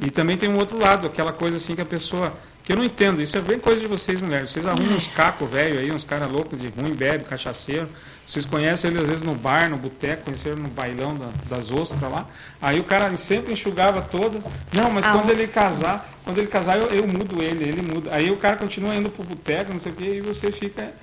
E 0.00 0.10
também 0.10 0.36
tem 0.36 0.48
um 0.48 0.58
outro 0.58 0.78
lado, 0.78 1.06
aquela 1.08 1.32
coisa 1.32 1.56
assim 1.56 1.74
que 1.74 1.80
a 1.80 1.86
pessoa. 1.86 2.32
Que 2.64 2.72
eu 2.72 2.76
não 2.76 2.84
entendo, 2.84 3.20
isso 3.20 3.36
é 3.36 3.40
bem 3.40 3.58
coisa 3.60 3.78
de 3.80 3.86
vocês, 3.86 4.22
mulheres. 4.22 4.50
Vocês 4.50 4.66
arrumam 4.66 4.96
uns 4.96 5.06
cacos 5.06 5.48
velho 5.50 5.78
aí, 5.80 5.92
uns 5.92 6.02
caras 6.02 6.30
loucos 6.32 6.58
de 6.58 6.68
ruim, 6.68 6.94
bebe, 6.94 7.24
cachaceiro. 7.24 7.86
Vocês 8.26 8.46
conhecem 8.46 8.90
ele 8.90 9.02
às 9.02 9.08
vezes 9.08 9.22
no 9.22 9.34
bar, 9.34 9.68
no 9.68 9.76
boteco, 9.76 10.24
conheceram 10.24 10.56
no 10.56 10.68
bailão 10.70 11.14
da- 11.14 11.30
das 11.46 11.70
ostras 11.70 12.10
lá. 12.10 12.26
Aí 12.62 12.80
o 12.80 12.84
cara 12.84 13.14
sempre 13.18 13.52
enxugava 13.52 14.00
todas. 14.00 14.42
Não, 14.74 14.90
mas 14.90 15.04
Ah, 15.04 15.12
quando 15.12 15.28
ele 15.28 15.46
casar, 15.46 16.10
quando 16.24 16.38
ele 16.38 16.46
casar, 16.46 16.78
eu, 16.78 16.86
eu 16.86 17.06
mudo 17.06 17.42
ele, 17.42 17.68
ele 17.68 17.82
muda. 17.82 18.14
Aí 18.14 18.30
o 18.30 18.36
cara 18.38 18.56
continua 18.56 18.94
indo 18.94 19.10
pro 19.10 19.22
boteco, 19.24 19.70
não 19.70 19.78
sei 19.78 19.92
o 19.92 19.94
quê, 19.94 20.04
e 20.16 20.20
você 20.22 20.50
fica. 20.50 20.94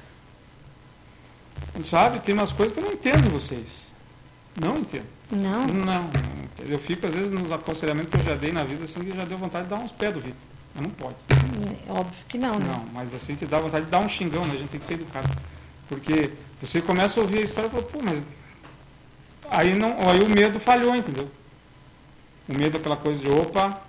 Sabe? 1.83 2.19
Tem 2.21 2.33
umas 2.33 2.51
coisas 2.51 2.73
que 2.73 2.79
eu 2.81 2.85
não 2.85 2.93
entendo 2.93 3.29
vocês. 3.29 3.83
Não 4.59 4.77
entendo. 4.77 5.05
não. 5.31 5.65
Não. 5.67 6.09
Eu 6.67 6.77
fico, 6.79 7.05
às 7.07 7.15
vezes, 7.15 7.31
nos 7.31 7.51
aconselhamentos 7.51 8.09
que 8.11 8.19
eu 8.19 8.23
já 8.33 8.35
dei 8.35 8.51
na 8.51 8.63
vida, 8.63 8.83
assim, 8.83 8.99
que 8.99 9.15
já 9.15 9.23
deu 9.25 9.37
vontade 9.37 9.63
de 9.65 9.69
dar 9.69 9.77
uns 9.77 9.91
pés 9.91 10.13
do 10.13 10.19
Vitor. 10.19 10.37
Mas 10.73 10.83
não 10.83 10.89
pode. 10.91 11.15
É 11.87 11.91
Óbvio 11.91 12.25
que 12.27 12.37
não, 12.37 12.59
né? 12.59 12.65
Não, 12.67 12.85
mas 12.93 13.13
assim 13.13 13.35
que 13.35 13.45
dá 13.45 13.59
vontade 13.59 13.85
de 13.85 13.91
dar 13.91 13.99
um 13.99 14.07
xingão, 14.07 14.45
né? 14.45 14.53
A 14.53 14.57
gente 14.57 14.69
tem 14.69 14.79
que 14.79 14.85
ser 14.85 14.93
educado. 14.95 15.29
Porque 15.87 16.31
você 16.61 16.81
começa 16.81 17.19
a 17.19 17.23
ouvir 17.23 17.39
a 17.39 17.41
história 17.41 17.67
e 17.67 17.71
fala, 17.71 17.83
pô, 17.83 17.99
mas. 18.03 18.23
Aí, 19.49 19.73
não, 19.77 19.97
aí 20.09 20.21
o 20.21 20.29
medo 20.29 20.59
falhou, 20.59 20.95
entendeu? 20.95 21.29
O 22.47 22.57
medo 22.57 22.77
é 22.77 22.79
aquela 22.79 22.95
coisa 22.95 23.19
de 23.19 23.29
opa, 23.29 23.81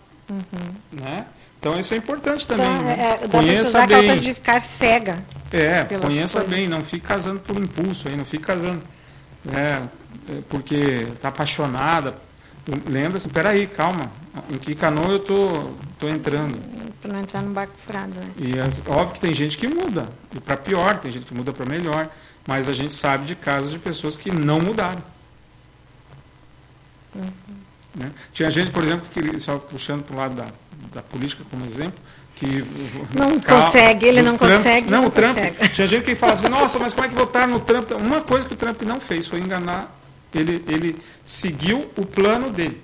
né? 0.91 1.27
Então 1.59 1.79
isso 1.79 1.95
é 1.95 1.97
importante 1.97 2.45
também. 2.45 2.67
Então, 2.67 2.85
né? 2.85 3.19
é, 3.23 3.29
Conheça 3.29 3.87
bem. 3.87 4.07
coisa 4.07 4.21
de 4.21 4.35
ficar 4.35 4.65
cega. 4.65 5.25
É, 5.53 5.85
conheça 5.85 6.41
coisas. 6.41 6.59
bem, 6.59 6.69
não 6.69 6.85
fique 6.85 7.07
casando 7.07 7.39
por 7.39 7.57
impulso 7.57 8.09
aí, 8.09 8.17
não 8.17 8.25
fique 8.25 8.43
casando. 8.43 8.83
É, 9.47 10.33
é, 10.33 10.41
porque 10.49 11.07
tá 11.21 11.29
apaixonada. 11.29 12.17
Lembra-se, 12.87 13.29
peraí, 13.29 13.69
calma. 13.69 14.11
Em 14.51 14.57
que 14.59 14.75
canoa 14.75 15.09
eu 15.13 15.19
tô, 15.19 15.71
tô 16.01 16.09
entrando? 16.09 16.59
Pra 17.01 17.13
não 17.13 17.21
entrar 17.21 17.43
num 17.43 17.53
barco 17.53 17.75
furado, 17.77 18.15
né? 18.15 18.29
E 18.39 18.59
as- 18.59 18.83
óbvio 18.87 19.15
que 19.15 19.21
tem 19.21 19.35
gente 19.35 19.59
que 19.59 19.67
muda, 19.69 20.09
e 20.35 20.41
para 20.41 20.57
pior, 20.57 20.99
tem 20.99 21.11
gente 21.11 21.27
que 21.27 21.35
muda 21.35 21.53
para 21.53 21.67
melhor, 21.67 22.09
mas 22.47 22.69
a 22.69 22.73
gente 22.73 22.95
sabe 22.95 23.27
de 23.27 23.35
casos 23.35 23.71
de 23.73 23.79
pessoas 23.79 24.17
que 24.17 24.31
não 24.31 24.59
mudaram. 24.61 25.03
Né? 27.95 28.11
Tinha 28.33 28.51
gente, 28.51 28.71
por 28.71 28.83
exemplo, 28.83 29.07
que 29.13 29.39
só 29.41 29.59
puxando 29.59 30.03
para 30.03 30.15
o 30.15 30.19
lado 30.19 30.35
da, 30.35 30.47
da 30.95 31.03
política 31.03 31.45
como 31.51 31.65
exemplo, 31.67 32.01
que 32.37 32.65
não 33.19 33.39
consegue, 33.39 34.07
ele 34.07 34.23
não 34.23 34.39
Trump, 34.39 34.51
consegue. 34.53 34.91
Não, 34.91 35.01
não 35.03 35.09
o 35.09 35.11
Trump. 35.11 35.37
consegue. 35.37 35.69
Tinha 35.75 35.87
gente 35.87 36.05
que 36.05 36.15
falava 36.15 36.39
assim, 36.39 36.49
nossa, 36.49 36.79
mas 36.79 36.95
como 36.95 37.07
é 37.07 37.11
que 37.11 37.15
votar 37.15 37.47
no 37.47 37.61
Trump? 37.61 37.91
Uma 37.93 38.23
coisa 38.23 38.47
que 38.47 38.55
o 38.55 38.57
Trump 38.57 38.81
não 38.83 38.99
fez 38.99 39.27
foi 39.27 39.41
enganar. 39.41 39.95
Ele, 40.35 40.65
ele 40.67 40.99
seguiu 41.23 41.91
o 41.97 42.07
plano 42.07 42.51
dele. 42.51 42.81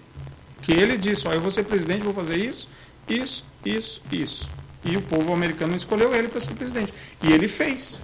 Que 0.68 0.74
ele 0.74 0.98
disse, 0.98 1.26
ó, 1.26 1.32
eu 1.32 1.40
vou 1.40 1.50
ser 1.50 1.64
presidente, 1.64 2.02
vou 2.02 2.12
fazer 2.12 2.36
isso, 2.36 2.68
isso, 3.08 3.42
isso, 3.64 4.02
isso. 4.12 4.50
E 4.84 4.98
o 4.98 5.00
povo 5.00 5.32
americano 5.32 5.74
escolheu 5.74 6.14
ele 6.14 6.28
para 6.28 6.38
ser 6.40 6.52
presidente. 6.52 6.92
E 7.22 7.32
ele 7.32 7.48
fez. 7.48 8.02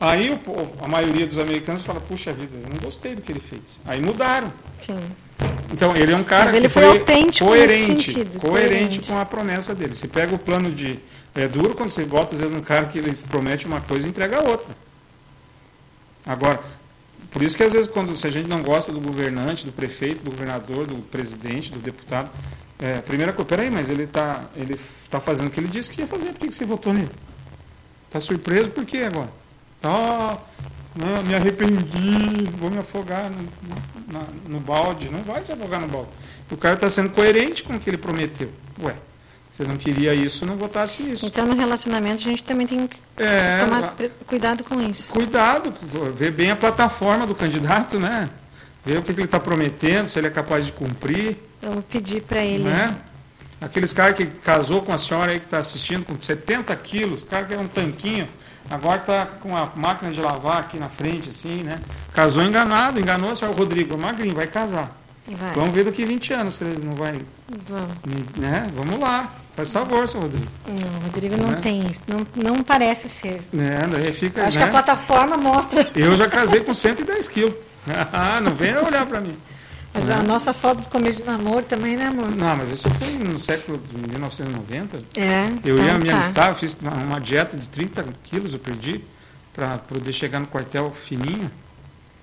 Aí 0.00 0.30
o 0.30 0.38
povo, 0.38 0.72
a 0.84 0.86
maioria 0.86 1.26
dos 1.26 1.36
americanos 1.36 1.82
fala, 1.82 2.00
puxa 2.00 2.32
vida, 2.32 2.56
eu 2.62 2.70
não 2.70 2.76
gostei 2.76 3.16
do 3.16 3.22
que 3.22 3.32
ele 3.32 3.40
fez. 3.40 3.80
Aí 3.84 4.00
mudaram. 4.00 4.52
Sim. 4.80 5.00
Então, 5.72 5.96
ele 5.96 6.12
é 6.12 6.16
um 6.16 6.22
cara 6.22 6.44
Mas 6.44 6.54
ele 6.54 6.68
que 6.68 6.74
foi 6.74 6.84
autêntico 6.84 7.48
coerente, 7.48 8.12
sentido, 8.12 8.38
coerente 8.38 8.70
coerente. 8.78 9.08
com 9.08 9.18
a 9.18 9.24
promessa 9.24 9.74
dele. 9.74 9.96
Você 9.96 10.06
pega 10.06 10.32
o 10.32 10.38
plano 10.38 10.70
de. 10.70 11.00
É 11.34 11.48
duro 11.48 11.74
quando 11.74 11.90
você 11.90 12.04
bota, 12.04 12.36
às 12.36 12.40
vezes, 12.40 12.54
um 12.54 12.60
cara 12.60 12.86
que 12.86 12.98
ele 12.98 13.14
promete 13.28 13.66
uma 13.66 13.80
coisa 13.80 14.06
e 14.06 14.10
entrega 14.10 14.48
outra. 14.48 14.76
Agora, 16.24 16.60
por 17.36 17.42
isso 17.42 17.54
que 17.54 17.62
às 17.62 17.74
vezes, 17.74 17.86
quando 17.86 18.16
se 18.16 18.26
a 18.26 18.30
gente 18.30 18.48
não 18.48 18.62
gosta 18.62 18.90
do 18.90 18.98
governante, 18.98 19.66
do 19.66 19.70
prefeito, 19.70 20.24
do 20.24 20.30
governador, 20.30 20.86
do 20.86 20.94
presidente, 21.10 21.70
do 21.70 21.78
deputado, 21.78 22.30
é, 22.78 23.02
primeira 23.02 23.30
coisa, 23.30 23.46
peraí, 23.46 23.68
mas 23.68 23.90
ele 23.90 24.04
está 24.04 24.44
ele 24.56 24.80
tá 25.10 25.20
fazendo 25.20 25.48
o 25.48 25.50
que 25.50 25.60
ele 25.60 25.68
disse 25.68 25.90
que 25.90 26.00
ia 26.00 26.06
fazer, 26.06 26.32
por 26.32 26.38
que, 26.40 26.50
você 26.50 26.64
votou 26.64 26.94
nele? 26.94 27.10
Está 28.06 28.20
surpreso 28.20 28.70
por 28.70 28.86
quê 28.86 29.00
agora? 29.00 29.28
Ah, 29.82 30.38
não, 30.96 31.22
me 31.24 31.34
arrependi, 31.34 32.50
vou 32.58 32.70
me 32.70 32.78
afogar 32.78 33.30
no, 33.30 34.48
no 34.48 34.58
balde. 34.58 35.10
Não 35.10 35.22
vai 35.22 35.44
se 35.44 35.52
afogar 35.52 35.82
no 35.82 35.88
balde. 35.88 36.08
O 36.50 36.56
cara 36.56 36.76
está 36.76 36.88
sendo 36.88 37.10
coerente 37.10 37.62
com 37.62 37.76
o 37.76 37.78
que 37.78 37.90
ele 37.90 37.98
prometeu. 37.98 38.50
Ué, 38.82 38.94
você 39.56 39.64
não 39.64 39.76
queria 39.78 40.12
isso, 40.12 40.44
não 40.44 40.54
votasse 40.56 41.02
isso. 41.02 41.24
Então, 41.26 41.46
no 41.46 41.54
relacionamento, 41.54 42.16
a 42.16 42.24
gente 42.24 42.44
também 42.44 42.66
tem 42.66 42.86
que 42.86 42.98
É, 43.16 43.64
tomar 43.64 43.94
cuidado 44.26 44.62
com 44.62 44.78
isso. 44.82 45.10
cuidado, 45.10 45.72
ver 46.14 46.30
bem 46.30 46.50
a 46.50 46.56
plataforma 46.56 47.26
do 47.26 47.34
candidato, 47.34 47.98
né? 47.98 48.28
Ver 48.84 48.98
o 48.98 49.02
que, 49.02 49.12
ele 49.12 49.22
está 49.22 49.40
prometendo, 49.40 50.08
se 50.08 50.18
ele 50.18 50.26
é 50.26 50.30
capaz 50.30 50.66
de 50.66 50.72
cumprir, 50.72 51.38
Vamos 51.62 51.84
pedir 51.86 52.20
para 52.22 52.44
ele. 52.44 52.64
né? 52.64 52.94
Aqueles 53.60 53.92
caras 53.94 54.14
que 54.14 54.26
casou 54.26 54.82
com 54.82 54.92
a 54.92 54.98
senhora 54.98 55.32
aí 55.32 55.38
que 55.38 55.46
está 55.46 55.56
assistindo 55.58 56.04
com 56.04 56.20
70 56.20 56.76
quilos, 56.76 57.22
o 57.22 57.26
cara 57.26 57.46
que 57.46 57.54
é 57.54 57.58
um 57.58 57.66
tanquinho, 57.66 58.28
agora 58.70 59.00
está 59.00 59.24
com 59.24 59.56
a 59.56 59.72
máquina 59.74 60.10
de 60.12 60.20
lavar 60.20 60.58
aqui 60.58 60.78
na 60.78 60.90
frente, 60.90 61.30
assim, 61.30 61.62
né? 61.62 61.80
Casou 62.12 62.42
enganado, 62.44 63.00
enganou 63.00 63.30
a 63.32 63.36
senhora 63.36 63.56
Rodrigo, 63.56 63.96
magrinho, 63.98 64.34
vai 64.34 64.46
casar. 64.46 64.94
Vai. 65.26 65.54
Vamos 65.54 65.74
ver 65.74 65.84
daqui 65.84 66.04
20 66.04 66.34
anos 66.34 66.54
se 66.56 66.64
ele 66.64 66.84
não 66.86 66.94
vai. 66.94 67.20
Vamos. 67.66 67.94
Né? 68.38 68.66
Vamos 68.76 69.00
lá. 69.00 69.32
Faz 69.56 69.72
favor, 69.72 70.06
seu 70.06 70.20
Rodrigo. 70.20 70.46
Não, 70.68 70.98
o 70.98 71.02
Rodrigo 71.04 71.36
não 71.38 71.48
Né? 71.48 71.60
tem 71.62 71.80
isso. 71.90 72.02
Não, 72.06 72.26
não 72.36 72.62
parece 72.62 73.08
ser. 73.08 73.40
Né? 73.50 73.78
Daí 73.90 74.12
fica. 74.12 74.44
Acho 74.44 74.58
né? 74.58 74.64
que 74.64 74.68
a 74.68 74.72
plataforma 74.72 75.36
mostra. 75.38 75.88
Eu 75.96 76.14
já 76.14 76.28
casei 76.28 76.60
com 76.60 76.74
110 76.74 77.28
quilos. 77.28 77.54
Ah, 78.12 78.40
não 78.40 78.52
venha 78.52 78.82
olhar 78.84 79.06
para 79.06 79.20
mim. 79.20 79.36
Mas 79.94 80.10
a 80.10 80.20
nossa 80.20 80.52
foto 80.52 80.82
do 80.82 80.88
começo 80.88 81.18
de 81.18 81.24
namoro 81.24 81.64
também, 81.64 81.96
né, 81.96 82.06
amor? 82.06 82.28
Não, 82.30 82.56
mas 82.56 82.68
isso 82.68 82.90
foi 82.90 83.24
no 83.24 83.38
século 83.38 83.78
de 83.78 84.08
1990. 84.10 84.98
É. 85.16 85.46
Eu 85.64 85.76
então 85.76 85.86
ia 85.86 85.94
me 85.94 86.08
tá. 86.10 86.16
alistar, 86.16 86.54
fiz 86.56 86.76
uma, 86.82 86.92
uma 86.94 87.20
dieta 87.20 87.56
de 87.56 87.68
30 87.68 88.04
quilos, 88.24 88.52
eu 88.52 88.58
perdi, 88.58 89.02
para 89.54 89.78
poder 89.78 90.12
chegar 90.12 90.40
no 90.40 90.48
quartel 90.48 90.92
fininho. 90.92 91.50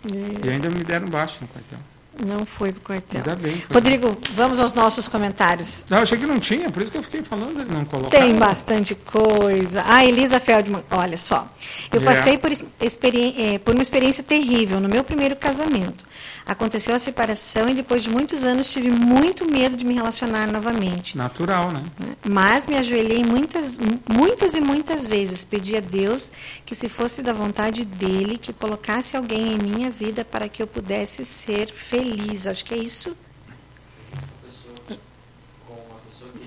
E 0.06 0.50
ainda 0.50 0.70
me 0.70 0.84
deram 0.84 1.08
baixo 1.08 1.40
no 1.42 1.48
quartel. 1.48 1.80
Não 2.26 2.46
foi 2.46 2.72
pro 2.72 2.82
quartel. 2.82 3.18
Ainda 3.22 3.36
bem. 3.36 3.64
Rodrigo, 3.72 4.16
vamos 4.36 4.60
aos 4.60 4.74
nossos 4.74 5.08
comentários. 5.08 5.84
Não, 5.90 5.98
eu 5.98 6.04
achei 6.04 6.18
que 6.18 6.26
não 6.26 6.38
tinha, 6.40 6.70
por 6.70 6.82
isso 6.84 6.92
que 6.92 6.98
eu 6.98 7.04
fiquei 7.04 7.24
falando, 7.24 7.60
ele 7.60 7.74
não 7.74 7.84
colocar. 7.86 8.10
Tem 8.12 8.36
bastante 8.36 8.94
coisa. 8.94 9.84
Ah, 9.88 10.06
Elisa 10.06 10.40
Feldman, 10.40 10.84
olha 10.92 11.18
só. 11.18 11.48
Eu 11.92 12.02
É. 12.02 12.04
passei 12.06 12.38
por, 12.38 12.52
eh, 12.52 13.58
por 13.60 13.74
uma 13.74 13.82
experiência 13.82 14.24
terrível 14.24 14.80
no 14.80 14.88
meu 14.88 15.04
primeiro 15.04 15.36
casamento. 15.36 16.06
Aconteceu 16.46 16.94
a 16.94 17.00
separação 17.00 17.70
e 17.70 17.74
depois 17.74 18.04
de 18.04 18.10
muitos 18.10 18.44
anos 18.44 18.70
tive 18.72 18.92
muito 18.92 19.50
medo 19.50 19.78
de 19.78 19.86
me 19.86 19.94
relacionar 19.94 20.46
novamente. 20.48 21.18
Natural, 21.18 21.72
né? 21.72 21.84
né? 21.98 22.16
Mas 22.28 22.68
me 22.68 22.76
ajoelhei 22.76 23.24
muitas, 23.24 23.80
muitas 24.10 24.54
e 24.54 24.60
muitas 24.60 25.08
vezes. 25.08 25.44
Pedi 25.44 25.78
a 25.78 25.80
Deus 25.80 26.32
que, 26.66 26.76
se 26.76 26.90
fosse 26.90 27.22
da 27.22 27.32
vontade 27.32 27.86
dele, 27.86 28.38
que 28.38 28.52
colocasse 28.52 29.16
alguém 29.16 29.54
em 29.54 29.58
minha 29.58 29.90
vida 29.90 30.26
para 30.26 30.50
que 30.50 30.62
eu 30.62 30.68
pudesse 30.68 31.24
ser 31.24 31.72
feliz. 31.72 32.46
Acho 32.46 32.66
que 32.66 32.74
é 32.74 32.78
isso. 32.78 33.16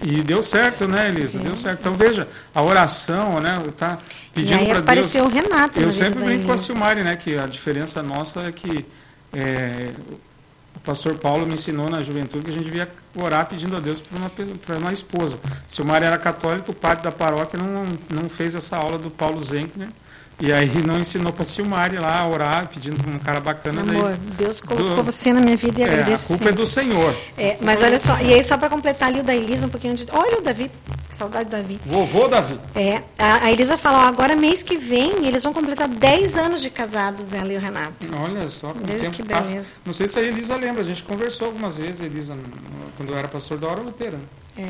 E 0.03 0.23
deu 0.23 0.43
certo, 0.43 0.87
né, 0.87 1.09
Elisa? 1.09 1.39
Sim. 1.39 1.45
Deu 1.45 1.57
certo. 1.57 1.81
Então 1.81 1.95
veja, 1.95 2.29
a 2.55 2.63
oração, 2.63 3.41
né? 3.41 3.59
Tá 3.77 3.99
pedindo 4.35 4.59
para 4.59 4.67
Deus. 4.67 4.79
apareceu 4.79 5.25
o 5.25 5.29
Renato. 5.29 5.81
Eu 5.81 5.91
sempre 5.91 6.23
brinco 6.23 6.47
com 6.47 6.53
a. 6.53 6.59
Silmari, 6.59 7.03
né? 7.03 7.17
Que 7.17 7.39
a 7.39 7.47
diferença 7.47 8.03
nossa 8.03 8.43
é 8.43 8.53
que 8.53 8.85
é, 9.33 9.93
o 10.77 10.81
pastor 10.81 11.19
Paulo 11.19 11.47
me 11.47 11.55
ensinou 11.55 11.89
na 11.89 12.03
juventude 12.03 12.45
que 12.45 12.51
a 12.51 12.55
gente 12.55 12.65
devia 12.65 12.91
orar 13.15 13.47
pedindo 13.47 13.77
a 13.77 13.81
Deus 13.81 14.01
para 14.01 14.19
uma, 14.19 14.79
uma 14.79 14.93
esposa. 14.93 15.39
Silmari 15.67 16.05
era 16.05 16.19
católico, 16.19 16.71
o 16.71 16.75
padre 16.75 17.05
da 17.05 17.13
paróquia 17.13 17.59
não, 17.59 17.85
não 18.11 18.29
fez 18.29 18.55
essa 18.55 18.77
aula 18.77 18.99
do 18.99 19.11
Paulo 19.11 19.43
Zenkner. 19.43 19.89
E 20.39 20.53
aí 20.53 20.71
não 20.87 21.01
ensinou 21.01 21.33
para 21.33 21.45
Silmari 21.47 21.97
lá 21.97 22.21
a 22.21 22.29
orar, 22.29 22.69
pedindo 22.69 23.03
para 23.03 23.11
um 23.11 23.19
cara 23.19 23.41
bacana. 23.41 23.83
daí- 23.83 23.97
Amor, 23.97 24.17
Deus 24.37 24.61
colocou 24.61 24.97
do- 24.97 25.03
você 25.03 25.33
na 25.33 25.41
minha 25.41 25.57
vida 25.57 25.81
e 25.81 25.83
é, 25.83 25.89
a 25.89 25.93
agradeço. 25.93 26.27
culpa 26.29 26.45
é 26.45 26.47
sempre. 26.49 26.63
do 26.63 26.67
Senhor. 26.67 27.17
É, 27.39 27.57
mas 27.63 27.83
olha 27.83 27.99
só, 27.99 28.19
e 28.21 28.35
aí 28.35 28.45
só 28.45 28.59
para 28.59 28.69
completar 28.69 29.09
ali 29.09 29.21
o 29.21 29.25
da 29.25 29.35
Elisa, 29.35 29.67
um 29.67 29.71
pouquinho 29.71 29.95
antes. 29.95 30.05
Olha 30.13 30.39
o 30.39 30.43
Davi, 30.43 30.71
saudade 31.17 31.47
do 31.47 31.53
Davi. 31.53 31.81
Vovô 31.87 32.29
Davi. 32.29 32.61
É, 32.75 33.03
a, 33.19 33.45
a 33.45 33.51
Elisa 33.53 33.79
fala, 33.79 34.01
ó, 34.05 34.09
agora 34.09 34.37
mês 34.37 34.63
que 34.63 34.77
vem 34.77 35.25
eles 35.27 35.43
vão 35.43 35.55
completar 35.55 35.89
10 35.89 36.37
anos 36.37 36.61
de 36.61 36.69
casados, 36.69 37.33
ela 37.33 37.51
e 37.51 37.57
o 37.57 37.61
Renato. 37.61 38.07
Olha 38.23 38.47
só 38.49 38.75
como 38.75 38.85
Veja 38.85 38.99
tempo 38.99 39.17
que 39.17 39.23
passa. 39.23 39.49
beleza. 39.49 39.69
Não 39.87 39.95
sei 39.95 40.07
se 40.07 40.19
a 40.19 40.23
Elisa 40.23 40.55
lembra, 40.57 40.83
a 40.83 40.85
gente 40.85 41.03
conversou 41.03 41.47
algumas 41.47 41.79
vezes, 41.79 42.03
Elisa, 42.03 42.37
quando 42.99 43.11
eu 43.11 43.17
era 43.19 43.27
pastor 43.27 43.57
da 43.57 43.69
Hora 43.69 43.81
Luterana. 43.81 44.23
É, 44.59 44.63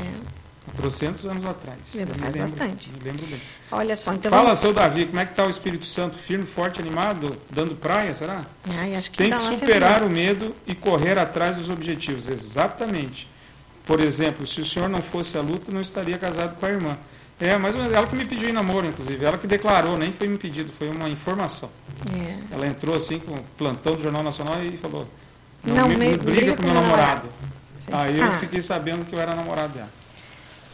Há 0.67 0.71
trocentos 0.81 1.25
anos 1.25 1.45
atrás. 1.45 1.79
Lembra, 1.95 2.13
Eu 2.13 2.17
me 2.17 2.23
faz 2.23 2.35
lembro, 2.35 2.49
bastante. 2.51 2.91
Me 2.91 2.99
lembro 3.03 3.25
bem. 3.27 3.41
olha 3.71 3.95
só, 3.95 4.13
então 4.13 4.29
Fala, 4.29 4.43
vamos... 4.43 4.59
seu 4.59 4.73
Davi, 4.73 5.05
como 5.05 5.19
é 5.19 5.25
que 5.25 5.31
está 5.31 5.45
o 5.45 5.49
Espírito 5.49 5.85
Santo? 5.85 6.17
Firme, 6.17 6.45
forte, 6.45 6.81
animado? 6.81 7.35
Dando 7.49 7.75
praia, 7.75 8.13
será? 8.13 8.45
Ai, 8.69 8.95
acho 8.95 9.09
que 9.11 9.17
Tem 9.17 9.29
tá 9.29 9.37
que 9.37 9.41
superar 9.43 10.03
o 10.03 10.09
medo 10.09 10.53
e 10.65 10.75
correr 10.75 11.17
atrás 11.17 11.55
dos 11.55 11.69
objetivos. 11.69 12.27
Exatamente. 12.27 13.27
Por 13.85 14.01
exemplo, 14.01 14.45
se 14.45 14.59
o 14.59 14.65
senhor 14.65 14.89
não 14.89 15.01
fosse 15.01 15.37
a 15.37 15.41
luta, 15.41 15.71
não 15.71 15.79
estaria 15.79 16.17
casado 16.17 16.55
com 16.59 16.65
a 16.65 16.69
irmã. 16.69 16.97
É, 17.39 17.55
mas 17.55 17.75
ela 17.75 18.05
que 18.07 18.15
me 18.15 18.25
pediu 18.25 18.49
em 18.49 18.51
namoro, 18.51 18.87
inclusive. 18.87 19.23
Ela 19.23 19.37
que 19.37 19.45
declarou, 19.47 19.97
nem 19.97 20.11
foi 20.11 20.27
me 20.27 20.37
pedido, 20.37 20.71
foi 20.77 20.89
uma 20.89 21.07
informação. 21.07 21.69
É. 22.13 22.35
Ela 22.53 22.67
entrou 22.67 22.95
assim 22.95 23.19
com 23.19 23.31
o 23.35 23.43
plantão 23.57 23.93
do 23.93 24.01
Jornal 24.01 24.23
Nacional 24.23 24.61
e 24.63 24.75
falou: 24.75 25.07
Não, 25.63 25.75
Não, 25.75 25.87
me, 25.87 25.95
me- 25.95 26.09
me 26.11 26.17
briga, 26.17 26.55
com 26.57 26.63
meu 26.63 26.73
namorado. 26.73 27.29
Aí 27.91 28.19
eu 28.19 28.25
Ah. 28.25 28.31
fiquei 28.39 28.59
sabendo 28.61 29.05
que 29.05 29.15
eu 29.15 29.19
era 29.19 29.33
namorado 29.35 29.73
dela. 29.73 29.89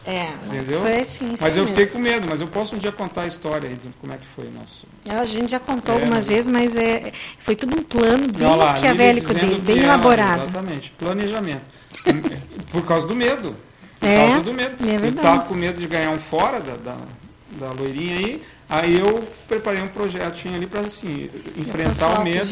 É, 0.06 0.28
mas 0.46 0.62
Entendeu? 0.62 0.80
foi 0.82 1.00
assim, 1.00 1.28
Mas 1.40 1.56
eu 1.56 1.62
mesmo. 1.62 1.66
fiquei 1.68 1.86
com 1.86 1.98
medo, 1.98 2.26
mas 2.28 2.40
eu 2.40 2.46
posso 2.48 2.76
um 2.76 2.78
dia 2.78 2.92
contar 2.92 3.22
a 3.22 3.26
história 3.26 3.68
aí 3.68 3.74
de 3.74 3.88
como 4.00 4.12
é 4.12 4.16
que 4.18 4.26
foi 4.26 4.46
o 4.46 4.50
nosso. 4.50 4.86
A 5.08 5.24
gente 5.24 5.50
já 5.50 5.58
contou 5.60 5.94
É, 5.94 5.98
algumas 5.98 6.26
mas- 6.26 6.28
vezes, 6.28 6.46
mas 6.46 6.76
é, 6.76 7.10
foi 7.38 7.56
tudo 7.56 7.74
um 7.78 7.82
plano 7.82 8.30
bem 8.30 8.46
lá, 8.46 8.72
maquiavélico 8.72 9.32
dele, 9.32 9.60
bem 9.60 9.78
ela- 9.78 9.94
elaborado. 9.94 10.42
Exatamente, 10.42 10.90
planejamento. 10.98 11.62
Por 12.70 12.84
causa 12.84 13.06
do 13.06 13.14
medo. 13.16 13.56
Por 13.98 14.06
É, 14.08 14.26
causa 14.26 14.40
do 14.42 14.52
medo. 14.52 14.76
é 14.82 14.98
verdade. 14.98 15.16
estava 15.16 15.40
com 15.48 15.54
medo 15.54 15.80
de 15.80 15.86
ganhar 15.86 16.10
um 16.10 16.18
fora 16.18 16.60
da, 16.60 16.74
da, 16.74 16.96
da 17.58 17.72
loirinha 17.72 18.16
aí. 18.18 18.42
Aí 18.68 18.98
eu 18.98 19.22
preparei 19.46 19.82
um 19.82 19.88
projetinho 19.88 20.56
ali 20.56 20.66
para 20.66 20.80
assim, 20.80 21.28
enfrentar 21.56 22.20
o 22.20 22.24
medo. 22.24 22.48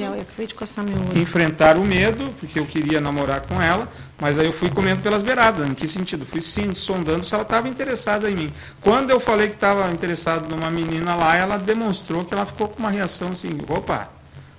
Olho. 1.08 1.18
enfrentar 1.18 1.76
o 1.76 1.84
medo, 1.84 2.28
porque 2.38 2.58
eu 2.58 2.66
queria 2.66 3.00
namorar 3.00 3.40
com 3.40 3.60
ela, 3.60 3.88
mas 4.20 4.38
aí 4.38 4.46
eu 4.46 4.52
fui 4.52 4.68
comendo 4.68 5.00
pelas 5.00 5.22
beiradas. 5.22 5.66
Em 5.66 5.74
que 5.74 5.88
sentido? 5.88 6.26
Fui 6.26 6.40
sim, 6.42 6.74
sondando 6.74 7.24
se 7.24 7.32
ela 7.34 7.42
estava 7.42 7.66
interessada 7.68 8.30
em 8.30 8.34
mim. 8.36 8.52
Quando 8.80 9.10
eu 9.10 9.18
falei 9.18 9.48
que 9.48 9.54
estava 9.54 9.90
interessado 9.90 10.54
numa 10.54 10.70
menina 10.70 11.14
lá, 11.14 11.34
ela 11.34 11.56
demonstrou 11.56 12.24
que 12.24 12.34
ela 12.34 12.44
ficou 12.44 12.68
com 12.68 12.78
uma 12.78 12.90
reação 12.90 13.28
assim: 13.32 13.50
opa, 13.68 14.10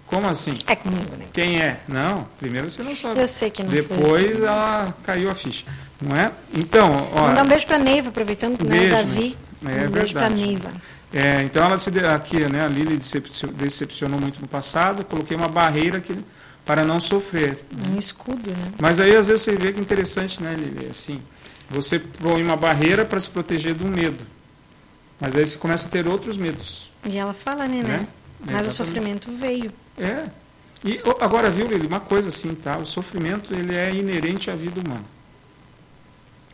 como 0.08 0.28
assim? 0.28 0.58
É 0.68 0.76
comigo, 0.76 1.16
né? 1.18 1.26
Quem 1.32 1.62
é? 1.62 1.80
Não, 1.88 2.28
primeiro 2.40 2.70
você 2.70 2.82
não 2.84 2.96
sabe. 2.96 3.20
Eu 3.22 3.28
sei 3.28 3.50
que 3.52 3.64
não 3.64 3.70
Depois 3.70 4.38
assim. 4.38 4.46
ela 4.46 4.94
caiu 5.04 5.30
a 5.30 5.36
ficha. 5.36 5.66
Não 6.02 6.16
é? 6.16 6.32
Então, 6.54 7.10
ó. 7.14 7.28
Mandar 7.28 7.44
um 7.44 7.48
beijo 7.48 7.66
pra 7.68 7.78
Neiva, 7.78 8.10
aproveitando 8.10 8.58
que 8.58 8.66
não 8.68 8.76
é 8.76 8.86
o 8.86 8.90
Davi. 8.90 9.38
né? 9.62 9.84
É 9.86 9.88
um 9.88 9.92
beijo 9.92 10.14
verdade. 10.14 10.34
Neiva. 10.36 10.70
É, 11.14 11.44
então 11.44 11.64
ela 11.66 11.78
se 11.78 11.92
aqui, 12.00 12.40
né, 12.52 12.66
a 12.66 12.68
Lili 12.68 12.98
decepcio- 12.98 13.50
decepcionou 13.52 14.20
muito 14.20 14.42
no 14.42 14.48
passado, 14.48 15.06
coloquei 15.06 15.38
uma 15.38 15.48
barreira 15.48 16.02
que, 16.02 16.18
para 16.66 16.84
não 16.84 17.00
sofrer. 17.00 17.64
Um 17.92 18.00
escudo, 18.00 18.50
né? 18.50 18.72
Mas 18.82 19.00
aí 19.00 19.16
às 19.16 19.28
vezes 19.28 19.44
você 19.44 19.56
vê 19.56 19.72
que 19.72 19.80
é 19.80 19.82
interessante, 19.82 20.42
né, 20.42 20.56
Lili? 20.56 20.88
Assim, 20.90 21.20
você 21.70 22.00
põe 22.00 22.42
uma 22.42 22.58
barreira 22.58 23.06
para 23.06 23.20
se 23.20 23.30
proteger 23.30 23.76
do 23.76 23.86
medo. 23.86 24.26
Mas 25.22 25.36
aí 25.36 25.46
você 25.46 25.58
começa 25.58 25.88
a 25.88 25.92
ter 25.92 26.08
outros 26.08 26.36
medos. 26.36 26.92
E 27.06 27.16
ela 27.18 27.34
fala, 27.34 27.68
né, 27.68 27.84
né? 27.84 27.98
Né? 28.00 28.08
Mas 28.40 28.66
o 28.66 28.70
Exatamente. 28.70 28.74
sofrimento 28.76 29.32
veio. 29.32 29.72
É. 29.98 30.26
E 30.84 31.00
agora, 31.22 31.50
viu, 31.50 31.68
Lili, 31.68 31.86
uma 31.88 32.00
coisa 32.00 32.30
assim, 32.30 32.56
tá? 32.56 32.78
O 32.78 32.86
sofrimento 32.86 33.54
ele 33.54 33.76
é 33.76 33.94
inerente 33.94 34.50
à 34.50 34.56
vida 34.56 34.82
humana. 34.82 35.06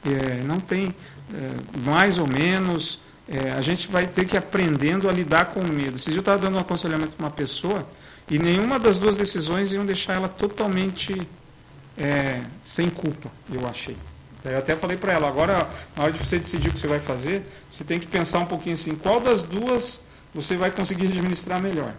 é, 0.06 0.44
não 0.44 0.58
tem 0.60 0.94
é, 1.34 1.80
mais 1.86 2.18
ou 2.18 2.28
menos. 2.28 3.02
É, 3.32 3.52
a 3.52 3.62
gente 3.62 3.88
vai 3.88 4.08
ter 4.08 4.26
que 4.26 4.36
ir 4.36 4.40
aprendendo 4.40 5.08
a 5.08 5.12
lidar 5.12 5.46
com 5.46 5.60
o 5.60 5.68
medo. 5.68 6.00
Se 6.00 6.12
eu 6.12 6.20
estava 6.20 6.40
dando 6.40 6.56
um 6.56 6.60
aconselhamento 6.60 7.16
para 7.16 7.26
uma 7.26 7.32
pessoa 7.32 7.88
e 8.30 8.40
nenhuma 8.40 8.80
das 8.80 8.98
duas 8.98 9.16
decisões 9.16 9.72
iam 9.72 9.86
deixar 9.86 10.16
ela 10.16 10.28
totalmente 10.28 11.28
é, 11.96 12.42
sem 12.64 12.90
culpa, 12.90 13.30
eu 13.52 13.68
achei. 13.68 13.96
Eu 14.44 14.58
até 14.58 14.76
falei 14.76 14.98
para 14.98 15.14
ela, 15.14 15.28
agora, 15.28 15.70
na 15.96 16.04
hora 16.04 16.12
de 16.12 16.18
você 16.18 16.40
decidir 16.40 16.70
o 16.70 16.74
que 16.74 16.80
você 16.80 16.88
vai 16.88 17.00
fazer, 17.00 17.46
você 17.70 17.84
tem 17.84 18.00
que 18.00 18.08
pensar 18.08 18.40
um 18.40 18.46
pouquinho 18.46 18.74
assim, 18.74 18.96
qual 18.96 19.20
das 19.20 19.44
duas 19.44 20.06
você 20.34 20.56
vai 20.56 20.72
conseguir 20.72 21.08
administrar 21.08 21.62
melhor. 21.62 21.94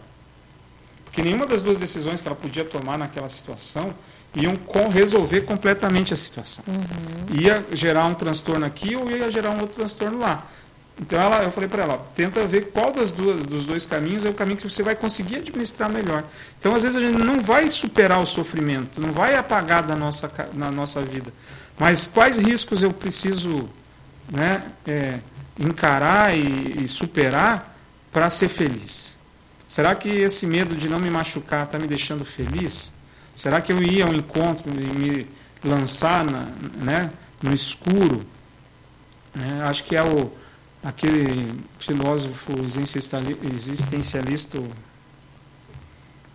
Porque 1.04 1.22
nenhuma 1.22 1.46
das 1.46 1.60
duas 1.60 1.78
decisões 1.78 2.20
que 2.20 2.26
ela 2.26 2.36
podia 2.36 2.64
tomar 2.64 2.96
naquela 2.96 3.28
situação 3.28 3.94
iam 4.34 4.54
resolver 4.88 5.42
completamente 5.42 6.14
a 6.14 6.16
situação. 6.16 6.64
Uhum. 6.66 7.40
Ia 7.40 7.64
gerar 7.72 8.06
um 8.06 8.14
transtorno 8.14 8.64
aqui 8.64 8.96
ou 8.96 9.10
ia 9.10 9.30
gerar 9.30 9.50
um 9.50 9.60
outro 9.60 9.76
transtorno 9.76 10.18
lá. 10.18 10.46
Então 10.98 11.20
ela, 11.20 11.42
eu 11.42 11.52
falei 11.52 11.68
para 11.68 11.82
ela, 11.84 12.10
tenta 12.14 12.46
ver 12.46 12.70
qual 12.72 12.92
das 12.92 13.10
duas, 13.10 13.44
dos 13.44 13.64
dois 13.64 13.86
caminhos 13.86 14.24
é 14.24 14.28
o 14.28 14.34
caminho 14.34 14.58
que 14.58 14.68
você 14.68 14.82
vai 14.82 14.94
conseguir 14.94 15.36
administrar 15.36 15.90
melhor. 15.90 16.24
Então 16.58 16.74
às 16.74 16.82
vezes 16.82 16.98
a 16.98 17.00
gente 17.00 17.16
não 17.16 17.40
vai 17.42 17.70
superar 17.70 18.20
o 18.20 18.26
sofrimento, 18.26 19.00
não 19.00 19.10
vai 19.10 19.34
apagar 19.34 19.82
da 19.82 19.96
nossa, 19.96 20.30
na 20.52 20.70
nossa 20.70 21.00
vida. 21.00 21.32
Mas 21.78 22.06
quais 22.06 22.36
riscos 22.36 22.82
eu 22.82 22.92
preciso 22.92 23.68
né, 24.30 24.62
é, 24.86 25.20
encarar 25.58 26.36
e, 26.36 26.84
e 26.84 26.88
superar 26.88 27.74
para 28.12 28.28
ser 28.28 28.48
feliz? 28.48 29.18
Será 29.66 29.94
que 29.94 30.08
esse 30.08 30.46
medo 30.46 30.74
de 30.74 30.88
não 30.88 30.98
me 30.98 31.08
machucar 31.08 31.64
está 31.64 31.78
me 31.78 31.86
deixando 31.86 32.24
feliz? 32.24 32.92
Será 33.34 33.60
que 33.60 33.72
eu 33.72 33.82
ia 33.82 34.04
ao 34.04 34.12
encontro 34.12 34.70
e 34.70 34.84
me 34.84 35.26
lançar 35.64 36.24
na, 36.24 36.48
né, 36.76 37.10
no 37.40 37.54
escuro? 37.54 38.26
É, 39.40 39.62
acho 39.62 39.84
que 39.84 39.96
é 39.96 40.02
o, 40.02 40.32
aquele 40.82 41.60
filósofo 41.78 42.52
existencialista, 43.52 44.60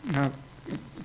né, 0.04 0.32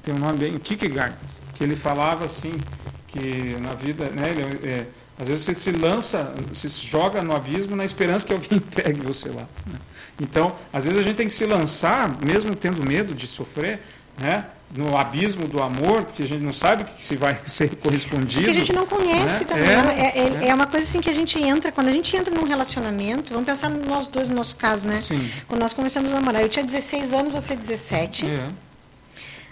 tem 0.03 0.15
um 0.15 0.19
nome 0.19 0.39
bem, 0.39 0.59
Kierkegaard, 0.59 1.17
que 1.55 1.65
ele 1.65 1.77
falava 1.77 2.25
assim, 2.25 2.59
que 3.07 3.57
na 3.61 3.75
vida, 3.75 4.11
né, 4.11 4.31
ele, 4.31 4.69
é, 4.69 4.87
às 5.19 5.29
vezes 5.29 5.45
você 5.45 5.55
se 5.55 5.73
lança, 5.73 6.35
se 6.53 6.69
joga 6.69 7.23
no 7.23 7.35
abismo 7.35 7.77
na 7.77 7.85
esperança 7.85 8.27
que 8.27 8.33
alguém 8.33 8.59
pegue 8.75 9.01
você 9.01 9.29
lá. 9.29 9.47
Né? 9.67 9.79
Então, 10.21 10.55
às 10.73 10.85
vezes 10.85 10.99
a 10.99 11.03
gente 11.03 11.17
tem 11.17 11.27
que 11.27 11.33
se 11.33 11.47
lançar, 11.47 12.19
mesmo 12.25 12.55
tendo 12.55 12.87
medo 12.87 13.15
de 13.15 13.27
sofrer, 13.27 13.81
né? 14.19 14.47
No 14.77 14.97
abismo 14.97 15.49
do 15.49 15.63
amor, 15.63 16.05
porque 16.05 16.23
a 16.23 16.29
gente 16.29 16.43
não 16.43 16.53
sabe 16.53 16.85
que 16.85 17.05
se 17.05 17.17
vai 17.17 17.41
ser 17.47 17.75
correspondido. 17.77 18.45
Porque 18.45 18.57
a 18.57 18.61
gente 18.61 18.73
não 18.73 18.87
conhece 18.87 19.45
né? 19.45 19.47
também. 19.47 19.69
É, 19.69 20.19
é, 20.19 20.45
é, 20.45 20.49
é, 20.49 20.55
uma 20.55 20.67
coisa 20.67 20.87
assim 20.87 21.01
que 21.01 21.11
a 21.11 21.15
gente 21.15 21.43
entra, 21.43 21.73
quando 21.73 21.89
a 21.89 21.93
gente 21.93 22.17
entra 22.17 22.33
num 22.33 22.45
relacionamento, 22.45 23.33
vamos 23.33 23.47
pensar 23.47 23.69
nós 23.69 24.07
dois, 24.07 24.29
no 24.29 24.35
nosso 24.35 24.57
caso, 24.57 24.87
né? 24.87 25.01
Sim. 25.01 25.29
Quando 25.49 25.61
nós 25.61 25.73
começamos 25.73 26.13
a 26.13 26.15
namorar, 26.15 26.43
eu 26.43 26.49
tinha 26.49 26.65
16 26.65 27.13
anos, 27.13 27.33
você 27.33 27.57
17. 27.57 28.27
É. 28.27 28.49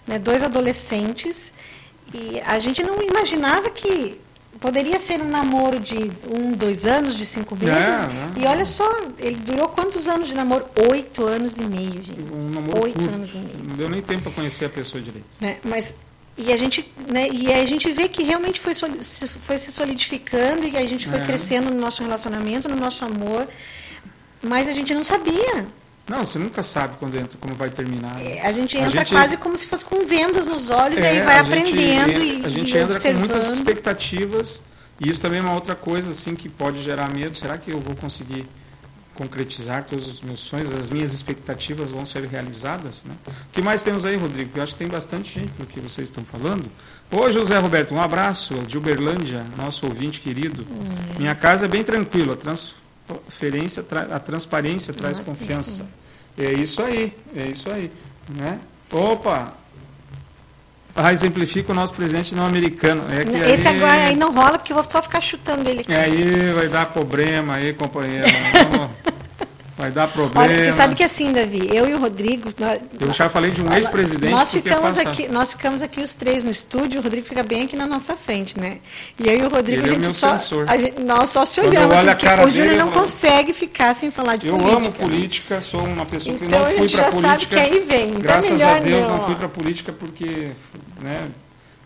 Né, 0.06 0.18
dois 0.18 0.42
adolescentes. 0.42 1.52
E 2.14 2.40
a 2.46 2.58
gente 2.58 2.82
não 2.82 3.02
imaginava 3.02 3.68
que 3.70 4.18
poderia 4.60 4.98
ser 4.98 5.20
um 5.20 5.28
namoro 5.28 5.78
de 5.78 6.10
um, 6.32 6.52
dois 6.52 6.86
anos, 6.86 7.16
de 7.16 7.24
cinco 7.24 7.54
meses. 7.56 7.72
É, 7.72 8.40
é. 8.40 8.42
E 8.42 8.46
olha 8.46 8.64
só, 8.64 8.88
ele 9.18 9.36
durou 9.36 9.68
quantos 9.68 10.08
anos 10.08 10.28
de 10.28 10.34
namoro? 10.34 10.66
Oito 10.90 11.24
anos 11.24 11.56
e 11.56 11.62
meio, 11.62 11.92
gente. 11.92 12.20
Um 12.32 12.50
namoro 12.50 12.84
Oito 12.84 12.98
curto. 12.98 13.14
anos 13.14 13.30
e 13.30 13.36
meio. 13.36 13.58
Não 13.68 13.76
deu 13.76 13.88
nem 13.88 14.02
tempo 14.02 14.22
para 14.22 14.32
conhecer 14.32 14.64
a 14.64 14.68
pessoa 14.68 15.02
direito. 15.02 15.26
Né? 15.40 15.58
Mas 15.64 15.94
e 16.36 16.52
a 16.52 16.56
gente, 16.56 16.88
né, 17.10 17.28
e 17.28 17.52
a 17.52 17.66
gente 17.66 17.90
vê 17.90 18.08
que 18.08 18.22
realmente 18.22 18.60
foi, 18.60 18.72
foi 18.72 19.58
se 19.58 19.72
solidificando 19.72 20.68
e 20.68 20.76
a 20.76 20.86
gente 20.86 21.08
foi 21.08 21.18
é. 21.18 21.24
crescendo 21.24 21.68
no 21.74 21.80
nosso 21.80 22.00
relacionamento, 22.00 22.68
no 22.68 22.76
nosso 22.76 23.04
amor, 23.04 23.48
mas 24.40 24.68
a 24.68 24.72
gente 24.72 24.94
não 24.94 25.02
sabia. 25.02 25.66
Não, 26.08 26.24
você 26.24 26.38
nunca 26.38 26.62
sabe 26.62 26.96
quando 26.98 27.16
entra, 27.16 27.36
como 27.38 27.54
vai 27.54 27.70
terminar. 27.70 28.14
Né? 28.14 28.36
É, 28.38 28.46
a 28.46 28.52
gente 28.52 28.76
entra 28.76 29.00
a 29.00 29.04
gente... 29.04 29.12
quase 29.12 29.36
como 29.36 29.54
se 29.56 29.66
fosse 29.66 29.84
com 29.84 30.06
vendas 30.06 30.46
nos 30.46 30.70
olhos 30.70 30.98
é, 30.98 31.02
e 31.02 31.06
aí 31.06 31.20
vai 31.20 31.38
aprendendo 31.38 32.06
gente, 32.06 32.40
e 32.40 32.44
A 32.44 32.48
gente 32.48 32.74
e 32.74 32.78
entra 32.78 32.94
observando. 32.94 33.22
com 33.22 33.28
muitas 33.28 33.50
expectativas 33.50 34.62
e 35.00 35.08
isso 35.08 35.20
também 35.20 35.38
é 35.38 35.42
uma 35.42 35.54
outra 35.54 35.74
coisa 35.74 36.10
assim 36.10 36.34
que 36.34 36.48
pode 36.48 36.82
gerar 36.82 37.12
medo. 37.12 37.36
Será 37.36 37.56
que 37.56 37.70
eu 37.70 37.78
vou 37.78 37.94
conseguir 37.94 38.46
concretizar 39.14 39.84
todos 39.84 40.08
os 40.08 40.22
meus 40.22 40.40
sonhos? 40.40 40.72
As 40.72 40.90
minhas 40.90 41.12
expectativas 41.12 41.90
vão 41.90 42.04
ser 42.04 42.24
realizadas? 42.24 43.04
Né? 43.04 43.14
O 43.26 43.52
que 43.52 43.62
mais 43.62 43.82
temos 43.82 44.04
aí, 44.04 44.16
Rodrigo? 44.16 44.50
Eu 44.56 44.62
acho 44.62 44.72
que 44.72 44.78
tem 44.78 44.88
bastante 44.88 45.40
gente 45.40 45.52
no 45.58 45.66
que 45.66 45.80
vocês 45.80 46.08
estão 46.08 46.24
falando. 46.24 46.66
Ô, 47.10 47.30
José 47.30 47.56
Roberto, 47.58 47.94
um 47.94 48.00
abraço 48.00 48.54
de 48.66 48.76
Uberlândia, 48.76 49.44
nosso 49.56 49.86
ouvinte 49.86 50.20
querido. 50.20 50.66
Hum. 50.68 51.18
Minha 51.18 51.34
casa 51.34 51.66
é 51.66 51.68
bem 51.68 51.84
tranquila. 51.84 52.34
Trans 52.34 52.74
transferência, 53.08 53.84
a 54.12 54.20
transparência 54.20 54.92
traz 54.92 55.18
confiança. 55.18 55.86
É 56.36 56.52
isso 56.52 56.82
aí, 56.82 57.16
é 57.34 57.48
isso 57.48 57.70
aí. 57.70 57.90
Né? 58.28 58.60
Opa! 58.92 59.54
Ah, 60.94 61.12
exemplifica 61.12 61.70
o 61.70 61.74
nosso 61.74 61.92
presidente 61.92 62.34
não 62.34 62.44
americano. 62.44 63.04
É 63.08 63.24
que 63.24 63.52
Esse 63.52 63.68
aí, 63.68 63.76
agora 63.76 64.04
aí 64.06 64.16
não 64.16 64.34
rola, 64.34 64.58
porque 64.58 64.72
eu 64.72 64.74
vou 64.74 64.84
só 64.84 65.00
ficar 65.00 65.20
chutando 65.20 65.68
ele 65.68 65.80
aqui. 65.80 65.94
Aí 65.94 66.52
vai 66.52 66.68
dar 66.68 66.86
problema 66.86 67.54
aí, 67.54 67.72
companheiro. 67.72 68.26
Vai 69.78 69.92
dar 69.92 70.08
problema. 70.08 70.40
Olha, 70.40 70.64
você 70.64 70.72
sabe 70.72 70.96
que 70.96 71.04
assim, 71.04 71.32
Davi, 71.32 71.70
eu 71.72 71.88
e 71.88 71.94
o 71.94 72.00
Rodrigo. 72.00 72.50
Nós, 72.58 72.80
eu 73.00 73.12
já 73.12 73.30
falei 73.30 73.52
de 73.52 73.62
um 73.62 73.72
ex-presidente. 73.72 74.32
Nós 74.32 74.50
ficamos 74.50 74.98
aqui, 74.98 75.28
nós 75.28 75.52
ficamos 75.52 75.82
aqui 75.82 76.00
os 76.00 76.14
três 76.14 76.42
no 76.42 76.50
estúdio, 76.50 76.98
o 76.98 77.02
Rodrigo 77.02 77.24
fica 77.24 77.44
bem 77.44 77.62
aqui 77.62 77.76
na 77.76 77.86
nossa 77.86 78.16
frente, 78.16 78.58
né? 78.58 78.78
E 79.16 79.28
eu 79.28 79.38
e 79.38 79.42
o 79.42 79.48
Rodrigo, 79.48 79.84
Ele 79.84 79.90
a 79.90 79.94
gente 79.94 80.08
é 80.08 80.12
só. 80.12 80.34
A 80.66 80.76
gente, 80.76 81.00
nós 81.00 81.30
só 81.30 81.46
se 81.46 81.60
olhamos, 81.60 81.94
assim, 81.94 82.26
a 82.26 82.44
o 82.44 82.50
Júnior 82.50 82.76
não 82.76 82.90
consegue 82.90 83.52
ficar 83.52 83.94
sem 83.94 84.10
falar 84.10 84.34
de 84.34 84.48
eu 84.48 84.56
política. 84.56 84.72
Eu 84.72 84.78
amo 84.78 84.92
política, 84.92 85.60
sou 85.60 85.84
uma 85.84 86.04
pessoa 86.04 86.36
que 86.36 86.44
então, 86.44 86.58
não 86.58 86.66
fui 86.66 86.88
para 86.88 87.04
política. 87.04 87.28
Sabe 87.28 87.46
que 87.46 87.60
aí 87.60 87.80
vem. 87.80 88.08
Então 88.08 88.20
graças 88.20 88.60
a 88.60 88.78
Deus 88.80 89.06
não, 89.06 89.16
não 89.18 89.26
fui 89.26 89.36
para 89.36 89.48
política 89.48 89.92
porque, 89.92 90.50
né? 91.00 91.28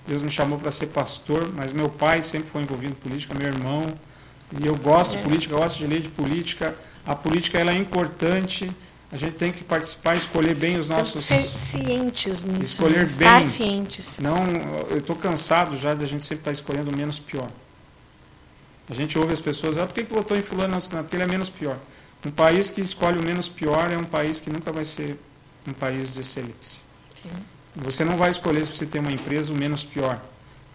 Deus 0.06 0.22
me 0.22 0.30
chamou 0.30 0.58
para 0.58 0.72
ser 0.72 0.86
pastor, 0.86 1.52
mas 1.54 1.74
meu 1.74 1.90
pai 1.90 2.22
sempre 2.22 2.48
foi 2.50 2.62
envolvido 2.62 2.92
em 2.92 2.96
política, 2.96 3.34
meu 3.38 3.48
irmão. 3.48 3.84
E 4.58 4.66
eu 4.66 4.76
gosto 4.76 5.14
é. 5.14 5.16
de 5.18 5.24
política, 5.24 5.56
gosto 5.56 5.78
de 5.78 5.86
lei 5.86 6.00
de 6.00 6.08
política 6.08 6.74
a 7.04 7.14
política 7.14 7.58
ela 7.58 7.72
é 7.72 7.76
importante. 7.76 8.70
A 9.10 9.16
gente 9.16 9.34
tem 9.34 9.52
que 9.52 9.62
participar, 9.62 10.14
escolher 10.14 10.54
bem 10.54 10.78
os 10.78 10.88
nossos. 10.88 11.26
Ser 11.26 11.42
cientes 11.42 12.44
nisso. 12.44 12.62
Escolher 12.62 13.06
né? 13.06 13.14
bem. 13.16 13.28
Estar 13.28 13.42
cientes. 13.44 14.18
Não, 14.18 14.36
eu 14.88 14.98
estou 14.98 15.16
cansado 15.16 15.76
já 15.76 15.92
da 15.92 16.06
gente 16.06 16.24
sempre 16.24 16.40
estar 16.40 16.50
tá 16.50 16.52
escolhendo 16.52 16.90
o 16.90 16.96
menos 16.96 17.18
pior. 17.18 17.50
A 18.88 18.94
gente 18.94 19.18
ouve 19.18 19.32
as 19.32 19.40
pessoas, 19.40 19.78
ah, 19.78 19.86
por 19.86 19.94
que, 19.94 20.04
que 20.04 20.12
votou 20.12 20.36
em 20.36 20.42
fulano? 20.42 20.76
Porque 20.80 21.16
ele 21.16 21.24
é 21.24 21.26
menos 21.26 21.48
pior. 21.48 21.78
Um 22.24 22.30
país 22.30 22.70
que 22.70 22.80
escolhe 22.80 23.18
o 23.18 23.22
menos 23.22 23.48
pior 23.48 23.90
é 23.90 23.96
um 23.96 24.04
país 24.04 24.40
que 24.40 24.48
nunca 24.48 24.72
vai 24.72 24.84
ser 24.84 25.18
um 25.66 25.72
país 25.72 26.14
de 26.14 26.20
excelência. 26.20 26.80
Sim. 27.22 27.30
Você 27.76 28.04
não 28.04 28.16
vai 28.16 28.30
escolher 28.30 28.64
se 28.66 28.74
você 28.74 28.86
tem 28.86 29.00
uma 29.00 29.12
empresa 29.12 29.52
o 29.52 29.56
menos 29.56 29.82
pior 29.84 30.20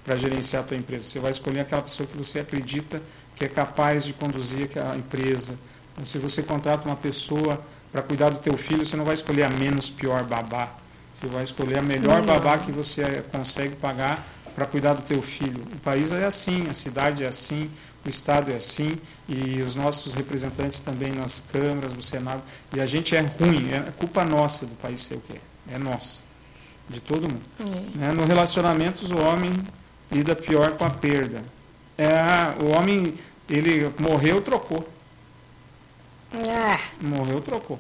para 0.04 0.16
gerenciar 0.18 0.64
a 0.64 0.66
tua 0.66 0.78
empresa. 0.78 1.06
Você 1.06 1.20
vai 1.20 1.32
escolher 1.32 1.62
aquela 1.62 1.82
pessoa 1.82 2.08
que 2.08 2.18
você 2.18 2.40
acredita 2.40 3.02
que 3.36 3.46
é 3.46 3.48
capaz 3.48 4.04
de 4.04 4.14
conduzir 4.14 4.64
aquela 4.64 4.96
empresa, 4.96 5.60
se 6.04 6.18
você 6.18 6.44
contrata 6.44 6.86
uma 6.86 6.96
pessoa 6.96 7.62
para 7.92 8.02
cuidar 8.02 8.30
do 8.30 8.40
teu 8.40 8.58
filho, 8.58 8.86
você 8.86 8.96
não 8.96 9.06
vai 9.06 9.14
escolher 9.14 9.44
a 9.44 9.50
menos 9.50 9.90
pior 9.90 10.24
babá. 10.24 10.74
Você 11.14 11.28
vai 11.28 11.42
escolher 11.42 11.80
a 11.80 11.82
melhor 11.82 12.22
babá 12.22 12.60
que 12.60 12.72
você 12.72 13.24
consegue 13.32 13.76
pagar 13.76 14.24
para 14.54 14.66
cuidar 14.66 14.94
do 14.94 15.02
teu 15.02 15.22
filho. 15.22 15.64
O 15.74 15.80
país 15.80 16.12
é 16.12 16.26
assim, 16.26 16.68
a 16.70 16.74
cidade 16.74 17.24
é 17.24 17.28
assim, 17.28 17.70
o 18.06 18.10
estado 18.10 18.52
é 18.52 18.56
assim 18.56 18.98
e 19.28 19.62
os 19.62 19.76
nossos 19.76 20.14
representantes 20.14 20.80
também 20.80 21.12
nas 21.12 21.44
câmaras, 21.52 21.96
no 21.96 22.02
Senado. 22.02 22.42
E 22.76 22.80
a 22.80 22.86
gente 22.86 23.16
é 23.16 23.22
ruim, 23.22 23.72
é 23.72 23.92
culpa 23.98 24.24
nossa 24.24 24.66
do 24.66 24.76
país 24.76 25.02
ser 25.02 25.16
o 25.16 25.22
que 25.22 25.34
é. 25.34 25.76
É 25.76 25.78
nossa, 25.78 26.20
de 26.90 27.00
todo 27.00 27.28
mundo. 27.28 27.42
Uhum. 27.60 27.92
Né? 27.96 28.12
No 28.14 28.26
relacionamentos 28.26 29.12
o 29.12 29.18
homem 29.20 29.52
lida 30.12 30.36
pior 30.36 30.72
com 30.72 30.86
a 30.86 30.90
perda. 30.90 31.44
É, 31.98 32.08
o 32.64 32.78
homem 32.78 33.14
ele 33.50 33.92
morreu, 34.00 34.42
trocou. 34.42 34.88
Ah. 36.34 36.80
Morreu, 37.02 37.42
trocou. 37.42 37.80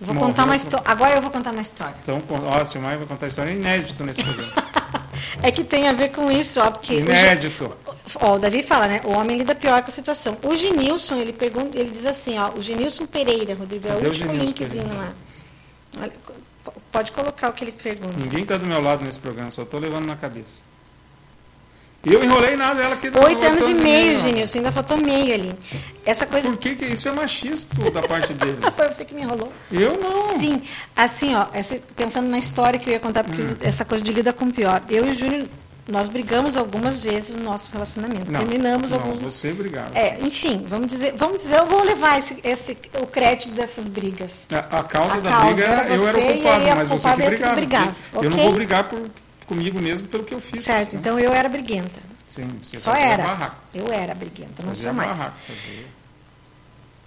Vou 0.00 0.14
Morreu, 0.14 0.28
contar 0.28 0.44
uma 0.44 0.56
história. 0.56 0.84
Agora 0.86 1.14
eu 1.14 1.22
vou 1.22 1.30
contar 1.30 1.52
uma 1.52 1.62
história. 1.62 1.94
Então, 2.02 2.22
ó, 2.28 2.60
a 2.60 2.64
Silmar 2.64 2.98
vai 2.98 3.06
contar 3.06 3.28
história 3.28 3.50
inédito 3.50 4.04
nesse 4.04 4.22
programa. 4.22 4.52
é 5.42 5.50
que 5.50 5.64
tem 5.64 5.88
a 5.88 5.92
ver 5.92 6.10
com 6.10 6.30
isso, 6.30 6.60
ó, 6.60 6.70
porque 6.70 6.94
inédito. 6.98 7.64
O, 7.64 8.26
ó, 8.26 8.34
o 8.34 8.38
Davi 8.38 8.62
fala, 8.62 8.88
né? 8.88 9.00
O 9.04 9.12
homem 9.12 9.38
lida 9.38 9.54
pior 9.54 9.82
com 9.82 9.88
a 9.88 9.92
situação. 9.92 10.36
O 10.42 10.54
Genilson, 10.54 11.16
ele 11.16 11.32
pergunta, 11.32 11.78
ele 11.78 11.90
diz 11.90 12.04
assim, 12.04 12.38
ó, 12.38 12.50
o 12.50 12.60
Genilson 12.60 13.06
Pereira, 13.06 13.54
Rodrigo, 13.54 13.88
é 13.88 13.92
o 13.92 14.04
último 14.06 14.32
linkzinho 14.32 14.68
Pereira. 14.68 14.94
lá. 14.94 15.14
Olha, 16.02 16.12
pode 16.92 17.12
colocar 17.12 17.48
o 17.48 17.52
que 17.54 17.64
ele 17.64 17.72
pergunta. 17.72 18.18
Ninguém 18.18 18.42
está 18.42 18.56
do 18.56 18.66
meu 18.66 18.82
lado 18.82 19.02
nesse 19.02 19.18
programa, 19.18 19.50
só 19.50 19.62
estou 19.62 19.80
levando 19.80 20.06
na 20.06 20.16
cabeça. 20.16 20.60
E 22.06 22.12
eu 22.14 22.22
enrolei 22.22 22.54
nada, 22.54 22.80
ela 22.80 22.94
que 22.94 23.08
Oito 23.08 23.44
anos 23.44 23.68
e 23.68 23.74
meio, 23.82 24.16
Genilson, 24.16 24.58
ainda 24.58 24.70
faltou 24.70 24.96
meio 24.96 25.34
ali. 25.34 25.52
Essa 26.04 26.24
coisa. 26.24 26.48
Por 26.48 26.56
que, 26.56 26.76
que 26.76 26.84
isso 26.84 27.08
é 27.08 27.12
machista 27.12 27.90
da 27.90 28.00
parte 28.00 28.32
dele? 28.32 28.58
Foi 28.76 28.86
você 28.86 29.04
que 29.04 29.12
me 29.12 29.22
enrolou. 29.22 29.52
Eu 29.72 29.98
não. 29.98 30.38
Sim, 30.38 30.62
assim, 30.94 31.34
ó, 31.34 31.46
essa, 31.52 31.80
pensando 31.96 32.28
na 32.28 32.38
história 32.38 32.78
que 32.78 32.88
eu 32.88 32.92
ia 32.92 33.00
contar, 33.00 33.24
porque 33.24 33.42
hum. 33.42 33.56
essa 33.60 33.84
coisa 33.84 34.04
de 34.04 34.12
lida 34.12 34.32
com 34.32 34.48
pior. 34.52 34.80
Eu 34.88 35.04
e 35.04 35.10
o 35.10 35.14
Júnior, 35.16 35.48
nós 35.88 36.08
brigamos 36.08 36.56
algumas 36.56 37.02
vezes 37.02 37.34
no 37.34 37.42
nosso 37.42 37.72
relacionamento. 37.72 38.30
Não, 38.30 38.38
Terminamos 38.38 38.92
não, 38.92 38.98
alguns. 38.98 39.18
você 39.18 39.52
brigava. 39.52 39.90
É, 39.92 40.16
enfim, 40.20 40.64
vamos 40.68 40.86
dizer, 40.86 41.12
vamos 41.16 41.42
dizer, 41.42 41.58
eu 41.58 41.66
vou 41.66 41.82
levar 41.82 42.20
esse, 42.20 42.36
esse, 42.44 42.78
o 43.00 43.06
crédito 43.08 43.50
dessas 43.50 43.88
brigas. 43.88 44.46
A, 44.52 44.58
a 44.58 44.84
causa 44.84 45.14
A 45.14 45.20
da 45.20 45.30
causa 45.30 45.46
briga 45.46 45.64
era 45.64 45.88
eu 45.88 46.08
era 46.08 46.18
o 46.18 46.20
e 46.20 46.32
culpado, 46.34 46.64
mas 46.76 46.88
você 46.88 47.08
que 47.08 47.22
é 47.22 47.24
que 47.24 47.30
brigava. 47.30 47.54
brigava, 47.56 47.94
Eu 48.14 48.30
não 48.30 48.38
vou 48.38 48.52
brigar 48.52 48.84
por, 48.84 49.00
comigo 49.46 49.80
mesmo 49.80 50.08
pelo 50.08 50.24
que 50.24 50.34
eu 50.34 50.40
fiz. 50.40 50.62
Certo, 50.62 50.94
né? 50.94 50.98
então 51.00 51.18
eu 51.18 51.32
era 51.32 51.48
briguenta. 51.48 52.00
Sim, 52.26 52.48
você 52.62 52.78
Só 52.78 52.94
era. 52.94 53.22
barraco. 53.22 53.56
Eu 53.72 53.86
era 53.92 54.14
briguenta, 54.14 54.62
não 54.62 54.70
Fazia 54.70 54.88
sou 54.88 54.92
mais. 54.96 55.10
barraco. 55.10 55.36
Fazia. 55.46 55.86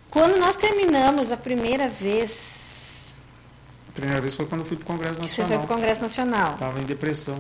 Quando 0.10 0.38
nós 0.38 0.58
terminamos 0.58 1.32
a 1.32 1.38
primeira 1.38 1.88
vez 1.88 3.16
A 3.90 3.92
primeira 3.92 4.22
vez 4.22 4.34
foi 4.34 4.46
quando 4.46 4.62
eu 4.62 4.66
fui 4.66 4.78
pro 4.78 4.86
Congresso 4.86 5.20
que 5.20 5.28
você 5.28 5.36
foi 5.36 5.44
Nacional. 5.44 5.68
para 5.68 5.74
o 5.74 5.78
Congresso 5.78 6.02
Nacional, 6.02 6.54
Tava 6.58 6.80
em 6.80 6.84
depressão. 6.84 7.38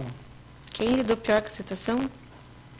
quem 0.71 0.89
lidou 0.95 1.17
pior 1.17 1.41
com 1.41 1.47
a 1.47 1.51
situação? 1.51 2.09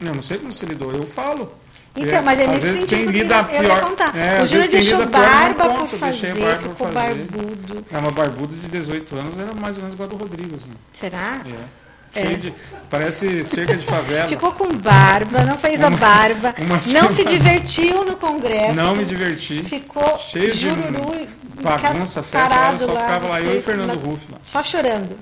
Eu 0.00 0.14
não 0.14 0.22
sei 0.22 0.38
como 0.38 0.50
você 0.52 0.64
lidou, 0.66 0.92
eu 0.92 1.06
falo. 1.06 1.52
Então, 1.96 2.14
É, 2.18 2.20
mas 2.20 2.38
é 2.38 2.46
nesse 2.46 2.60
vezes 2.66 2.80
sentido 2.82 2.98
quem 2.98 3.06
que 3.06 3.12
lida 3.22 3.34
eu 3.50 3.52
ia 3.54 3.60
pior. 3.68 3.80
contar. 3.80 4.16
É, 4.16 4.42
o 4.42 4.46
Júlio 4.46 4.70
deixou 4.70 4.98
lida 5.00 5.10
pior 5.10 5.22
barba 5.28 5.68
por 5.74 5.88
fazer, 5.88 6.34
barba 6.38 6.56
ficou 6.68 6.74
fazer. 6.92 6.94
barbudo. 6.94 7.84
É 7.90 7.98
uma 7.98 8.10
barbuda 8.12 8.54
de 8.54 8.68
18 8.68 9.16
anos, 9.16 9.38
era 9.38 9.52
mais 9.54 9.76
ou 9.76 9.82
menos 9.82 9.94
igual 9.94 10.08
a 10.08 10.10
do 10.12 10.16
Rodrigo, 10.16 10.54
assim. 10.54 10.70
Será? 10.92 11.42
É. 11.44 11.79
É. 12.14 12.24
De, 12.34 12.54
parece 12.90 13.44
cerca 13.44 13.76
de 13.76 13.84
favela. 13.86 14.26
Ficou 14.28 14.52
com 14.52 14.68
barba, 14.76 15.44
não 15.44 15.56
fez 15.56 15.82
a 15.82 15.90
barba, 15.90 16.54
uma 16.58 16.68
não 16.70 16.78
semana. 16.78 17.08
se 17.08 17.24
divertiu 17.24 18.04
no 18.04 18.16
Congresso. 18.16 18.74
Não 18.74 18.96
me 18.96 19.04
diverti. 19.04 19.62
Ficou 19.62 20.18
Cheio 20.18 20.50
de 20.50 20.58
jururu, 20.58 21.28
bagunça, 21.62 22.22
festa, 22.22 22.48
parado 22.48 22.84
só 22.86 22.92
lá, 22.92 23.02
ficava 23.02 23.28
lá 23.28 23.40
eu 23.40 23.58
e 23.58 23.62
Fernando 23.62 23.90
lá- 23.96 24.10
Ruff 24.10 24.26
lá. 24.32 24.38
Só 24.42 24.62
chorando. 24.62 25.16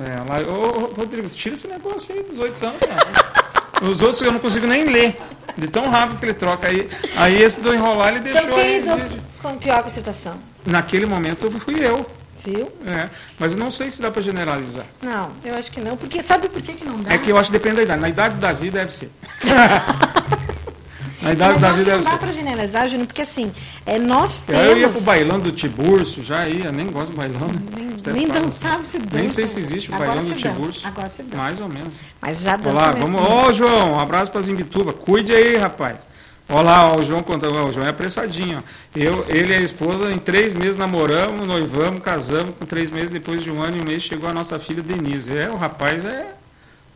É, 0.00 0.16
lá, 0.32 0.40
ô, 0.52 0.82
ô, 0.82 0.94
Rodrigo, 0.94 1.28
tira 1.28 1.54
esse 1.54 1.66
negócio 1.68 2.14
aí, 2.14 2.24
18 2.28 2.64
anos, 2.66 2.78
cara. 2.80 3.90
Os 3.90 4.00
outros 4.02 4.22
eu 4.22 4.32
não 4.32 4.38
consigo 4.38 4.66
nem 4.66 4.84
ler, 4.84 5.16
de 5.58 5.66
tão 5.68 5.88
rápido 5.90 6.18
que 6.18 6.24
ele 6.26 6.34
troca. 6.34 6.68
Aí, 6.68 6.88
aí 7.16 7.42
esse 7.42 7.60
do 7.60 7.74
enrolar 7.74 8.10
ele 8.10 8.20
deixou 8.20 8.42
Então 8.42 8.54
quem 8.56 8.76
aí. 8.76 9.08
de- 9.08 9.20
com 9.42 9.56
pior 9.56 9.82
a 9.84 9.90
situação? 9.90 10.34
Naquele 10.64 11.06
momento 11.06 11.50
fui 11.60 11.84
eu. 11.84 12.06
Viu? 12.44 12.70
É, 12.86 13.08
mas 13.38 13.52
eu 13.52 13.58
não 13.58 13.70
sei 13.70 13.90
se 13.90 14.02
dá 14.02 14.10
para 14.10 14.20
generalizar. 14.20 14.84
Não, 15.02 15.32
eu 15.44 15.54
acho 15.54 15.70
que 15.70 15.80
não. 15.80 15.96
Porque 15.96 16.22
sabe 16.22 16.48
por 16.48 16.60
que, 16.60 16.74
que 16.74 16.84
não 16.84 17.00
dá? 17.00 17.14
É 17.14 17.18
que 17.18 17.30
eu 17.30 17.38
acho 17.38 17.50
que 17.50 17.58
depende 17.58 17.76
da 17.76 17.82
idade. 17.82 18.00
Na 18.00 18.08
idade 18.08 18.34
da 18.36 18.52
vida 18.52 18.78
deve 18.80 18.92
ser. 18.92 19.10
Na 21.22 21.32
idade 21.32 21.52
Mas 21.54 21.62
da 21.62 21.72
vida 21.72 21.96
não 21.96 22.04
dá 22.04 22.18
para 22.18 22.32
generalizar, 22.32 22.86
Júnior, 22.86 23.06
porque 23.06 23.22
assim, 23.22 23.50
é, 23.86 23.98
nós 23.98 24.38
temos. 24.38 24.62
Eu 24.62 24.76
ia 24.76 24.88
pro 24.90 25.00
bailão 25.00 25.40
do 25.40 25.50
Tiburcio, 25.50 26.22
já 26.22 26.46
ia, 26.46 26.70
nem 26.70 26.86
gosto 26.86 27.12
de 27.12 27.16
bailão. 27.16 27.48
Nem 28.12 28.26
falo. 28.26 28.40
dançava, 28.40 28.82
você 28.82 28.98
dança. 28.98 29.16
Nem 29.16 29.28
sei 29.30 29.48
se 29.48 29.58
existe 29.58 29.90
o 29.90 29.94
Agora 29.94 30.10
bailão 30.10 30.28
do 30.28 30.36
Tiburcio. 30.36 30.86
Agora 30.86 31.08
você 31.08 31.22
dança. 31.22 31.36
Mais 31.36 31.60
ou 31.60 31.68
menos. 31.68 31.94
Mas 32.20 32.40
já 32.40 32.56
dança. 32.56 32.68
Olá, 32.68 32.92
mesmo. 32.92 33.08
vamos. 33.08 33.48
Ô, 33.48 33.52
João, 33.54 33.92
um 33.94 34.00
abraço 34.00 34.30
para 34.30 34.42
Zimbituba. 34.42 34.92
Cuide 34.92 35.34
aí, 35.34 35.56
rapaz. 35.56 35.96
Olha 36.48 36.62
lá, 36.62 36.96
o 36.96 37.02
João 37.02 37.22
contando. 37.22 37.64
O 37.66 37.72
João 37.72 37.86
é 37.86 37.90
apressadinho. 37.90 38.62
ó. 38.64 38.98
Eu, 38.98 39.24
ele 39.28 39.52
e 39.52 39.56
a 39.56 39.60
esposa, 39.60 40.12
em 40.12 40.18
três 40.18 40.54
meses 40.54 40.76
namoramos, 40.76 41.46
noivamos, 41.46 42.00
casamos. 42.00 42.54
Com 42.58 42.66
três 42.66 42.90
meses, 42.90 43.10
depois 43.10 43.42
de 43.42 43.50
um 43.50 43.62
ano 43.62 43.78
e 43.78 43.80
um 43.80 43.84
mês, 43.84 44.02
chegou 44.02 44.28
a 44.28 44.32
nossa 44.32 44.58
filha 44.58 44.82
Denise. 44.82 45.36
É, 45.36 45.48
o 45.50 45.56
rapaz 45.56 46.04
é 46.04 46.34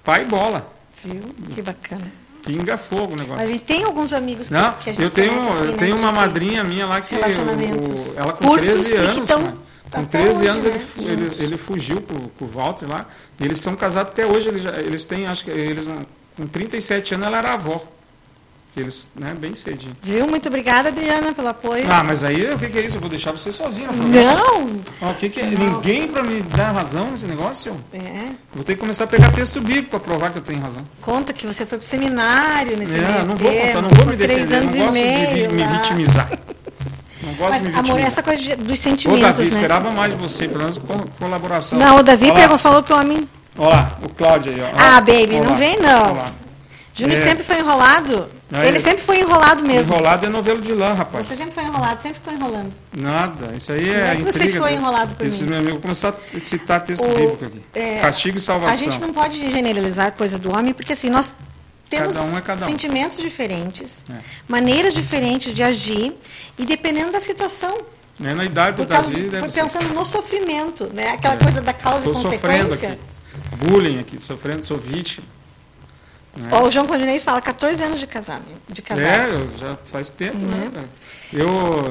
pai 0.05 0.25
bola. 0.27 0.71
Viu? 1.03 1.23
Que 1.55 1.63
bacana. 1.63 2.03
Pinga 2.45 2.77
fogo 2.79 3.15
o 3.15 3.17
negócio. 3.17 3.43
A 3.43 3.47
gente 3.47 3.65
tem 3.65 3.85
alguns 3.85 4.13
amigos 4.13 4.49
que, 4.49 4.55
Não, 4.55 4.73
que 4.75 4.91
a 4.91 4.93
gente 4.93 5.03
eu 5.03 5.11
tenho, 5.11 5.31
conhece 5.35 5.49
assim, 5.49 5.59
eu 5.65 5.71
né, 5.73 5.77
tenho 5.79 5.95
que 5.97 6.03
uma 6.03 6.13
madrinha 6.13 6.65
minha 6.65 6.87
lá 6.87 7.01
que. 7.01 7.15
relacionamentos 7.15 8.15
o- 8.15 8.19
ela 8.19 8.33
com 8.33 8.45
curtos 8.49 8.69
13 8.69 8.91
e 8.91 8.93
que 8.95 8.99
anos. 9.01 9.29
tão 9.29 9.41
mano. 9.41 9.63
com 9.91 10.01
até 10.01 10.19
13 10.23 10.37
hoje, 10.43 10.47
anos 10.49 10.65
né, 10.65 10.81
ele, 10.99 11.13
ele, 11.13 11.37
ele 11.45 11.57
fugiu 11.59 12.01
com, 12.03 12.15
com 12.39 12.45
o 12.45 12.49
Walter 12.49 12.87
lá. 12.87 13.07
E 13.41 13.45
eles 13.45 13.59
são 13.59 13.75
casados 13.75 14.13
até 14.13 14.27
hoje. 14.27 14.49
Eles, 14.49 14.63
já- 14.63 14.77
eles 14.79 15.05
têm, 15.05 15.27
acho 15.27 15.45
que 15.45 15.51
eles 15.51 15.89
com 16.37 16.47
37 16.47 17.15
anos 17.15 17.27
ela 17.27 17.39
era 17.39 17.55
avó. 17.55 17.83
Eles, 18.81 19.09
né, 19.19 19.35
bem 19.39 19.55
cedinho. 19.55 19.97
Viu? 20.03 20.27
Muito 20.27 20.49
obrigada, 20.49 20.89
Adriana, 20.89 21.35
pelo 21.35 21.49
apoio. 21.49 21.85
Ah, 21.91 22.03
mas 22.05 22.23
aí 22.25 22.53
o 22.53 22.59
que, 22.59 22.69
que 22.69 22.79
é 22.79 22.83
isso? 22.83 22.97
Eu 22.97 23.01
vou 23.01 23.11
deixar 23.11 23.33
você 23.33 23.51
sozinha. 23.51 23.89
Não! 23.91 25.11
O 25.11 25.15
que, 25.15 25.29
que 25.29 25.41
é? 25.41 25.47
Ninguém 25.47 26.09
para 26.09 26.23
me 26.23 26.41
dar 26.43 26.73
razão 26.73 27.11
nesse 27.11 27.27
negócio? 27.27 27.77
É. 27.93 28.29
Vou 28.55 28.63
ter 28.65 28.75
que 28.75 28.81
começar 28.81 29.05
a 29.05 29.07
pegar 29.07 29.33
texto 29.33 29.61
bíblico 29.61 29.91
para 29.91 30.01
provar 30.01 30.31
que 30.31 30.39
eu 30.39 30.43
tenho 30.43 30.61
razão. 30.61 30.83
Conta 31.03 31.33
que 31.33 31.47
você 31.47 31.65
foi 31.67 31.79
pro 31.79 31.87
seminário 31.87 32.77
nesse 32.77 32.95
É, 32.97 33.01
meio 33.01 33.27
não 33.27 33.37
vou 33.37 33.51
tempo, 33.51 33.67
contar, 33.67 33.83
não 33.83 33.89
vou 33.91 34.07
me 34.07 34.17
defender, 34.17 34.55
anos 34.57 34.75
não 34.75 34.81
e 34.81 34.85
gosto 34.85 34.93
de 34.95 35.01
meio 35.01 35.49
vi- 35.51 35.55
me 35.57 35.63
lá. 35.65 35.69
vitimizar. 35.73 36.31
Não 37.23 37.35
gosto 37.35 37.51
Mas, 37.51 37.63
de 37.63 37.69
me 37.69 37.75
amor, 37.75 37.83
vitimizar. 37.85 38.07
essa 38.13 38.23
coisa 38.23 38.43
de- 38.43 38.57
dos 38.57 38.73
Ô, 38.79 38.83
sentimentos, 38.83 39.23
Davi, 39.23 39.43
né? 39.43 39.49
esperava 39.49 39.91
mais 39.91 40.13
de 40.13 40.19
você, 40.19 40.47
pelo 40.49 40.61
menos 40.61 40.81
colaboração. 41.19 41.79
Não, 41.79 41.97
o 41.99 42.03
Davi 42.03 42.33
pegou, 42.33 42.57
falou. 42.59 42.85
Olha 43.61 43.71
lá, 43.71 43.99
o 44.05 44.09
Cláudio 44.15 44.53
aí, 44.53 44.61
ó. 44.63 44.67
Ah, 44.79 45.01
baby, 45.01 45.37
ó 45.41 45.45
não 45.45 45.57
vem 45.57 45.77
não. 45.81 46.11
ó 46.11 46.13
lá. 46.13 46.27
Júnior 46.99 47.19
É. 47.19 47.25
sempre 47.25 47.45
foi 47.45 47.59
enrolado. 47.61 48.29
Não, 48.51 48.59
ele 48.61 48.69
ele- 48.71 48.81
sempre 48.81 49.03
foi 49.03 49.21
enrolado 49.21 49.63
mesmo. 49.63 49.93
Enrolado 49.95 50.27
é 50.27 50.29
novelo 50.29 50.61
de 50.61 50.73
lã, 50.73 50.95
rapaz. 50.95 51.27
Você 51.27 51.37
sempre 51.37 51.53
foi 51.53 51.63
enrolado, 51.65 52.03
sempre 52.03 52.15
ficou 52.19 52.33
enrolando. 52.35 52.73
Nada, 52.93 53.55
isso 53.57 53.73
aí 53.73 53.89
é 53.89 54.01
é 54.01 54.17
que 54.17 54.23
você 54.23 54.29
intriga. 54.39 54.61
foi 54.61 54.71
do- 54.71 54.77
enrolado 54.77 55.15
por 55.15 55.27
Esses 55.27 55.41
mim. 55.43 55.47
meus 55.49 55.59
amigos, 55.59 55.73
vou 55.75 55.83
começar 55.83 56.09
a 56.09 56.41
citar 56.41 56.81
texto 56.83 57.05
O- 57.05 57.15
bíblico 57.15 57.45
aqui. 57.45 57.63
é, 57.75 58.01
Castigo 58.01 58.37
e 58.37 58.41
A 58.41 58.43
salvação. 58.43 58.77
gente 58.79 58.99
não 59.01 59.13
pode 59.13 59.39
generalizar 59.39 60.07
a 60.09 60.11
coisa 60.11 60.39
do 60.39 60.53
homem, 60.53 60.73
porque 60.73 60.93
assim, 60.93 61.09
nós 61.09 61.35
temos 61.89 62.17
um 62.17 62.37
é 62.37 62.53
um. 62.55 62.59
sentimentos 62.59 63.19
diferentes, 63.19 64.05
É. 64.11 64.15
maneiras 64.49 64.93
diferentes 64.93 65.55
de 65.55 65.63
agir, 65.63 66.13
e 66.59 66.67
dependendo 66.67 67.13
da 67.13 67.21
situação. 67.21 67.79
É, 68.23 68.35
na 68.35 68.45
idade 68.45 68.77
do 68.79 68.85
Por 68.85 68.93
causa, 68.93 69.11
Davi, 69.13 69.23
deve 69.29 69.39
por 69.45 69.51
ser. 69.53 69.63
pensando 69.63 69.95
no 69.95 70.05
sofrimento, 70.05 70.91
né? 70.93 71.11
Aquela 71.11 71.35
É. 71.35 71.39
coisa 71.39 71.61
da 71.61 71.73
causa 71.73 71.99
Estou 72.09 72.13
e 72.15 72.35
sofrendo 72.35 72.69
consequência. 72.71 72.89
aqui. 72.95 73.67
Bullying 73.69 74.01
aqui, 74.01 74.21
sofrendo, 74.23 74.67
sou 74.67 74.77
vítima. 74.77 75.25
Né? 76.39 76.49
Ó, 76.53 76.65
o 76.67 76.71
João 76.71 76.87
Condinês 76.87 77.23
fala 77.25 77.41
14 77.41 77.83
anos 77.83 77.99
de 77.99 78.07
casado. 78.07 78.45
De 78.69 78.83
É, 78.93 79.59
já 79.59 79.77
faz 79.77 80.11
tempo, 80.11 80.39
né? 80.39 80.71
cara? 80.73 80.89
Eu, 81.33 81.47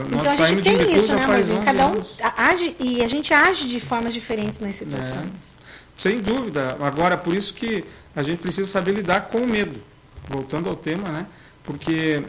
Então 0.07 0.23
nós 0.23 0.41
a 0.41 0.47
gente 0.47 0.63
tem 0.63 0.95
isso, 0.95 1.13
né? 1.13 1.27
11 1.27 1.59
Cada 1.65 1.87
um 1.87 1.91
anos. 1.91 2.15
age 2.37 2.75
e 2.79 3.03
a 3.03 3.07
gente 3.07 3.33
age 3.33 3.67
de 3.67 3.79
formas 3.79 4.13
diferentes 4.13 4.59
nas 4.59 4.75
situações. 4.75 5.57
Sem 5.95 6.19
dúvida. 6.19 6.77
Agora, 6.79 7.17
por 7.17 7.35
isso 7.35 7.53
que 7.53 7.83
a 8.15 8.23
gente 8.23 8.37
precisa 8.39 8.67
saber 8.67 8.93
lidar 8.93 9.21
com 9.29 9.39
o 9.39 9.47
medo. 9.47 9.81
Voltando 10.29 10.69
ao 10.69 10.75
tema, 10.75 11.09
né? 11.09 11.25
Porque. 11.63 12.23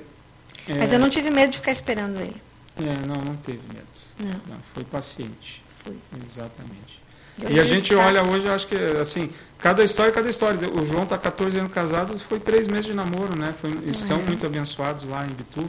é, 0.69 0.75
Mas 0.79 0.93
eu 0.93 0.99
não 0.99 1.09
tive 1.11 1.31
medo 1.31 1.51
de 1.51 1.59
ficar 1.59 1.73
esperando 1.73 2.19
ele. 2.21 2.37
é, 2.79 3.07
não, 3.07 3.17
não 3.25 3.37
teve 3.37 3.61
medo. 3.73 3.87
Não. 4.19 4.41
Não, 4.55 4.61
foi 4.75 4.85
paciente. 4.85 5.63
Foi. 5.85 5.97
Exatamente. 6.27 7.01
E 7.49 7.61
a 7.61 7.65
gente 7.65 7.91
ficar- 7.91 8.07
olha 8.07 8.23
hoje, 8.25 8.49
acho 8.49 8.67
que 8.67 8.77
assim, 9.01 9.31
cada 9.59 9.83
história, 9.85 10.11
é 10.11 10.13
cada 10.13 10.29
história. 10.29 10.59
O 10.81 10.85
João 10.87 11.05
está 11.05 11.17
14 11.17 11.59
anos 11.59 11.73
casado, 11.73 12.19
foi 12.29 12.39
três 12.41 12.67
meses 12.67 12.87
de 12.87 12.95
namoro, 12.95 13.37
né? 13.39 13.55
Foi, 13.61 13.71
são 13.93 14.19
É. 14.19 14.23
muito 14.23 14.45
abençoados 14.47 15.05
lá 15.09 15.25
em 15.25 15.33
Bituba. 15.33 15.69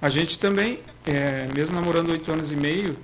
A 0.00 0.08
gente 0.08 0.38
também, 0.38 0.80
é, 1.06 1.46
mesmo 1.54 1.74
namorando 1.74 2.10
oito 2.10 2.32
anos 2.32 2.50
e 2.52 2.56
meio, 2.56 2.96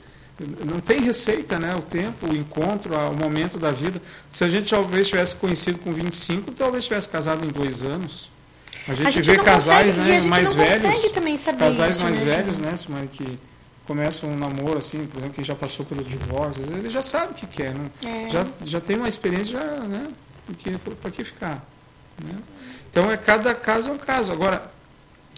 não 0.67 0.81
tem 0.81 1.01
receita, 1.01 1.59
né? 1.59 1.75
O 1.77 1.83
tempo, 1.83 2.31
o 2.31 2.37
encontro, 2.37 2.95
o 2.97 3.15
momento 3.17 3.59
da 3.59 3.71
vida. 3.71 4.01
Se 4.31 4.45
a 4.45 4.49
gente 4.49 4.71
talvez 4.71 5.09
tivesse 5.09 5.37
conhecido 5.37 5.79
com 5.79 5.93
25, 5.93 6.53
talvez 6.53 6.85
tivesse 6.85 7.09
casado 7.09 7.45
em 7.45 7.49
dois 7.51 7.83
anos. 7.83 8.31
A 8.89 8.95
gente, 8.95 9.07
A 9.09 9.11
gente 9.11 9.31
vê 9.31 9.39
casais 9.39 9.97
consegue- 9.97 10.01
a 10.01 10.13
né, 10.13 10.21
gente 10.21 10.29
mais 10.29 10.55
velhos. 10.55 10.83
consegue 10.83 11.09
também 11.11 11.39
saber 11.39 11.59
casais 11.59 11.95
isso, 11.97 12.05
mais 12.05 12.19
né, 12.21 12.25
velhos, 12.25 12.59
né, 12.59 13.09
que 13.13 13.39
começam 13.87 14.31
um 14.31 14.37
namoro, 14.37 14.79
assim, 14.79 15.07
por 15.07 15.19
exemplo, 15.19 15.35
que 15.35 15.45
já 15.45 15.55
passou 15.55 15.87
pelo 15.87 16.03
divórcio, 16.03 16.63
ele 16.63 16.91
já 16.91 17.03
sabe 17.03 17.33
o 17.33 17.35
que 17.35 17.47
quer, 17.47 17.75
né? 17.75 17.91
É. 18.05 18.29
Já, 18.31 18.47
já 18.65 18.81
tem 18.81 18.97
uma 18.97 19.09
experiência, 19.09 19.59
já, 19.59 19.65
né? 19.87 20.09
Para 21.01 21.11
que 21.11 21.25
ficar? 21.25 21.65
Né? 22.23 22.37
Então, 22.91 23.11
é, 23.11 23.17
cada 23.17 23.55
caso 23.55 23.91
é 23.91 23.93
um 23.93 23.99
caso. 23.99 24.33
Agora, 24.33 24.71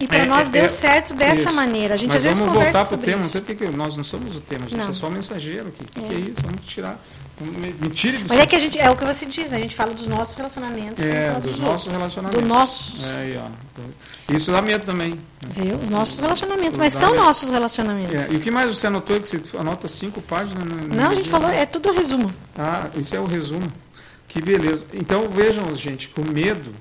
E 0.01 0.07
para 0.07 0.19
É, 0.19 0.27
nós 0.27 0.49
é, 0.49 0.51
deu 0.53 0.65
é, 0.67 0.69
certo 0.69 1.15
dessa 1.15 1.43
isso. 1.43 1.53
maneira. 1.55 1.95
A 1.95 1.97
gente 1.97 2.09
mas 2.09 2.19
às 2.19 2.23
vezes 2.23 2.39
vamos 2.39 2.55
conversa 2.55 2.79
voltar 2.79 2.89
para 2.89 2.99
o 3.03 3.05
tema. 3.05 3.23
Não 3.23 3.29
sei 3.29 3.41
porque 3.41 3.69
nós 3.69 3.97
não 3.97 4.05
somos 4.05 4.37
o 4.37 4.41
tema, 4.41 4.65
a 4.67 4.69
gente 4.69 4.79
Não. 4.79 4.89
é 4.89 4.93
só 4.93 5.11
mensageiro. 5.11 5.69
O 5.69 5.73
que, 5.73 5.85
que 5.85 5.99
É. 6.01 6.17
é 6.17 6.21
isso? 6.21 6.41
Vamos 6.43 6.65
tirar. 6.65 6.97
Me, 7.41 7.73
me 7.73 7.91
tire 7.91 8.19
Mas 8.29 8.39
é 8.39 8.47
que 8.47 8.57
a 8.57 8.59
gente, 8.59 8.79
é 8.79 8.91
o 8.91 8.97
que 8.97 9.05
você 9.05 9.25
diz, 9.27 9.51
né? 9.53 9.59
a 9.59 9.61
gente 9.61 9.75
fala 9.75 9.93
dos 9.95 10.07
nossos 10.09 10.35
relacionamentos. 10.35 11.01
É, 11.03 11.29
dos 11.33 11.37
outros. 11.37 11.59
nossos 11.59 11.93
relacionamentos. 11.93 12.43
Do 12.43 12.49
nossos. 12.49 13.09
É, 13.17 13.21
aí. 13.21 14.37
Isso 14.37 14.51
dá 14.51 14.61
medo 14.61 14.85
também. 14.85 15.11
né? 15.11 15.19
Viu? 15.51 15.77
Os 15.79 15.89
nossos 15.89 16.19
relacionamentos. 16.19 16.79
Mas 16.79 16.95
são 16.95 17.13
medo. 17.13 17.25
nossos 17.25 17.49
relacionamentos. 17.49 18.15
É, 18.15 18.29
e 18.33 18.37
o 18.37 18.41
que 18.41 18.51
mais 18.51 18.77
você 18.77 18.87
anotou 18.89 19.17
é 19.17 19.21
que 19.21 19.29
você 19.29 19.41
anota 19.57 19.87
cinco 19.87 20.21
páginas? 20.23 20.65
no- 20.65 20.75
no- 20.77 20.95
Não, 20.95 21.11
a 21.11 21.15
gente 21.15 21.31
falou, 21.31 21.49
é 21.49 21.65
tudo 21.65 21.93
resumo. 21.93 22.33
Ah, 22.57 22.89
isso 22.97 23.15
é 23.15 23.21
o 23.21 23.25
resumo. 23.27 23.67
Que 24.27 24.43
beleza. 24.43 24.87
Então 24.93 25.29
vejam, 25.31 25.75
gente, 25.75 26.11
o 26.19 26.23
medo, 26.31 26.73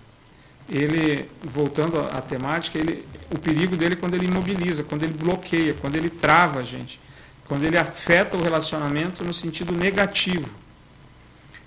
ele, 0.69 1.29
voltando 1.43 1.99
à, 1.99 2.17
à 2.17 2.21
temática, 2.21 2.77
ele, 2.77 3.05
o 3.33 3.39
perigo 3.39 3.77
dele 3.77 3.93
é 3.93 3.95
quando 3.97 4.15
ele 4.15 4.25
imobiliza, 4.27 4.83
quando 4.83 5.03
ele 5.03 5.13
bloqueia, 5.13 5.73
quando 5.79 5.95
ele 5.95 6.09
trava 6.09 6.59
a 6.59 6.63
gente, 6.63 6.99
quando 7.47 7.63
ele 7.63 7.77
afeta 7.77 8.37
o 8.37 8.43
relacionamento 8.43 9.23
no 9.23 9.33
sentido 9.33 9.73
negativo. 9.73 10.49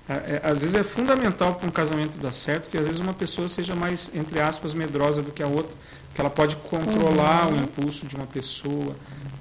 É, 0.08 0.12
é, 0.12 0.40
às 0.42 0.60
vezes 0.60 0.74
é 0.74 0.82
fundamental 0.82 1.54
para 1.54 1.68
um 1.68 1.70
casamento 1.70 2.18
dar 2.18 2.32
certo 2.32 2.68
que 2.68 2.76
às 2.76 2.86
vezes 2.86 3.00
uma 3.00 3.14
pessoa 3.14 3.48
seja 3.48 3.74
mais, 3.74 4.10
entre 4.12 4.40
aspas, 4.40 4.74
medrosa 4.74 5.22
do 5.22 5.30
que 5.30 5.42
a 5.42 5.46
outra, 5.46 5.72
que 6.14 6.20
ela 6.20 6.28
pode 6.28 6.56
controlar 6.56 7.50
o 7.50 7.56
impulso 7.56 8.06
de 8.06 8.16
uma 8.16 8.26
pessoa, 8.26 8.96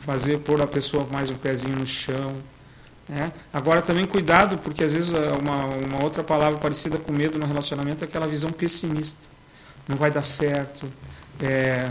fazer 0.05 0.37
pôr 0.39 0.61
a 0.61 0.67
pessoa 0.67 1.07
mais 1.11 1.29
um 1.29 1.35
pezinho 1.35 1.75
no 1.75 1.85
chão, 1.85 2.35
É. 3.11 3.31
Agora 3.51 3.81
também 3.81 4.05
cuidado, 4.05 4.59
porque 4.59 4.83
às 4.83 4.93
vezes 4.93 5.09
uma, 5.09 5.65
uma 5.65 6.03
outra 6.03 6.23
palavra 6.23 6.59
parecida 6.59 6.99
com 6.99 7.11
medo 7.11 7.39
no 7.39 7.47
relacionamento 7.47 8.03
é 8.03 8.07
aquela 8.07 8.27
visão 8.27 8.51
pessimista. 8.51 9.27
Não 9.87 9.97
vai 9.97 10.11
dar 10.11 10.21
certo. 10.21 10.87
É, 11.41 11.89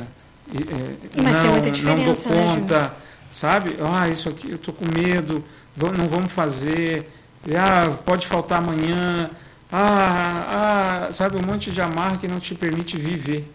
é, 0.55 1.21
Mas 1.21 1.33
não, 1.33 1.43
tem 1.43 1.51
muita 1.51 1.71
diferença, 1.73 2.29
não 2.29 2.37
dou 2.37 2.47
né, 2.47 2.61
conta, 2.61 2.81
né, 2.83 2.91
sabe? 3.33 3.77
Ah, 3.81 4.09
isso 4.09 4.29
aqui 4.29 4.51
eu 4.51 4.57
estou 4.57 4.75
com 4.75 4.85
medo, 4.87 5.45
não 5.77 6.09
vamos 6.09 6.33
fazer. 6.33 7.11
Ah, 7.57 7.91
pode 8.05 8.27
faltar 8.27 8.59
amanhã. 8.59 9.31
Ah, 9.71 11.07
ah, 11.09 11.13
sabe, 11.13 11.37
um 11.37 11.47
monte 11.47 11.71
de 11.71 11.81
amarra 11.81 12.19
que 12.19 12.27
não 12.27 12.41
te 12.41 12.55
permite 12.55 12.97
viver. 12.97 13.51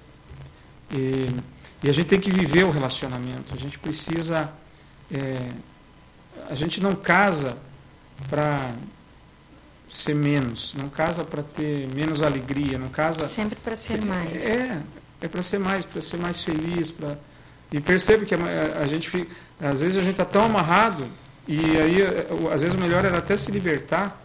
E, 0.91 1.29
e 1.83 1.89
a 1.89 1.93
gente 1.93 2.07
tem 2.07 2.19
que 2.19 2.31
viver 2.31 2.63
o 2.63 2.69
relacionamento. 2.69 3.53
A 3.53 3.57
gente 3.57 3.77
precisa. 3.79 4.49
É, 5.11 5.49
a 6.49 6.55
gente 6.55 6.81
não 6.81 6.95
casa 6.95 7.57
para 8.29 8.71
ser 9.91 10.15
menos, 10.15 10.73
não 10.75 10.89
casa 10.89 11.23
para 11.23 11.43
ter 11.43 11.87
menos 11.93 12.21
alegria, 12.21 12.77
não 12.77 12.89
casa. 12.89 13.27
Sempre 13.27 13.55
para 13.55 13.75
ser 13.75 14.03
mais. 14.03 14.43
É, 14.43 14.81
é 15.21 15.27
para 15.27 15.41
ser 15.41 15.59
mais, 15.59 15.85
para 15.85 16.01
ser 16.01 16.17
mais 16.17 16.43
feliz, 16.43 16.91
para 16.91 17.17
e 17.73 17.81
percebe 17.81 18.23
que 18.23 18.35
a, 18.35 18.37
a, 18.83 18.87
gente 18.87 19.09
fica, 19.09 19.33
às 19.63 19.81
vezes 19.81 19.97
a 19.97 20.01
gente 20.01 20.11
está 20.11 20.25
tão 20.25 20.45
amarrado 20.45 21.05
e 21.47 21.59
aí 21.77 21.97
às 22.53 22.61
vezes 22.61 22.77
o 22.77 22.81
melhor 22.81 23.03
era 23.05 23.17
até 23.17 23.35
se 23.37 23.51
libertar, 23.51 24.21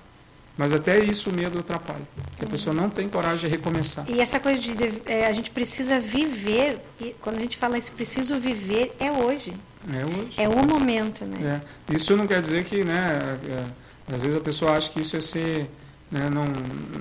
mas 0.56 0.72
até 0.72 0.98
isso 0.98 1.30
o 1.30 1.32
medo 1.32 1.60
atrapalha, 1.60 2.02
porque 2.30 2.44
a 2.44 2.48
pessoa 2.48 2.74
não 2.74 2.90
tem 2.90 3.08
coragem 3.08 3.48
de 3.48 3.56
recomeçar. 3.56 4.04
E 4.08 4.20
essa 4.20 4.40
coisa 4.40 4.60
de 4.60 4.74
é, 5.06 5.26
a 5.26 5.32
gente 5.32 5.50
precisa 5.52 6.00
viver, 6.00 6.80
e 7.00 7.14
quando 7.20 7.36
a 7.36 7.40
gente 7.40 7.56
fala 7.56 7.78
isso, 7.78 7.92
preciso 7.92 8.40
viver, 8.40 8.94
é 8.98 9.10
hoje. 9.10 9.54
É 9.88 10.04
hoje. 10.04 10.32
É 10.36 10.48
o 10.48 10.66
momento, 10.66 11.24
né? 11.24 11.62
É. 11.88 11.94
Isso 11.94 12.16
não 12.16 12.26
quer 12.26 12.42
dizer 12.42 12.64
que, 12.64 12.82
né, 12.82 13.38
é, 13.48 14.14
às 14.14 14.22
vezes 14.22 14.36
a 14.36 14.40
pessoa 14.40 14.72
acha 14.72 14.90
que 14.90 15.00
isso 15.00 15.16
é 15.16 15.20
ser, 15.20 15.70
né, 16.10 16.28
não, 16.28 16.44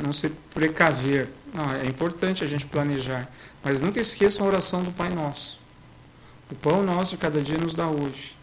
não 0.03 0.13
se 0.13 0.29
precaver. 0.53 1.29
Não, 1.53 1.73
é 1.73 1.88
importante 1.88 2.43
a 2.43 2.47
gente 2.47 2.65
planejar. 2.67 3.27
Mas 3.63 3.81
nunca 3.81 3.99
esqueça 3.99 4.43
a 4.43 4.45
oração 4.45 4.83
do 4.83 4.91
Pai 4.91 5.09
Nosso. 5.09 5.59
O 6.52 6.56
pão 6.56 6.82
nosso 6.84 7.12
de 7.12 7.18
cada 7.18 7.41
dia 7.41 7.58
nos 7.58 7.74
dá 7.74 7.88
hoje. 7.88 8.36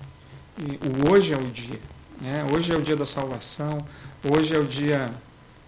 E 0.59 0.79
o 0.87 1.13
hoje 1.13 1.33
é 1.33 1.37
o 1.37 1.47
dia. 1.47 1.81
Né? 2.21 2.45
Hoje 2.55 2.73
é 2.73 2.77
o 2.77 2.83
dia 2.83 2.97
da 2.97 3.07
salvação. 3.07 3.79
Hoje 4.23 4.55
é 4.55 4.59
o 4.59 4.65
dia 4.65 5.07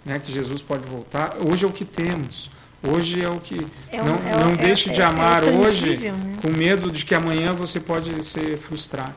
né, 0.05 0.18
que 0.18 0.30
Jesus 0.30 0.62
pode 0.62 0.87
voltar. 0.87 1.37
Hoje 1.49 1.64
é 1.64 1.68
o 1.68 1.72
que 1.72 1.84
temos. 1.84 2.51
Hoje 2.82 3.22
é 3.22 3.28
o 3.28 3.41
que. 3.41 3.66
É 3.91 4.01
um, 4.01 4.05
não 4.05 4.14
é, 4.14 4.45
não 4.45 4.53
é, 4.53 4.57
deixe 4.57 4.91
de 4.91 5.01
é 5.01 5.05
amar 5.05 5.41
tangível, 5.41 5.61
hoje 5.61 5.97
né? 6.11 6.37
com 6.41 6.51
medo 6.51 6.91
de 6.91 7.05
que 7.05 7.14
amanhã 7.14 7.53
você 7.53 7.80
pode 7.80 8.22
ser 8.22 8.59
frustrado. 8.59 9.16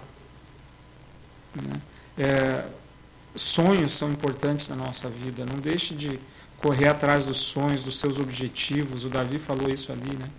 Né? 1.56 1.80
É, 2.18 2.66
sonhos 3.36 3.92
são 3.92 4.12
importantes 4.12 4.70
na 4.70 4.76
nossa 4.76 5.10
vida. 5.10 5.46
Não 5.46 5.60
deixe 5.60 5.94
de 5.94 6.20
correr 6.58 6.88
atrás 6.88 7.26
dos 7.26 7.38
sonhos, 7.38 7.84
dos 7.84 8.00
seus 8.00 8.18
objetivos. 8.18 9.06
O 9.06 9.10
Davi 9.10 9.38
falou 9.40 9.70
isso 9.70 9.92
ali, 9.92 10.18
né? 10.18 10.30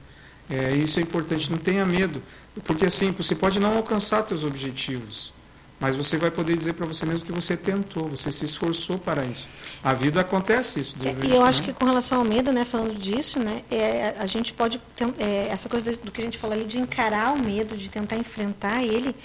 É, 0.51 0.75
isso 0.75 0.99
é 0.99 1.03
importante. 1.03 1.51
Não 1.51 1.59
tenha 1.59 1.85
medo, 1.85 2.21
porque 2.65 2.87
assim 2.87 3.11
você 3.13 3.35
pode 3.35 3.59
não 3.59 3.77
alcançar 3.77 4.27
seus 4.27 4.45
objetivos, 4.45 5.33
mas 5.81 5.97
você 5.97 6.19
vai 6.19 6.31
poder 6.31 6.55
dizer 6.55 6.75
para 6.75 6.85
você 6.85 7.07
mesmo 7.07 7.25
que 7.25 7.33
você 7.33 7.57
tentou, 7.57 8.07
você 8.09 8.31
se 8.31 8.45
esforçou 8.45 8.99
para 8.99 9.25
isso. 9.25 9.49
A 9.83 9.95
vida 9.95 10.21
acontece 10.21 10.79
isso. 10.79 10.97
É, 11.03 11.27
e 11.27 11.35
eu 11.35 11.43
acho 11.43 11.63
que 11.63 11.73
com 11.73 11.87
relação 11.87 12.19
ao 12.19 12.25
medo, 12.25 12.53
né, 12.53 12.67
falando 12.67 12.95
disso, 12.99 13.39
né, 13.39 13.63
é, 13.71 14.15
a 14.19 14.27
gente 14.27 14.53
pode 14.53 14.79
ter, 14.95 15.09
é, 15.19 15.49
essa 15.49 15.71
coisa 15.71 15.91
do, 15.91 15.97
do 15.97 16.11
que 16.11 16.21
a 16.21 16.25
gente 16.25 16.37
falou 16.37 16.55
ali 16.55 16.67
de 16.67 16.79
encarar 16.79 17.33
o 17.33 17.43
medo, 17.43 17.79
de 17.79 17.89
tentar 17.89 18.17
enfrentar 18.17 18.83
ele. 18.83 19.17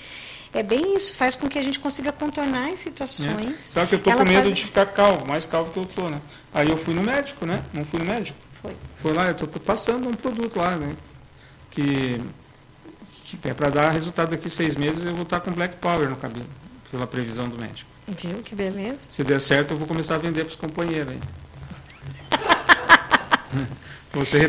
É 0.54 0.64
bem 0.64 0.96
isso, 0.96 1.14
faz 1.14 1.36
com 1.36 1.50
que 1.50 1.60
a 1.60 1.62
gente 1.62 1.78
consiga 1.78 2.14
contornar 2.14 2.70
as 2.70 2.80
situações. 2.80 3.54
É. 3.54 3.58
Só 3.58 3.86
que 3.86 3.96
eu 3.96 4.00
tô 4.00 4.10
com 4.12 4.20
medo 4.20 4.34
fazem... 4.36 4.54
de 4.54 4.64
ficar 4.64 4.86
calvo, 4.86 5.28
mais 5.28 5.46
calvo 5.46 5.74
que 5.74 5.80
eu 5.80 5.84
tô, 5.84 6.10
né? 6.10 6.22
Aí 6.54 6.70
eu 6.70 6.78
fui 6.78 6.94
no 6.94 7.04
médico, 7.04 7.46
né? 7.46 7.62
Não 7.74 7.84
fui 7.84 8.00
no 8.00 8.06
médico. 8.06 8.38
Foi. 8.62 8.74
Foi 9.02 9.12
lá, 9.12 9.28
eu 9.28 9.34
tô 9.36 9.48
passando 9.60 10.08
um 10.08 10.14
produto 10.14 10.58
lá, 10.58 10.78
né? 10.78 10.96
Que, 11.70 12.22
que 13.26 13.50
é 13.50 13.54
para 13.54 13.70
dar 13.70 13.90
resultado 13.90 14.30
daqui 14.30 14.50
seis 14.50 14.76
meses, 14.76 15.04
eu 15.04 15.14
vou 15.14 15.24
estar 15.24 15.40
com 15.40 15.52
Black 15.52 15.78
Power 15.78 16.10
no 16.10 16.16
cabelo, 16.16 16.46
pela 16.92 17.08
previsão 17.08 17.50
do 17.50 17.60
médico. 17.60 17.90
Viu? 18.08 18.38
Que 18.44 18.54
beleza. 18.54 19.08
Se 19.10 19.24
der 19.24 19.42
certo, 19.42 19.72
eu 19.72 19.78
vou 19.78 19.88
começar 19.88 20.16
a 20.16 20.20
vender 20.20 20.44
para 20.44 20.52
os 20.52 20.56
companheiros 20.56 21.14
aí. 21.14 21.20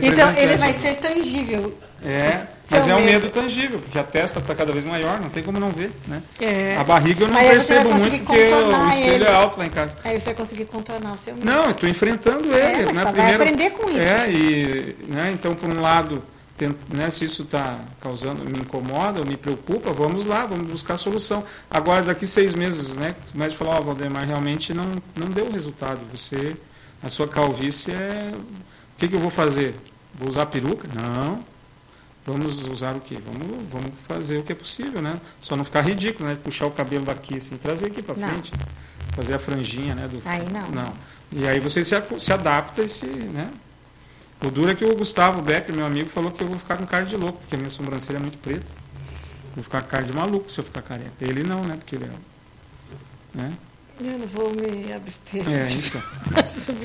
Então 0.01 0.33
ele 0.37 0.57
vai 0.57 0.73
ser 0.75 0.97
tangível. 0.97 1.77
É, 2.05 2.47
mas 2.71 2.87
é 2.87 2.95
um 2.95 3.01
medo 3.01 3.29
tangível, 3.31 3.81
porque 3.81 3.99
a 3.99 4.05
testa 4.05 4.39
está 4.39 4.55
cada 4.55 4.73
vez 4.73 4.85
maior, 4.85 5.19
não 5.19 5.29
tem 5.29 5.43
como 5.43 5.59
não 5.59 5.71
ver. 5.71 5.91
Né? 6.07 6.23
É. 6.41 6.77
A 6.77 6.85
barriga 6.85 7.25
eu 7.25 7.29
não 7.29 7.37
Aí 7.37 7.49
percebo 7.49 7.93
muito 7.93 8.25
porque 8.25 8.39
o 8.39 8.89
espelho 8.89 9.15
ele. 9.15 9.25
é 9.25 9.33
alto 9.33 9.59
lá 9.59 9.67
em 9.67 9.71
casa. 9.71 9.97
Aí 10.05 10.21
você 10.21 10.27
vai 10.27 10.35
conseguir 10.35 10.67
contornar 10.67 11.15
o 11.15 11.17
seu 11.17 11.35
medo. 11.35 11.47
Não, 11.47 11.65
eu 11.65 11.71
estou 11.71 11.89
enfrentando 11.89 12.55
é, 12.55 12.75
ele. 12.75 12.87
Mas 12.87 12.97
né? 12.97 13.03
tá, 13.03 13.13
Primeiro, 13.13 13.39
vai 13.39 13.49
aprender 13.49 13.71
com 13.71 13.91
isso. 13.91 14.01
É, 14.01 14.31
e, 14.31 14.97
né, 15.09 15.31
então, 15.33 15.55
por 15.55 15.69
um 15.69 15.81
lado, 15.81 16.23
né, 16.89 17.11
se 17.11 17.25
isso 17.25 17.43
está 17.43 17.81
causando, 18.01 18.45
me 18.45 18.61
incomoda, 18.61 19.25
me 19.25 19.37
preocupa, 19.37 19.93
vamos 19.93 20.25
lá, 20.25 20.47
vamos 20.47 20.67
buscar 20.67 20.97
solução. 20.97 21.45
Agora, 21.71 22.03
daqui 22.03 22.27
seis 22.27 22.55
meses, 22.55 22.97
né, 22.97 23.15
o 23.35 23.39
médico 23.39 23.65
falou, 23.65 23.75
ó, 23.75 23.81
oh, 23.81 23.85
Valdemar, 23.85 24.27
realmente 24.27 24.73
não, 24.73 24.87
não 25.15 25.29
deu 25.29 25.51
resultado. 25.51 26.01
Você, 26.13 26.57
a 27.03 27.09
sua 27.09 27.29
calvície 27.29 27.93
é... 27.93 28.33
O 28.35 28.99
que, 28.99 29.09
que 29.09 29.15
eu 29.15 29.21
vou 29.21 29.31
fazer? 29.31 29.75
Vou 30.19 30.31
usar 30.31 30.47
peruca? 30.47 30.89
Não. 30.95 31.45
Vamos 32.25 32.67
usar 32.67 32.97
o 32.97 33.01
quê? 33.01 33.19
Vamos, 33.25 33.67
vamos 33.71 33.91
fazer 34.09 34.39
o 34.39 34.43
que 34.43 34.53
é 34.53 34.55
possível, 34.55 35.01
né? 35.01 35.21
Só 35.39 35.55
não 35.55 35.63
ficar 35.63 35.83
ridículo, 35.83 36.29
né? 36.29 36.37
Puxar 36.43 36.67
o 36.67 36.71
cabelo 36.71 37.05
daqui, 37.05 37.37
assim, 37.37 37.57
trazer 37.57 37.87
aqui 37.87 38.03
para 38.03 38.15
frente. 38.15 38.53
Fazer 39.15 39.35
a 39.35 39.39
franjinha, 39.39 39.95
né? 39.95 40.09
Do... 40.09 40.21
Aí 40.25 40.45
não. 40.49 40.71
Não. 40.71 40.93
E 41.31 41.47
aí 41.47 41.61
você 41.61 41.85
se, 41.85 41.95
se 42.19 42.33
adapta 42.33 42.83
e 42.83 42.89
se, 42.89 43.07
né? 43.07 43.51
O 44.43 44.51
duro 44.51 44.71
é 44.71 44.75
que 44.75 44.85
o 44.85 44.95
Gustavo 44.95 45.41
Becker, 45.43 45.75
meu 45.75 45.87
amigo, 45.87 46.09
falou 46.11 46.31
que 46.31 46.43
eu 46.43 46.49
vou 46.49 46.59
ficar 46.59 46.77
com 46.77 46.87
cara 46.87 47.05
de 47.05 47.17
louco, 47.17 47.39
porque 47.39 47.55
a 47.55 47.59
minha 47.59 47.71
sobrancelha 47.71 48.19
é 48.19 48.21
muito 48.21 48.39
preta. 48.39 48.67
Vou 49.55 49.65
ficar 49.65 49.83
com 49.83 49.89
cara 49.89 50.05
de 50.05 50.13
maluco 50.13 50.51
se 50.51 50.61
eu 50.61 50.65
ficar 50.65 50.83
careca. 50.83 51.13
Ele 51.21 51.43
não, 51.43 51.63
né? 51.63 51.77
Porque 51.77 51.97
ele 51.97 52.05
é. 52.05 53.41
Né? 53.41 53.53
Eu 53.99 54.19
não 54.19 54.27
vou 54.27 54.53
me 54.55 54.93
abster. 54.93 55.43
É, 55.49 55.67
então. 55.67 56.03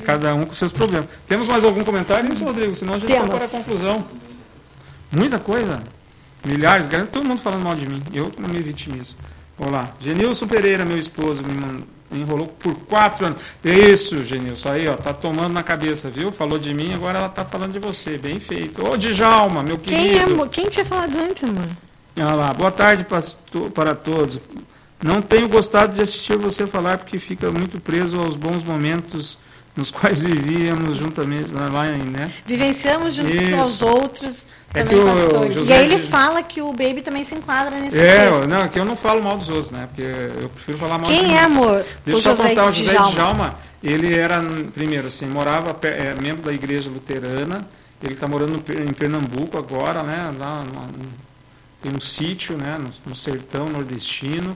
Cada 0.02 0.34
um 0.34 0.46
com 0.46 0.54
seus 0.54 0.72
problemas. 0.72 1.08
Temos 1.26 1.46
mais 1.46 1.62
algum 1.64 1.84
comentário, 1.84 2.32
isso, 2.32 2.42
Rodrigo? 2.42 2.74
Senão 2.74 2.94
a 2.94 2.98
gente 2.98 3.12
vai 3.12 3.28
para 3.28 3.44
a 3.44 3.48
conclusão. 3.48 4.06
Muita 5.10 5.38
coisa. 5.38 5.82
Milhares, 6.44 6.86
garanto 6.86 7.10
todo 7.10 7.26
mundo 7.26 7.40
falando 7.40 7.62
mal 7.62 7.74
de 7.74 7.86
mim. 7.86 8.02
Eu 8.14 8.32
não 8.38 8.48
me 8.48 8.60
vitimizo. 8.62 9.16
Vamos 9.58 9.74
lá. 9.74 9.94
Genilson 10.00 10.46
Pereira, 10.46 10.84
meu 10.86 10.98
esposo, 10.98 11.44
me, 11.44 11.54
mandou, 11.54 11.86
enrolou 12.12 12.46
por 12.46 12.74
quatro 12.86 13.26
anos. 13.26 13.42
Isso, 13.64 14.24
Genilson, 14.24 14.70
aí, 14.70 14.88
ó, 14.88 14.94
tá 14.94 15.12
tomando 15.12 15.52
na 15.52 15.62
cabeça, 15.62 16.10
viu? 16.10 16.30
Falou 16.32 16.58
de 16.58 16.72
mim, 16.72 16.92
agora 16.94 17.18
ela 17.18 17.28
tá 17.28 17.44
falando 17.44 17.72
de 17.72 17.78
você. 17.78 18.18
Bem 18.18 18.38
feito. 18.38 18.86
Ô, 18.86 18.96
Djalma, 18.96 19.62
meu 19.62 19.78
querido. 19.78 20.34
Quem, 20.34 20.42
é, 20.44 20.48
quem 20.48 20.68
tinha 20.68 20.84
falado 20.84 21.16
antes, 21.18 21.42
mano? 21.42 21.76
Olha 22.16 22.34
lá. 22.34 22.52
Boa 22.52 22.70
tarde 22.70 23.06
para 23.74 23.94
todos. 23.94 24.40
Não 25.02 25.20
tenho 25.20 25.48
gostado 25.48 25.94
de 25.94 26.02
assistir 26.02 26.38
você 26.38 26.66
falar 26.66 26.98
porque 26.98 27.18
fica 27.18 27.50
muito 27.50 27.80
preso 27.80 28.20
aos 28.20 28.36
bons 28.36 28.62
momentos 28.62 29.36
nos 29.74 29.90
quais 29.90 30.22
vivíamos 30.22 30.98
juntamente 30.98 31.50
lá 31.50 31.88
em, 31.90 32.02
né? 32.02 32.30
Vivenciamos 32.44 33.14
junto 33.14 33.34
Isso. 33.34 33.56
aos 33.56 33.82
outros 33.82 34.46
é 34.74 34.82
também, 34.82 35.02
pastores. 35.02 35.68
E 35.68 35.72
aí 35.72 35.92
ele 35.92 36.02
fala 36.02 36.42
que 36.42 36.60
o 36.60 36.72
Baby 36.72 37.00
também 37.00 37.24
se 37.24 37.34
enquadra 37.34 37.78
nesse 37.78 37.98
é, 37.98 38.28
texto. 38.28 38.46
Não, 38.46 38.68
que 38.68 38.78
eu 38.78 38.84
não 38.84 38.96
falo 38.96 39.22
mal 39.22 39.36
dos 39.36 39.48
outros, 39.48 39.70
né? 39.70 39.86
Porque 39.86 40.02
eu 40.02 40.48
prefiro 40.50 40.76
falar 40.76 40.98
mal 40.98 41.06
Quem 41.06 41.24
de 41.24 41.32
é, 41.32 41.40
amor? 41.40 41.84
Deixa 42.04 42.28
eu 42.28 42.36
só 42.36 42.46
contar, 42.46 42.66
o 42.66 42.72
José 42.72 42.92
Djalma. 42.92 43.12
Djalma, 43.12 43.58
ele 43.82 44.14
era, 44.14 44.42
primeiro, 44.74 45.08
assim, 45.08 45.26
morava, 45.26 45.74
é, 45.82 46.14
membro 46.20 46.42
da 46.42 46.52
igreja 46.52 46.90
luterana, 46.90 47.66
ele 48.02 48.12
está 48.12 48.28
morando 48.28 48.62
em 48.86 48.92
Pernambuco 48.92 49.56
agora, 49.56 50.02
né? 50.02 50.30
Lá, 50.38 50.62
tem 51.80 51.92
um 51.96 52.00
sítio, 52.00 52.58
né? 52.58 52.76
No, 52.78 52.90
no 53.06 53.16
sertão 53.16 53.70
nordestino, 53.70 54.54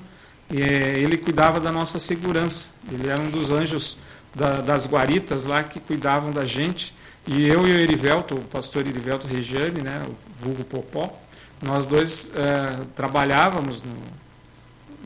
e 0.50 0.62
é, 0.62 0.98
ele 0.98 1.16
cuidava 1.16 1.58
da 1.58 1.72
nossa 1.72 1.98
segurança. 1.98 2.68
Ele 2.92 3.08
era 3.08 3.18
um 3.18 3.30
dos 3.30 3.50
anjos 3.50 3.96
da, 4.36 4.60
das 4.60 4.86
guaritas 4.86 5.46
lá 5.46 5.64
que 5.64 5.80
cuidavam 5.80 6.30
da 6.30 6.44
gente. 6.44 6.94
E 7.26 7.48
eu 7.48 7.66
e 7.66 7.72
o 7.72 7.80
Erivelto, 7.80 8.34
o 8.34 8.42
pastor 8.42 8.86
Erivelto 8.86 9.26
Regiane, 9.26 9.82
né, 9.82 10.06
o 10.06 10.44
vulgo 10.44 10.62
Popó, 10.62 11.18
nós 11.60 11.86
dois 11.86 12.30
é, 12.36 12.84
trabalhávamos 12.94 13.82
no, 13.82 13.96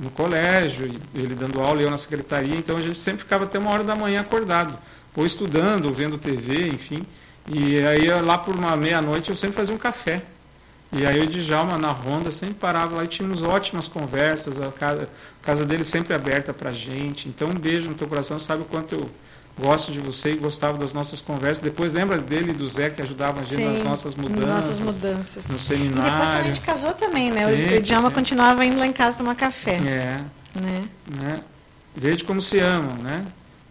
no 0.05 0.11
colégio, 0.11 0.91
ele 1.14 1.35
dando 1.35 1.61
aula 1.61 1.81
e 1.81 1.85
eu 1.85 1.91
na 1.91 1.97
secretaria, 1.97 2.57
então 2.57 2.76
a 2.76 2.81
gente 2.81 2.99
sempre 2.99 3.20
ficava 3.20 3.45
até 3.45 3.59
uma 3.59 3.70
hora 3.70 3.85
da 3.85 3.95
manhã 3.95 4.20
acordado, 4.20 4.76
ou 5.16 5.24
estudando, 5.24 5.87
ou 5.87 5.93
vendo 5.93 6.18
TV, 6.18 6.66
enfim. 6.66 7.03
E 7.49 7.78
aí 7.78 8.09
lá 8.20 8.37
por 8.37 8.55
uma 8.55 8.76
meia-noite 8.76 9.31
eu 9.31 9.37
sempre 9.37 9.57
fazia 9.57 9.74
um 9.74 9.78
café. 9.78 10.22
E 10.93 11.07
aí 11.07 11.20
o 11.20 11.26
Djalma 11.26 11.78
na 11.78 11.91
ronda 11.91 12.30
sempre 12.30 12.55
parava 12.55 12.97
lá 12.97 13.05
e 13.05 13.07
tínhamos 13.07 13.43
ótimas 13.43 13.86
conversas, 13.86 14.61
a 14.61 14.72
casa, 14.72 15.09
a 15.41 15.45
casa 15.45 15.64
dele 15.64 15.84
sempre 15.84 16.14
aberta 16.14 16.53
para 16.53 16.72
gente. 16.72 17.28
Então 17.28 17.49
um 17.49 17.55
beijo 17.55 17.88
no 17.88 17.95
teu 17.95 18.09
coração, 18.09 18.38
sabe 18.38 18.62
o 18.62 18.64
quanto 18.64 18.97
eu 18.97 19.11
gosto 19.59 19.93
de 19.93 20.01
você 20.01 20.32
e 20.32 20.36
gostava 20.36 20.78
das 20.78 20.93
nossas 20.93 21.20
conversas. 21.20 21.62
Depois 21.62 21.93
lembra 21.93 22.18
dele 22.18 22.51
e 22.51 22.55
do 22.55 22.66
Zé 22.66 22.91
que 22.91 23.03
ajudavam 23.03 23.43
a 23.43 23.45
gente 23.45 23.62
sim, 23.62 23.68
nas 23.68 23.82
nossas 23.82 24.14
mudanças. 24.16 24.80
Nossas 24.80 24.80
mudanças. 24.80 25.49
No 25.49 25.59
seminário. 25.59 26.01
E 26.01 26.11
depois 26.11 26.28
quando 26.28 26.41
a 26.41 26.43
gente 26.43 26.61
casou 26.61 26.93
também, 26.95 27.30
né? 27.30 27.41
Sim, 27.47 27.76
o 27.76 27.82
Djalma 27.82 28.11
continuava 28.11 28.64
indo 28.64 28.78
lá 28.78 28.86
em 28.86 28.93
casa 28.93 29.18
tomar 29.18 29.36
café. 29.36 29.76
É. 29.76 30.20
Né? 30.59 30.82
né? 31.20 31.41
Veja 31.95 32.24
como 32.24 32.41
se 32.41 32.59
amam, 32.59 32.97
né? 32.97 33.24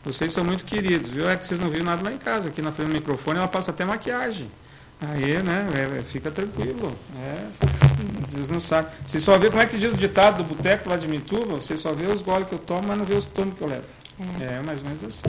Vocês 0.04 0.32
são 0.32 0.46
muito 0.46 0.64
queridos, 0.64 1.12
viu? 1.12 1.30
É 1.30 1.36
que 1.36 1.46
vocês 1.46 1.60
não 1.60 1.70
viram 1.70 1.86
nada 1.86 2.02
lá 2.02 2.14
em 2.14 2.18
casa. 2.18 2.50
Aqui 2.50 2.62
na 2.62 2.72
frente 2.72 2.90
do 2.90 2.94
microfone 2.94 3.38
ela 3.38 3.48
passa 3.48 3.72
até 3.72 3.84
maquiagem. 3.84 4.50
Aí, 5.02 5.42
né? 5.42 5.68
É, 5.98 6.02
fica 6.02 6.30
tranquilo. 6.30 6.94
É, 7.18 7.48
vocês 8.26 8.50
não 8.50 8.60
sabem. 8.60 8.92
Você 9.06 9.20
só 9.20 9.38
vê 9.38 9.50
como 9.50 9.62
é 9.62 9.66
que 9.66 9.78
diz 9.78 9.94
o 9.94 9.98
ditado 9.98 10.44
do 10.44 10.56
boteco 10.56 10.90
lá 10.90 10.98
de 10.98 11.08
Mituba, 11.08 11.56
você 11.56 11.78
só 11.78 11.94
vê 11.94 12.08
os 12.08 12.22
goles 12.22 12.48
que 12.48 12.54
eu 12.54 12.60
tomo, 12.60 12.82
mas 12.88 12.98
não 12.98 13.06
vê 13.06 13.16
os 13.16 13.26
tomos 13.26 13.54
que 13.58 13.62
eu 13.62 13.68
levo. 13.68 13.86
É. 14.40 14.56
é, 14.56 14.62
mais 14.62 14.80
ou 14.80 14.86
menos 14.86 15.04
assim. 15.04 15.28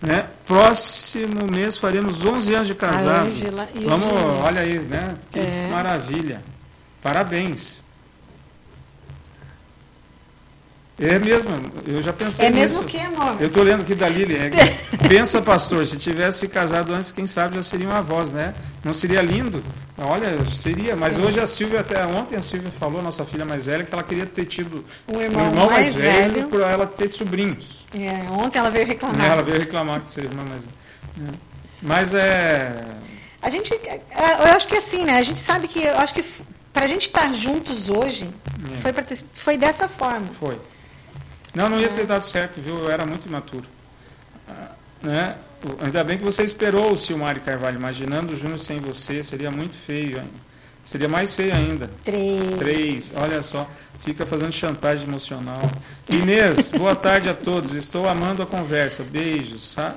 Né? 0.00 0.26
Próximo 0.44 1.46
mês 1.48 1.76
faremos 1.76 2.24
11 2.24 2.54
anos 2.54 2.66
de 2.66 2.74
casado. 2.74 3.30
Vamos, 3.86 4.12
olha 4.42 4.62
aí, 4.62 4.80
né? 4.80 5.14
Que 5.30 5.38
é. 5.38 5.68
maravilha. 5.70 6.42
Parabéns. 7.00 7.84
É 10.98 11.18
mesmo, 11.18 11.50
eu 11.86 12.02
já 12.02 12.12
pensei 12.12 12.46
É 12.46 12.50
mesmo 12.50 12.82
nisso. 12.82 12.84
que, 12.84 12.98
amor? 12.98 13.36
Eu 13.40 13.48
estou 13.48 13.62
lendo 13.62 13.80
aqui 13.80 13.94
da 13.94 14.08
Lili. 14.08 14.36
É, 14.36 14.50
pensa, 15.08 15.40
pastor, 15.40 15.86
se 15.86 15.96
tivesse 15.96 16.46
casado 16.48 16.92
antes, 16.92 17.10
quem 17.10 17.26
sabe 17.26 17.56
já 17.56 17.62
seria 17.62 17.88
uma 17.88 18.02
voz, 18.02 18.30
né? 18.30 18.54
Não 18.84 18.92
seria 18.92 19.22
lindo? 19.22 19.64
Olha, 19.98 20.44
seria. 20.44 20.94
Mas 20.94 21.16
Sim. 21.16 21.24
hoje 21.24 21.40
a 21.40 21.46
Silvia, 21.46 21.80
até 21.80 22.04
ontem 22.06 22.36
a 22.36 22.42
Silvia 22.42 22.70
falou, 22.78 23.02
nossa 23.02 23.24
filha 23.24 23.44
mais 23.44 23.64
velha, 23.64 23.84
que 23.84 23.92
ela 23.92 24.02
queria 24.02 24.26
ter 24.26 24.44
tido 24.44 24.84
um 25.08 25.20
irmão, 25.20 25.44
um 25.44 25.48
irmão 25.48 25.66
mais, 25.70 25.86
mais 25.86 25.96
velho, 25.96 26.34
velho 26.34 26.48
para 26.48 26.70
ela 26.70 26.86
ter 26.86 27.10
sobrinhos. 27.10 27.86
É, 27.98 28.30
ontem 28.30 28.58
ela 28.58 28.70
veio 28.70 28.86
reclamar. 28.86 29.30
ela 29.30 29.42
veio 29.42 29.58
reclamar 29.58 30.00
que 30.00 30.10
seria 30.10 30.30
irmã 30.30 30.44
mais 30.44 30.60
velha. 30.62 31.30
É. 31.30 31.52
Mas 31.80 32.14
é... 32.14 32.84
A 33.40 33.50
gente, 33.50 33.74
é, 33.74 34.00
eu 34.10 34.54
acho 34.54 34.68
que 34.68 34.76
assim, 34.76 35.04
né? 35.04 35.18
A 35.18 35.22
gente 35.22 35.38
sabe 35.38 35.66
que, 35.66 35.82
eu 35.82 35.98
acho 35.98 36.14
que 36.14 36.24
para 36.72 36.84
a 36.84 36.88
gente 36.88 37.02
estar 37.02 37.32
juntos 37.34 37.88
hoje, 37.88 38.30
é. 38.72 38.76
foi, 38.76 38.92
ter, 38.92 39.18
foi 39.32 39.56
dessa 39.56 39.88
forma. 39.88 40.26
Foi. 40.38 40.58
Não, 41.54 41.68
não 41.68 41.80
ia 41.80 41.88
ter 41.88 42.06
dado 42.06 42.24
certo, 42.24 42.60
viu? 42.60 42.78
Eu 42.78 42.90
era 42.90 43.04
muito 43.04 43.28
imaturo. 43.28 43.64
Ah, 44.48 44.70
né? 45.02 45.36
Ainda 45.80 46.02
bem 46.02 46.18
que 46.18 46.24
você 46.24 46.42
esperou 46.42 46.92
o 46.92 46.96
Silmar 46.96 47.38
Carvalho. 47.40 47.78
Imaginando 47.78 48.32
o 48.32 48.36
Júnior 48.36 48.58
sem 48.58 48.80
você, 48.80 49.22
seria 49.22 49.50
muito 49.50 49.76
feio. 49.76 50.22
Seria 50.84 51.08
mais 51.08 51.34
feio 51.34 51.54
ainda. 51.54 51.90
Três. 52.04 52.54
Três, 52.58 53.12
olha 53.14 53.42
só. 53.42 53.68
Fica 54.00 54.26
fazendo 54.26 54.50
chantagem 54.50 55.06
emocional. 55.06 55.62
Inês, 56.08 56.72
boa 56.76 56.96
tarde 56.96 57.28
a 57.28 57.34
todos. 57.34 57.74
Estou 57.74 58.08
amando 58.08 58.42
a 58.42 58.46
conversa. 58.46 59.04
Beijos. 59.04 59.70
Sa 59.70 59.94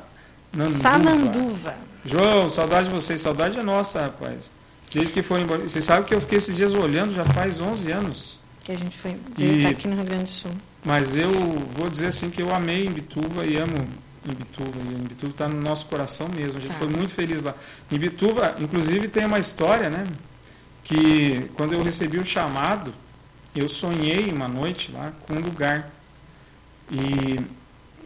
Nanduva. 0.54 0.80
Samanduva. 0.80 1.76
João, 2.06 2.48
saudade 2.50 2.88
de 2.88 2.94
vocês. 2.94 3.20
Saudade 3.20 3.58
é 3.58 3.64
nossa, 3.64 4.02
rapaz. 4.02 4.52
Desde 4.94 5.12
que 5.12 5.24
foi 5.24 5.42
embora. 5.42 5.62
Você 5.62 5.82
sabe 5.82 6.06
que 6.06 6.14
eu 6.14 6.22
fiquei 6.22 6.38
esses 6.38 6.56
dias 6.56 6.74
olhando, 6.74 7.14
já 7.14 7.26
faz 7.26 7.60
11 7.60 7.92
anos. 7.92 8.42
Que 8.64 8.72
a 8.72 8.76
gente 8.76 8.98
foi 8.98 9.18
e... 9.38 9.66
aqui 9.66 9.88
no 9.88 9.96
Rio 9.96 10.06
Grande 10.06 10.26
do 10.26 10.30
Sul. 10.30 10.52
Mas 10.86 11.18
eu 11.18 11.32
vou 11.76 11.90
dizer 11.90 12.08
assim 12.08 12.30
que 12.30 12.42
eu 12.42 12.54
amei 12.54 12.86
Imbituva 12.86 13.44
e 13.44 13.58
amo 13.58 13.76
Imbituva. 14.24 14.80
E 14.80 14.96
Imbituva 14.96 15.32
está 15.32 15.48
no 15.48 15.60
nosso 15.60 15.88
coração 15.88 16.30
mesmo. 16.30 16.60
A 16.60 16.62
gente 16.62 16.74
tá. 16.74 16.78
foi 16.80 16.88
muito 16.88 17.10
feliz 17.10 17.44
lá. 17.44 17.56
Imbituva, 17.92 18.56
inclusive, 18.60 19.08
tem 19.08 19.26
uma 19.26 19.40
história, 19.40 19.90
né? 19.90 20.06
Que 20.84 21.50
quando 21.56 21.74
eu 21.74 21.82
recebi 21.82 22.20
o 22.20 22.26
chamado, 22.26 22.94
eu 23.56 23.68
sonhei 23.68 24.32
uma 24.32 24.48
noite 24.48 24.92
lá 24.92 25.12
com 25.28 25.34
um 25.34 25.40
lugar. 25.40 25.92
E 26.92 27.40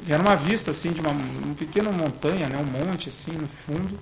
era 0.07 0.21
uma 0.21 0.36
vista 0.36 0.71
assim 0.71 0.93
de 0.93 1.01
uma, 1.01 1.11
uma 1.11 1.55
pequena 1.55 1.91
montanha, 1.91 2.47
né? 2.47 2.57
um 2.57 2.86
monte 2.86 3.09
assim 3.09 3.34
no 3.34 3.47
fundo. 3.47 3.99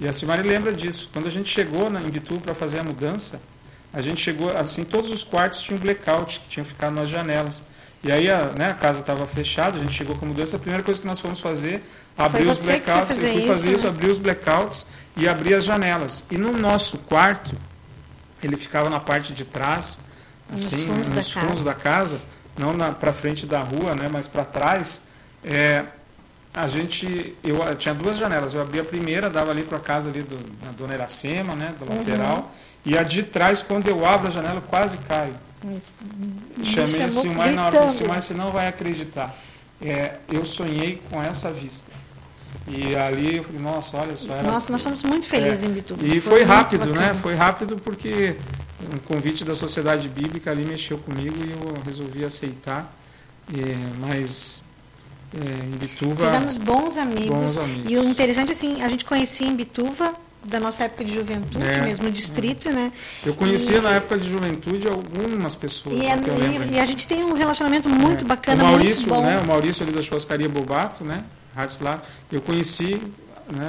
E 0.00 0.06
a 0.06 0.12
Silmari 0.12 0.46
lembra 0.46 0.72
disso. 0.72 1.10
Quando 1.12 1.26
a 1.26 1.30
gente 1.30 1.48
chegou 1.48 1.90
na 1.90 2.00
Imbituva 2.00 2.40
para 2.40 2.54
fazer 2.54 2.78
a 2.78 2.84
mudança, 2.84 3.42
a 3.92 4.00
gente 4.00 4.20
chegou 4.20 4.56
assim, 4.56 4.84
todos 4.84 5.10
os 5.10 5.24
quartos 5.24 5.60
tinham 5.62 5.80
blackout, 5.80 6.40
que 6.40 6.48
tinham 6.48 6.64
ficado 6.64 6.94
nas 6.94 7.08
janelas. 7.08 7.64
E 8.04 8.10
aí 8.10 8.28
a, 8.28 8.50
né, 8.56 8.70
a 8.70 8.74
casa 8.74 9.00
estava 9.00 9.26
fechada, 9.26 9.78
a 9.78 9.80
gente 9.80 9.92
chegou 9.92 10.16
com 10.16 10.26
mudança, 10.26 10.56
a 10.56 10.58
primeira 10.58 10.82
coisa 10.82 11.00
que 11.00 11.06
nós 11.06 11.20
fomos 11.20 11.38
fazer, 11.38 11.84
abrir 12.18 12.48
os 12.48 12.62
blackouts, 12.62 13.22
eu 13.22 13.32
fui 13.32 13.46
fazer 13.46 13.74
isso, 13.74 13.84
né? 13.84 13.90
abrir 13.90 14.10
os 14.10 14.18
blackouts 14.18 14.86
e 15.16 15.28
abrir 15.28 15.54
as 15.54 15.64
janelas. 15.64 16.26
E 16.30 16.36
no 16.36 16.52
nosso 16.52 16.98
quarto, 16.98 17.56
ele 18.42 18.56
ficava 18.56 18.90
na 18.90 18.98
parte 18.98 19.32
de 19.32 19.44
trás, 19.44 20.00
assim, 20.52 20.76
nos 20.76 20.84
fundos, 20.84 21.10
nos 21.10 21.30
da, 21.30 21.40
fundos 21.40 21.62
casa. 21.62 21.64
da, 21.64 21.74
casa. 21.74 22.20
não 22.58 22.74
para 22.94 23.12
frente 23.12 23.46
da 23.46 23.60
rua, 23.60 23.94
né, 23.94 24.08
mas 24.10 24.26
para 24.26 24.44
trás. 24.44 25.04
É, 25.44 25.84
a 26.54 26.66
gente, 26.66 27.36
eu 27.42 27.74
tinha 27.76 27.94
duas 27.94 28.18
janelas, 28.18 28.52
eu 28.52 28.60
abri 28.60 28.80
a 28.80 28.84
primeira, 28.84 29.30
dava 29.30 29.50
ali 29.50 29.62
para 29.62 29.78
a 29.78 29.80
casa 29.80 30.10
ali 30.10 30.22
do, 30.22 30.36
na 30.62 30.72
Dona 30.72 30.94
Iracema, 30.94 31.54
né, 31.54 31.72
do 31.78 31.90
lateral, 31.90 32.36
uhum. 32.36 32.92
e 32.92 32.98
a 32.98 33.02
de 33.02 33.22
trás, 33.22 33.62
quando 33.62 33.88
eu 33.88 34.04
abro 34.04 34.26
a 34.26 34.30
janela, 34.30 34.56
eu 34.56 34.62
quase 34.62 34.98
caio. 34.98 35.34
Chamei 36.62 37.02
a 37.02 37.10
Silmar 37.10 37.52
na 37.52 37.66
hora 37.66 37.80
que 37.80 37.88
Silmar 37.90 38.22
você 38.22 38.34
não 38.34 38.50
vai 38.50 38.68
acreditar. 38.68 39.34
É, 39.80 40.16
eu 40.30 40.44
sonhei 40.44 41.02
com 41.10 41.22
essa 41.22 41.50
vista. 41.52 41.90
E 42.68 42.94
ali 42.94 43.36
eu 43.36 43.44
falei, 43.44 43.60
nossa, 43.60 43.96
olha 43.98 44.16
só. 44.16 44.34
Era... 44.34 44.42
Nossa, 44.42 44.70
nós 44.70 44.80
somos 44.80 45.02
muito 45.02 45.26
felizes 45.26 45.64
é, 45.64 45.66
em 45.66 45.72
Bituba. 45.72 46.04
E 46.04 46.20
foi, 46.20 46.38
foi 46.38 46.42
rápido, 46.44 46.86
né? 46.86 47.14
Foi 47.14 47.34
rápido 47.34 47.76
porque 47.76 48.36
um 48.94 48.98
convite 48.98 49.44
da 49.44 49.54
Sociedade 49.54 50.08
Bíblica 50.08 50.50
ali 50.50 50.64
mexeu 50.64 50.98
comigo 50.98 51.34
e 51.36 51.50
eu 51.50 51.82
resolvi 51.84 52.24
aceitar. 52.24 52.94
É, 53.52 54.06
mas 54.06 54.64
é, 55.34 55.64
em 55.64 55.70
Bituva. 55.70 56.26
Fizemos 56.26 56.56
bons 56.58 56.96
amigos. 56.96 57.26
Bons 57.26 57.58
amigos. 57.58 57.90
E 57.90 57.96
o 57.96 58.04
interessante, 58.04 58.52
assim, 58.52 58.82
a 58.82 58.88
gente 58.88 59.04
conhecia 59.04 59.46
em 59.46 59.56
Bituva 59.56 60.14
da 60.44 60.58
nossa 60.58 60.84
época 60.84 61.04
de 61.04 61.14
juventude, 61.14 61.64
é, 61.64 61.80
mesmo 61.82 62.10
distrito, 62.10 62.68
é. 62.68 62.72
né? 62.72 62.92
Eu 63.24 63.34
conhecia 63.34 63.78
e, 63.78 63.80
na 63.80 63.90
época 63.90 64.18
de 64.18 64.28
juventude 64.28 64.88
algumas 64.88 65.54
pessoas. 65.54 65.96
E, 65.96 66.06
é, 66.06 66.16
e, 66.16 66.74
e 66.74 66.80
a 66.80 66.84
gente 66.84 67.06
tem 67.06 67.22
um 67.22 67.34
relacionamento 67.34 67.88
muito 67.88 68.24
é. 68.24 68.28
bacana, 68.28 68.64
o 68.64 68.66
Maurício, 68.66 69.08
muito 69.08 69.14
bom. 69.14 69.26
Né, 69.26 69.40
o 69.40 69.46
Maurício 69.46 69.82
ali 69.84 69.92
da 69.92 70.02
churrascaria 70.02 70.48
Bobato, 70.48 71.04
né? 71.04 71.24
lá, 71.80 72.02
eu 72.30 72.40
conheci 72.40 73.00
né, 73.52 73.68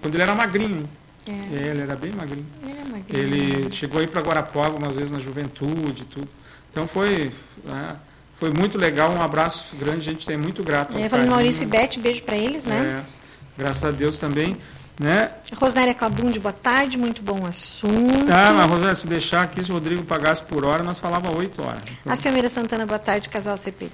quando 0.00 0.14
ele 0.14 0.22
era 0.22 0.34
magrinho. 0.34 0.88
É. 1.26 1.70
Ele 1.70 1.80
era 1.80 1.96
bem 1.96 2.12
magrinho. 2.12 2.46
Ele, 2.62 2.78
é 2.78 2.84
magrinho. 2.84 3.04
ele 3.08 3.70
chegou 3.70 4.00
aí 4.00 4.06
para 4.06 4.20
Guarapuava 4.20 4.68
algumas 4.68 4.94
vezes 4.94 5.10
na 5.10 5.18
juventude 5.18 6.04
tudo. 6.04 6.28
Então 6.70 6.86
foi, 6.86 7.32
né, 7.64 7.96
foi 8.38 8.50
muito 8.50 8.76
legal, 8.76 9.12
um 9.12 9.22
abraço 9.22 9.74
grande, 9.76 10.10
a 10.10 10.12
gente 10.12 10.26
tem 10.26 10.36
muito 10.36 10.62
grato. 10.62 10.96
É, 10.98 11.08
falando 11.08 11.30
Maurício 11.30 11.62
e 11.62 11.66
Beth, 11.66 11.98
beijo 11.98 12.22
para 12.22 12.36
eles, 12.36 12.64
né? 12.64 13.02
É, 13.02 13.62
graças 13.62 13.84
a 13.84 13.90
Deus 13.90 14.18
também. 14.18 14.56
Né? 14.98 15.28
Rosária 15.56 15.92
Clabunde, 15.92 16.38
boa 16.38 16.52
tarde, 16.52 16.96
muito 16.96 17.20
bom 17.20 17.44
assunto. 17.44 18.30
Ah, 18.32 18.52
mas 18.52 18.70
Rosária, 18.70 18.94
se 18.94 19.08
deixar 19.08 19.42
aqui, 19.42 19.60
se 19.60 19.70
o 19.70 19.74
Rodrigo 19.74 20.04
pagasse 20.04 20.42
por 20.44 20.64
hora, 20.64 20.84
nós 20.84 20.98
falava 21.00 21.34
oito 21.36 21.62
horas. 21.62 21.82
A 22.06 22.14
Silmeira 22.14 22.48
Santana, 22.48 22.86
boa 22.86 22.98
tarde, 22.98 23.28
casal 23.28 23.56
CPT. 23.56 23.90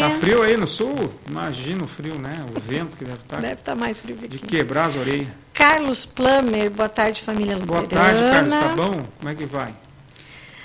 Tá 0.00 0.10
frio 0.20 0.42
aí 0.42 0.56
no 0.56 0.66
sul? 0.66 1.12
Imagina 1.28 1.82
o 1.82 1.88
frio, 1.88 2.14
né? 2.20 2.44
O 2.54 2.60
vento 2.60 2.96
que 2.96 3.04
deve 3.04 3.18
estar. 3.18 3.40
Deve 3.40 3.54
estar 3.54 3.74
mais 3.74 4.00
frio 4.00 4.16
aqui. 4.16 4.28
De 4.28 4.38
quebrar 4.38 4.86
as 4.86 4.96
orelhas. 4.96 5.26
Carlos 5.52 6.06
Plummer, 6.06 6.70
boa 6.70 6.88
tarde, 6.88 7.20
família 7.20 7.56
Luterana. 7.56 7.82
Boa 7.82 7.88
tarde, 7.88 8.20
Carlos, 8.30 8.54
tá 8.54 8.76
bom? 8.76 9.06
Como 9.18 9.28
é 9.28 9.34
que 9.34 9.44
vai? 9.44 9.74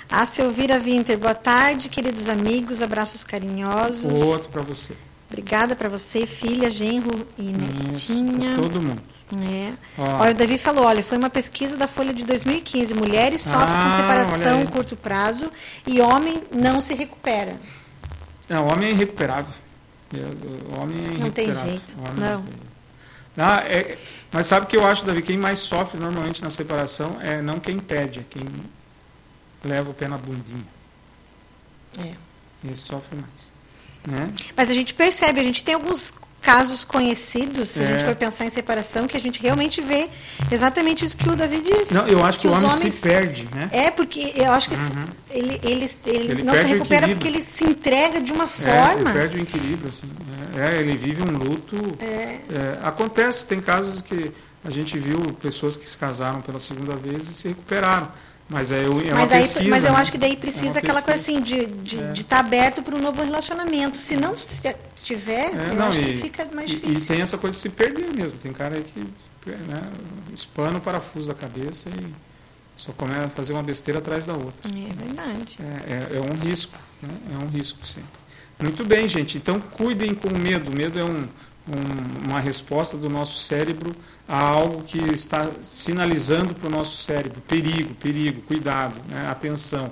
A 0.08 0.24
Silvira 0.24 0.78
Winter, 0.78 1.18
boa 1.18 1.34
tarde, 1.34 1.88
queridos 1.88 2.28
amigos, 2.28 2.80
abraços 2.80 3.24
carinhosos. 3.24 4.22
Outro 4.22 4.48
para 4.50 4.62
você. 4.62 4.94
Obrigada 5.28 5.76
para 5.76 5.88
você, 5.88 6.26
filha, 6.26 6.70
genro 6.70 7.26
e 7.36 7.42
netinha. 7.42 8.52
Isso, 8.52 8.62
todo 8.62 8.80
mundo. 8.80 9.02
É. 9.36 9.72
Olha, 9.98 10.30
o 10.30 10.34
Davi 10.34 10.56
falou, 10.56 10.84
olha, 10.84 11.02
foi 11.02 11.18
uma 11.18 11.28
pesquisa 11.28 11.76
da 11.76 11.86
Folha 11.86 12.14
de 12.14 12.24
2015. 12.24 12.94
Mulheres 12.94 13.42
sofrem 13.42 13.74
ah, 13.74 13.82
com 13.82 13.90
separação 13.90 14.66
curto 14.66 14.96
prazo 14.96 15.52
e 15.86 16.00
homem 16.00 16.42
não 16.50 16.80
se 16.80 16.94
recupera. 16.94 17.56
Não, 18.48 18.66
o 18.66 18.72
homem 18.72 18.88
é 18.88 18.90
irrecuperável. 18.92 19.52
O 20.70 20.80
homem 20.80 20.96
é 21.04 21.18
Não 21.18 21.30
tem 21.30 21.54
jeito. 21.54 21.94
Não. 22.16 22.44
Ah, 23.36 23.62
é, 23.66 23.96
mas 24.32 24.46
sabe 24.46 24.66
o 24.66 24.68
que 24.68 24.76
eu 24.76 24.84
acho, 24.84 25.04
Davi? 25.04 25.22
Quem 25.22 25.36
mais 25.36 25.60
sofre 25.60 26.00
normalmente 26.00 26.42
na 26.42 26.48
separação 26.48 27.18
é 27.20 27.40
não 27.40 27.60
quem 27.60 27.78
pede, 27.78 28.20
é 28.20 28.24
quem 28.28 28.42
leva 29.62 29.90
o 29.90 29.94
pé 29.94 30.08
na 30.08 30.18
bundinha. 30.18 30.66
É. 31.98 32.12
Esse 32.68 32.82
sofre 32.82 33.16
mais. 33.16 33.58
Né? 34.06 34.32
Mas 34.56 34.70
a 34.70 34.74
gente 34.74 34.92
percebe, 34.94 35.38
a 35.38 35.42
gente 35.42 35.62
tem 35.62 35.74
alguns 35.74 36.14
casos 36.40 36.84
conhecidos, 36.84 37.70
se 37.70 37.82
é. 37.82 37.86
a 37.86 37.90
gente 37.90 38.02
é. 38.02 38.06
for 38.06 38.16
pensar 38.16 38.44
em 38.44 38.50
separação, 38.50 39.06
que 39.06 39.16
a 39.16 39.20
gente 39.20 39.40
realmente 39.40 39.80
vê 39.80 40.08
exatamente 40.50 41.04
isso 41.04 41.16
que 41.16 41.28
o 41.28 41.36
Davi 41.36 41.60
disse. 41.60 41.92
Não, 41.92 42.06
eu 42.06 42.24
acho 42.24 42.38
que, 42.38 42.48
que 42.48 42.52
o 42.52 42.56
homem 42.56 42.70
homens... 42.70 42.94
se 42.94 43.00
perde, 43.00 43.48
né? 43.54 43.68
É, 43.72 43.90
porque 43.90 44.32
eu 44.34 44.52
acho 44.52 44.68
que 44.68 44.74
uhum. 44.74 45.04
ele, 45.30 45.60
ele, 45.62 45.90
ele, 46.06 46.30
ele, 46.30 46.42
não 46.42 46.54
se 46.54 46.62
recupera 46.64 47.08
porque 47.08 47.28
ele 47.28 47.42
se 47.42 47.64
entrega 47.64 48.20
de 48.20 48.32
uma 48.32 48.46
forma. 48.46 49.10
É, 49.10 49.12
ele 49.12 49.12
perde 49.12 49.36
o 49.36 49.42
equilíbrio, 49.42 49.88
assim. 49.88 50.08
É, 50.56 50.76
é 50.76 50.80
ele 50.80 50.96
vive 50.96 51.22
um 51.22 51.36
luto. 51.36 51.76
É. 52.00 52.06
é. 52.06 52.40
acontece, 52.82 53.46
tem 53.46 53.60
casos 53.60 54.00
que 54.00 54.32
a 54.64 54.70
gente 54.70 54.98
viu 54.98 55.18
pessoas 55.40 55.76
que 55.76 55.88
se 55.88 55.96
casaram 55.96 56.40
pela 56.40 56.58
segunda 56.58 56.96
vez 56.96 57.28
e 57.28 57.34
se 57.34 57.48
recuperaram. 57.48 58.08
Mas 58.48 58.72
é, 58.72 58.78
é 58.82 59.14
mas 59.14 59.30
aí, 59.30 59.42
pesquisa, 59.42 59.70
Mas 59.70 59.84
eu 59.84 59.92
né? 59.92 59.98
acho 59.98 60.12
que 60.12 60.18
daí 60.18 60.36
precisa 60.36 60.78
é 60.78 60.82
aquela 60.82 61.02
coisa 61.02 61.20
assim, 61.20 61.42
de 61.42 61.60
estar 61.60 61.82
de, 61.82 61.98
é. 61.98 62.12
de 62.12 62.24
tá 62.24 62.38
aberto 62.38 62.82
para 62.82 62.96
um 62.96 62.98
novo 62.98 63.22
relacionamento. 63.22 63.98
Se 63.98 64.16
não 64.16 64.34
tiver, 64.96 65.50
é, 65.54 65.70
eu 65.70 65.74
não, 65.74 65.86
acho 65.86 66.00
e, 66.00 66.04
que 66.04 66.16
fica 66.16 66.44
mais 66.46 66.70
difícil. 66.70 67.04
E, 67.04 67.06
tem 67.06 67.20
essa 67.20 67.36
coisa 67.36 67.54
de 67.54 67.60
se 67.60 67.68
perder 67.68 68.08
mesmo. 68.16 68.38
Tem 68.38 68.50
cara 68.52 68.76
aí 68.76 68.84
que 68.84 69.00
né, 69.50 69.90
espana 70.32 70.78
o 70.78 70.80
parafuso 70.80 71.28
da 71.28 71.34
cabeça 71.34 71.90
e 71.90 72.14
só 72.74 72.92
começa 72.92 73.26
a 73.26 73.28
fazer 73.28 73.52
uma 73.52 73.62
besteira 73.62 73.98
atrás 73.98 74.24
da 74.24 74.32
outra. 74.32 74.70
É 74.70 75.04
verdade. 75.04 75.58
É, 75.60 75.92
é, 75.92 76.18
é 76.18 76.20
um 76.20 76.34
risco, 76.34 76.78
né? 77.02 77.14
é 77.34 77.44
um 77.44 77.48
risco 77.48 77.86
sempre. 77.86 78.08
Muito 78.60 78.84
bem, 78.84 79.08
gente. 79.08 79.36
Então 79.36 79.60
cuidem 79.60 80.14
com 80.14 80.28
o 80.28 80.38
medo. 80.38 80.70
O 80.70 80.74
medo 80.74 80.98
é 80.98 81.04
um, 81.04 81.28
um, 81.68 82.28
uma 82.28 82.40
resposta 82.40 82.96
do 82.96 83.08
nosso 83.08 83.38
cérebro 83.38 83.94
a 84.26 84.40
algo 84.40 84.82
que 84.82 84.98
está 85.12 85.50
sinalizando 85.62 86.54
para 86.54 86.68
o 86.68 86.70
nosso 86.70 86.96
cérebro: 86.96 87.40
perigo, 87.42 87.94
perigo, 87.94 88.42
cuidado, 88.42 88.94
né? 89.08 89.28
atenção. 89.28 89.90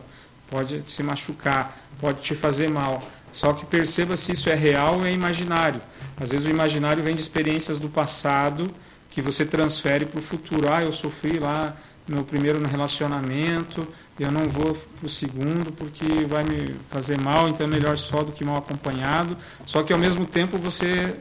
Pode 0.49 0.89
se 0.89 1.03
machucar, 1.03 1.77
pode 2.01 2.21
te 2.21 2.35
fazer 2.35 2.69
mal. 2.69 3.03
Só 3.33 3.53
que 3.53 3.67
perceba 3.67 4.17
se 4.17 4.33
isso 4.33 4.49
é 4.49 4.55
real 4.55 4.99
ou 4.99 5.07
é 5.07 5.13
imaginário. 5.13 5.81
Às 6.19 6.31
vezes 6.31 6.47
o 6.47 6.51
imaginário 6.51 7.03
vem 7.03 7.15
de 7.15 7.21
experiências 7.21 7.79
do 7.79 7.89
passado 7.89 8.71
que 9.11 9.21
você 9.21 9.45
transfere 9.45 10.07
para 10.07 10.21
o 10.21 10.23
futuro. 10.23 10.73
Ah, 10.73 10.83
eu 10.83 10.93
sofri 10.93 11.39
lá 11.39 11.77
no 12.09 12.25
primeiro 12.25 12.65
relacionamento, 12.67 13.87
eu 14.19 14.31
não 14.31 14.49
vou 14.49 14.75
para 14.75 15.07
o 15.07 15.09
segundo 15.09 15.73
porque 15.73 16.05
vai 16.27 16.45
me 16.45 16.75
fazer 16.89 17.21
mal, 17.21 17.49
então 17.49 17.67
é 17.67 17.71
melhor 17.71 17.99
só 17.99 18.23
do 18.23 18.33
que 18.33 18.45
mal 18.45 18.57
acompanhado. 18.57 19.37
Só 19.65 19.83
que 19.83 19.93
ao 19.93 19.99
mesmo 19.99 20.27
tempo 20.27 20.57
você 20.57 21.17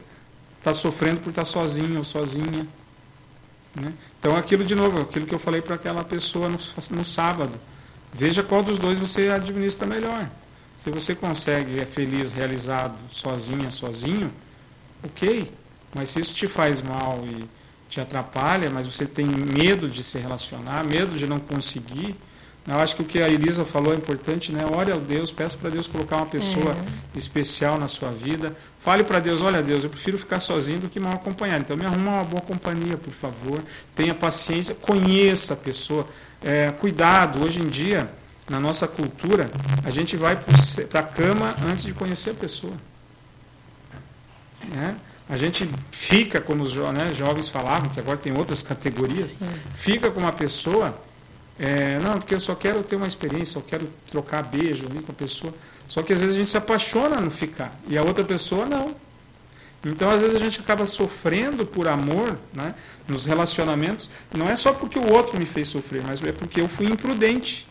está 0.66 0.74
sofrendo 0.74 1.20
por 1.20 1.30
estar 1.30 1.42
tá 1.42 1.46
sozinho 1.46 1.98
ou 1.98 2.04
sozinha. 2.04 2.66
Né? 3.74 3.92
Então 4.18 4.36
aquilo 4.36 4.64
de 4.64 4.74
novo, 4.74 5.00
aquilo 5.00 5.26
que 5.26 5.34
eu 5.34 5.38
falei 5.38 5.62
para 5.62 5.76
aquela 5.76 6.02
pessoa 6.02 6.48
no, 6.48 6.58
no 6.90 7.04
sábado. 7.04 7.52
Veja 8.12 8.42
qual 8.42 8.62
dos 8.62 8.78
dois 8.78 8.98
você 8.98 9.28
administra 9.28 9.86
melhor. 9.86 10.28
Se 10.76 10.90
você 10.90 11.14
consegue, 11.14 11.78
é 11.78 11.86
feliz, 11.86 12.32
realizado, 12.32 12.96
sozinha, 13.08 13.70
sozinho, 13.70 14.32
ok. 15.04 15.52
Mas 15.94 16.10
se 16.10 16.20
isso 16.20 16.34
te 16.34 16.48
faz 16.48 16.82
mal 16.82 17.24
e 17.24 17.48
te 17.88 18.00
atrapalha, 18.00 18.68
mas 18.68 18.86
você 18.86 19.06
tem 19.06 19.26
medo 19.26 19.88
de 19.88 20.02
se 20.02 20.18
relacionar, 20.18 20.84
medo 20.84 21.16
de 21.16 21.26
não 21.26 21.38
conseguir, 21.38 22.16
eu 22.66 22.78
acho 22.78 22.96
que 22.96 23.02
o 23.02 23.04
que 23.04 23.22
a 23.22 23.28
Elisa 23.28 23.64
falou 23.64 23.92
é 23.92 23.96
importante, 23.96 24.50
né? 24.50 24.62
Ore 24.76 24.90
ao 24.90 24.98
Deus, 24.98 25.30
peça 25.30 25.56
para 25.56 25.70
Deus 25.70 25.86
colocar 25.86 26.16
uma 26.16 26.26
pessoa 26.26 26.72
é. 26.72 27.18
especial 27.18 27.78
na 27.78 27.86
sua 27.86 28.10
vida. 28.10 28.56
Fale 28.80 29.04
para 29.04 29.20
Deus, 29.20 29.40
olha 29.40 29.62
Deus, 29.62 29.84
eu 29.84 29.90
prefiro 29.90 30.18
ficar 30.18 30.40
sozinho 30.40 30.80
do 30.80 30.88
que 30.88 30.98
mal 30.98 31.14
acompanhado. 31.14 31.62
Então 31.62 31.76
me 31.76 31.84
arruma 31.86 32.14
uma 32.14 32.24
boa 32.24 32.42
companhia, 32.42 32.96
por 32.96 33.12
favor. 33.12 33.62
Tenha 33.94 34.14
paciência, 34.14 34.74
conheça 34.74 35.54
a 35.54 35.56
pessoa. 35.56 36.08
É, 36.42 36.70
cuidado, 36.72 37.44
hoje 37.44 37.60
em 37.60 37.68
dia, 37.68 38.10
na 38.50 38.58
nossa 38.58 38.88
cultura, 38.88 39.48
a 39.84 39.90
gente 39.90 40.16
vai 40.16 40.36
para 40.90 41.00
a 41.00 41.04
cama 41.04 41.54
antes 41.64 41.84
de 41.84 41.92
conhecer 41.92 42.30
a 42.30 42.34
pessoa. 42.34 42.74
Né? 44.68 44.96
A 45.28 45.36
gente 45.36 45.68
fica, 45.90 46.40
como 46.40 46.64
os 46.64 46.70
jo 46.70 46.90
né, 46.92 47.12
jovens 47.12 47.48
falavam, 47.48 47.88
que 47.90 48.00
agora 48.00 48.16
tem 48.16 48.32
outras 48.36 48.62
categorias, 48.62 49.36
Sim. 49.38 49.48
fica 49.72 50.10
com 50.10 50.20
uma 50.20 50.32
pessoa 50.32 50.96
é, 51.58 51.98
não, 52.00 52.18
porque 52.18 52.34
eu 52.34 52.40
só 52.40 52.54
quero 52.54 52.82
ter 52.82 52.96
uma 52.96 53.06
experiência, 53.06 53.54
só 53.54 53.60
quero 53.60 53.88
trocar 54.10 54.42
beijo 54.42 54.86
ali 54.86 55.00
com 55.00 55.12
a 55.12 55.14
pessoa. 55.14 55.52
Só 55.88 56.02
que 56.02 56.12
às 56.12 56.20
vezes 56.20 56.36
a 56.36 56.38
gente 56.38 56.50
se 56.50 56.56
apaixona 56.56 57.20
no 57.20 57.30
ficar 57.30 57.72
e 57.88 57.96
a 57.96 58.02
outra 58.02 58.24
pessoa 58.24 58.66
não. 58.66 58.94
Então 59.84 60.10
às 60.10 60.20
vezes 60.20 60.36
a 60.36 60.40
gente 60.40 60.60
acaba 60.60 60.86
sofrendo 60.86 61.64
por 61.64 61.88
amor 61.88 62.36
né, 62.52 62.74
nos 63.08 63.24
relacionamentos. 63.24 64.10
Não 64.34 64.46
é 64.46 64.56
só 64.56 64.72
porque 64.72 64.98
o 64.98 65.12
outro 65.14 65.38
me 65.38 65.46
fez 65.46 65.68
sofrer, 65.68 66.02
mas 66.04 66.22
é 66.22 66.32
porque 66.32 66.60
eu 66.60 66.68
fui 66.68 66.86
imprudente. 66.86 67.66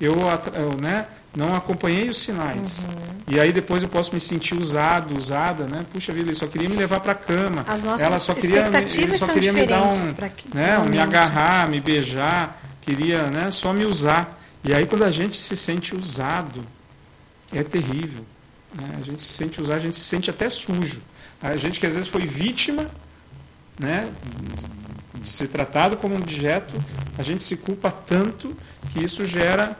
Eu, 0.00 0.12
eu 0.54 0.80
né, 0.80 1.06
não 1.34 1.54
acompanhei 1.54 2.08
os 2.08 2.18
sinais. 2.18 2.84
Uhum. 2.84 3.34
E 3.34 3.40
aí 3.40 3.52
depois 3.52 3.82
eu 3.82 3.88
posso 3.88 4.14
me 4.14 4.20
sentir 4.20 4.54
usado, 4.54 5.16
usada, 5.16 5.64
né? 5.64 5.84
Puxa 5.92 6.12
vida, 6.12 6.26
ele 6.26 6.34
só 6.34 6.46
queria 6.46 6.68
me 6.68 6.76
levar 6.76 7.00
para 7.00 7.12
a 7.12 7.16
cama. 7.16 7.64
Ela 7.98 8.18
só 8.18 8.34
queria, 8.34 8.66
ele 8.94 9.14
só 9.14 9.26
queria 9.26 9.52
me 9.52 9.66
dar 9.66 9.82
um, 9.82 10.14
que, 10.36 10.54
né, 10.54 10.78
me 10.88 10.98
agarrar, 10.98 11.68
me 11.68 11.80
beijar 11.80 12.62
queria 12.86 13.28
né, 13.30 13.50
só 13.50 13.72
me 13.72 13.84
usar. 13.84 14.40
E 14.62 14.72
aí, 14.72 14.86
quando 14.86 15.02
a 15.02 15.10
gente 15.10 15.42
se 15.42 15.56
sente 15.56 15.94
usado, 15.94 16.64
é 17.52 17.62
terrível. 17.64 18.24
Né? 18.72 18.96
A 18.98 19.02
gente 19.02 19.20
se 19.20 19.32
sente 19.32 19.60
usado, 19.60 19.76
a 19.76 19.80
gente 19.80 19.96
se 19.96 20.04
sente 20.04 20.30
até 20.30 20.48
sujo. 20.48 21.02
A 21.42 21.56
gente 21.56 21.80
que 21.80 21.86
às 21.86 21.96
vezes 21.96 22.08
foi 22.08 22.26
vítima 22.26 22.88
né, 23.78 24.10
de 25.20 25.28
ser 25.28 25.48
tratado 25.48 25.96
como 25.96 26.14
um 26.14 26.18
objeto, 26.18 26.74
a 27.18 27.22
gente 27.22 27.44
se 27.44 27.56
culpa 27.56 27.90
tanto 27.90 28.56
que 28.92 29.04
isso 29.04 29.26
gera 29.26 29.76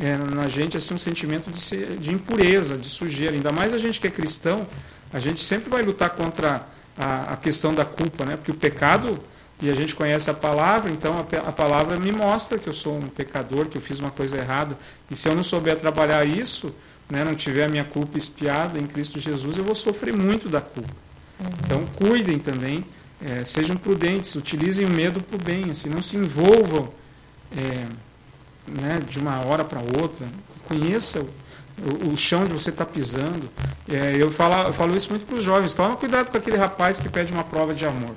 é, 0.00 0.16
na 0.16 0.48
gente 0.48 0.76
assim, 0.76 0.94
um 0.94 0.98
sentimento 0.98 1.50
de, 1.50 1.60
ser, 1.60 1.98
de 1.98 2.12
impureza, 2.12 2.78
de 2.78 2.88
sujeira. 2.88 3.34
Ainda 3.34 3.52
mais 3.52 3.74
a 3.74 3.78
gente 3.78 4.00
que 4.00 4.06
é 4.06 4.10
cristão, 4.10 4.66
a 5.12 5.20
gente 5.20 5.42
sempre 5.42 5.68
vai 5.68 5.82
lutar 5.82 6.10
contra 6.10 6.66
a, 6.96 7.32
a 7.32 7.36
questão 7.36 7.74
da 7.74 7.84
culpa, 7.84 8.24
né? 8.24 8.36
porque 8.36 8.50
o 8.50 8.54
pecado 8.54 9.20
e 9.62 9.70
a 9.70 9.74
gente 9.74 9.94
conhece 9.94 10.28
a 10.30 10.34
palavra, 10.34 10.90
então 10.90 11.16
a, 11.18 11.48
a, 11.48 11.52
palavra 11.52 11.98
me 11.98 12.10
mostra 12.10 12.58
que 12.58 12.68
eu 12.68 12.72
sou 12.74 12.98
um 12.98 13.08
pecador, 13.08 13.66
que 13.66 13.78
eu 13.78 13.82
fiz 13.82 13.98
uma 14.00 14.10
coisa 14.10 14.36
errada. 14.36 14.76
E 15.10 15.16
se 15.16 15.28
eu 15.28 15.34
não 15.34 15.44
souber 15.44 15.78
trabalhar 15.78 16.24
isso, 16.24 16.74
né, 17.08 17.24
não 17.24 17.34
tiver 17.34 17.64
a 17.64 17.68
minha 17.68 17.84
culpa 17.84 18.18
espiada 18.18 18.78
em 18.78 18.86
Cristo 18.86 19.18
Jesus, 19.18 19.56
eu 19.56 19.64
vou 19.64 19.74
sofrer 19.74 20.14
muito 20.14 20.48
da 20.48 20.60
culpa. 20.60 20.92
Uhum. 21.40 21.46
Então 21.64 21.86
cuidem 21.96 22.38
também, 22.38 22.84
é, 23.22 23.44
sejam 23.44 23.76
prudentes, 23.76 24.34
utilizem 24.34 24.86
o 24.86 24.90
medo 24.90 25.22
para 25.22 25.36
o 25.36 25.38
bem, 25.38 25.70
assim, 25.70 25.88
não 25.88 26.02
se 26.02 26.16
envolvam 26.16 26.92
é, 27.56 27.86
né, 28.70 29.00
de 29.08 29.18
uma 29.18 29.40
hora 29.46 29.64
para 29.64 29.80
outra. 30.00 30.26
Conheça 30.66 31.24
o, 31.78 32.12
o, 32.12 32.16
chão 32.16 32.42
onde 32.42 32.52
você 32.52 32.70
está 32.70 32.84
pisando. 32.84 33.48
É, 33.88 34.16
eu, 34.20 34.30
falo, 34.30 34.68
eu 34.68 34.72
falo 34.72 34.96
isso 34.96 35.10
muito 35.10 35.26
para 35.26 35.36
os 35.36 35.44
jovens, 35.44 35.74
toma 35.74 35.96
cuidado 35.96 36.30
com 36.30 36.38
aquele 36.38 36.56
rapaz 36.56 36.98
que 36.98 37.08
pede 37.08 37.32
uma 37.32 37.44
prova 37.44 37.72
de 37.72 37.86
amor. 37.86 38.14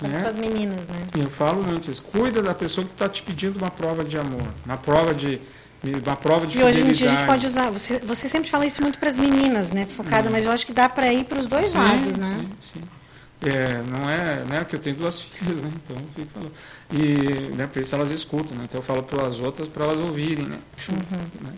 Né? 0.00 0.18
para 0.18 0.28
as 0.28 0.36
meninas, 0.36 0.86
né? 0.88 1.06
Eu 1.16 1.30
falo 1.30 1.62
muito 1.62 1.90
isso. 1.90 2.02
Cuida 2.02 2.42
da 2.42 2.54
pessoa 2.54 2.86
que 2.86 2.92
está 2.92 3.08
te 3.08 3.22
pedindo 3.22 3.58
uma 3.58 3.70
prova 3.70 4.04
de 4.04 4.18
amor, 4.18 4.46
uma 4.64 4.76
prova 4.76 5.14
de 5.14 5.40
uma 6.04 6.16
prova 6.16 6.46
de 6.46 6.58
e 6.58 6.62
hoje 6.62 6.80
em 6.80 6.92
dia 6.92 7.10
a 7.10 7.14
gente 7.14 7.26
pode 7.26 7.46
usar. 7.46 7.70
Você, 7.70 7.98
você 8.00 8.28
sempre 8.28 8.50
fala 8.50 8.66
isso 8.66 8.82
muito 8.82 8.98
para 8.98 9.08
as 9.08 9.16
meninas, 9.16 9.70
né? 9.70 9.86
Focada, 9.86 10.28
hum. 10.28 10.32
mas 10.32 10.44
eu 10.44 10.50
acho 10.50 10.66
que 10.66 10.72
dá 10.72 10.88
para 10.88 11.12
ir 11.12 11.24
para 11.24 11.38
os 11.38 11.46
dois 11.46 11.70
sim, 11.70 11.78
lados, 11.78 12.16
né? 12.16 12.44
Sim, 12.60 12.80
sim. 12.80 12.82
É, 13.48 13.82
não 13.82 14.10
é, 14.10 14.44
né? 14.44 14.64
Que 14.64 14.76
eu 14.76 14.80
tenho 14.80 14.96
duas 14.96 15.20
filhas, 15.22 15.62
né? 15.62 15.70
Então 15.84 15.96
eu 15.96 16.08
fico 16.14 16.28
falando. 16.32 16.52
E 16.92 17.54
né, 17.54 17.66
para 17.66 17.82
isso 17.82 17.94
elas 17.94 18.10
escutam, 18.10 18.56
né? 18.56 18.64
Então 18.64 18.80
eu 18.80 18.84
falo 18.84 19.02
para 19.02 19.26
as 19.26 19.38
outras 19.38 19.68
para 19.68 19.84
elas 19.84 20.00
ouvirem, 20.00 20.46
né? 20.46 20.58
Uhum. 20.88 21.46
né? 21.46 21.52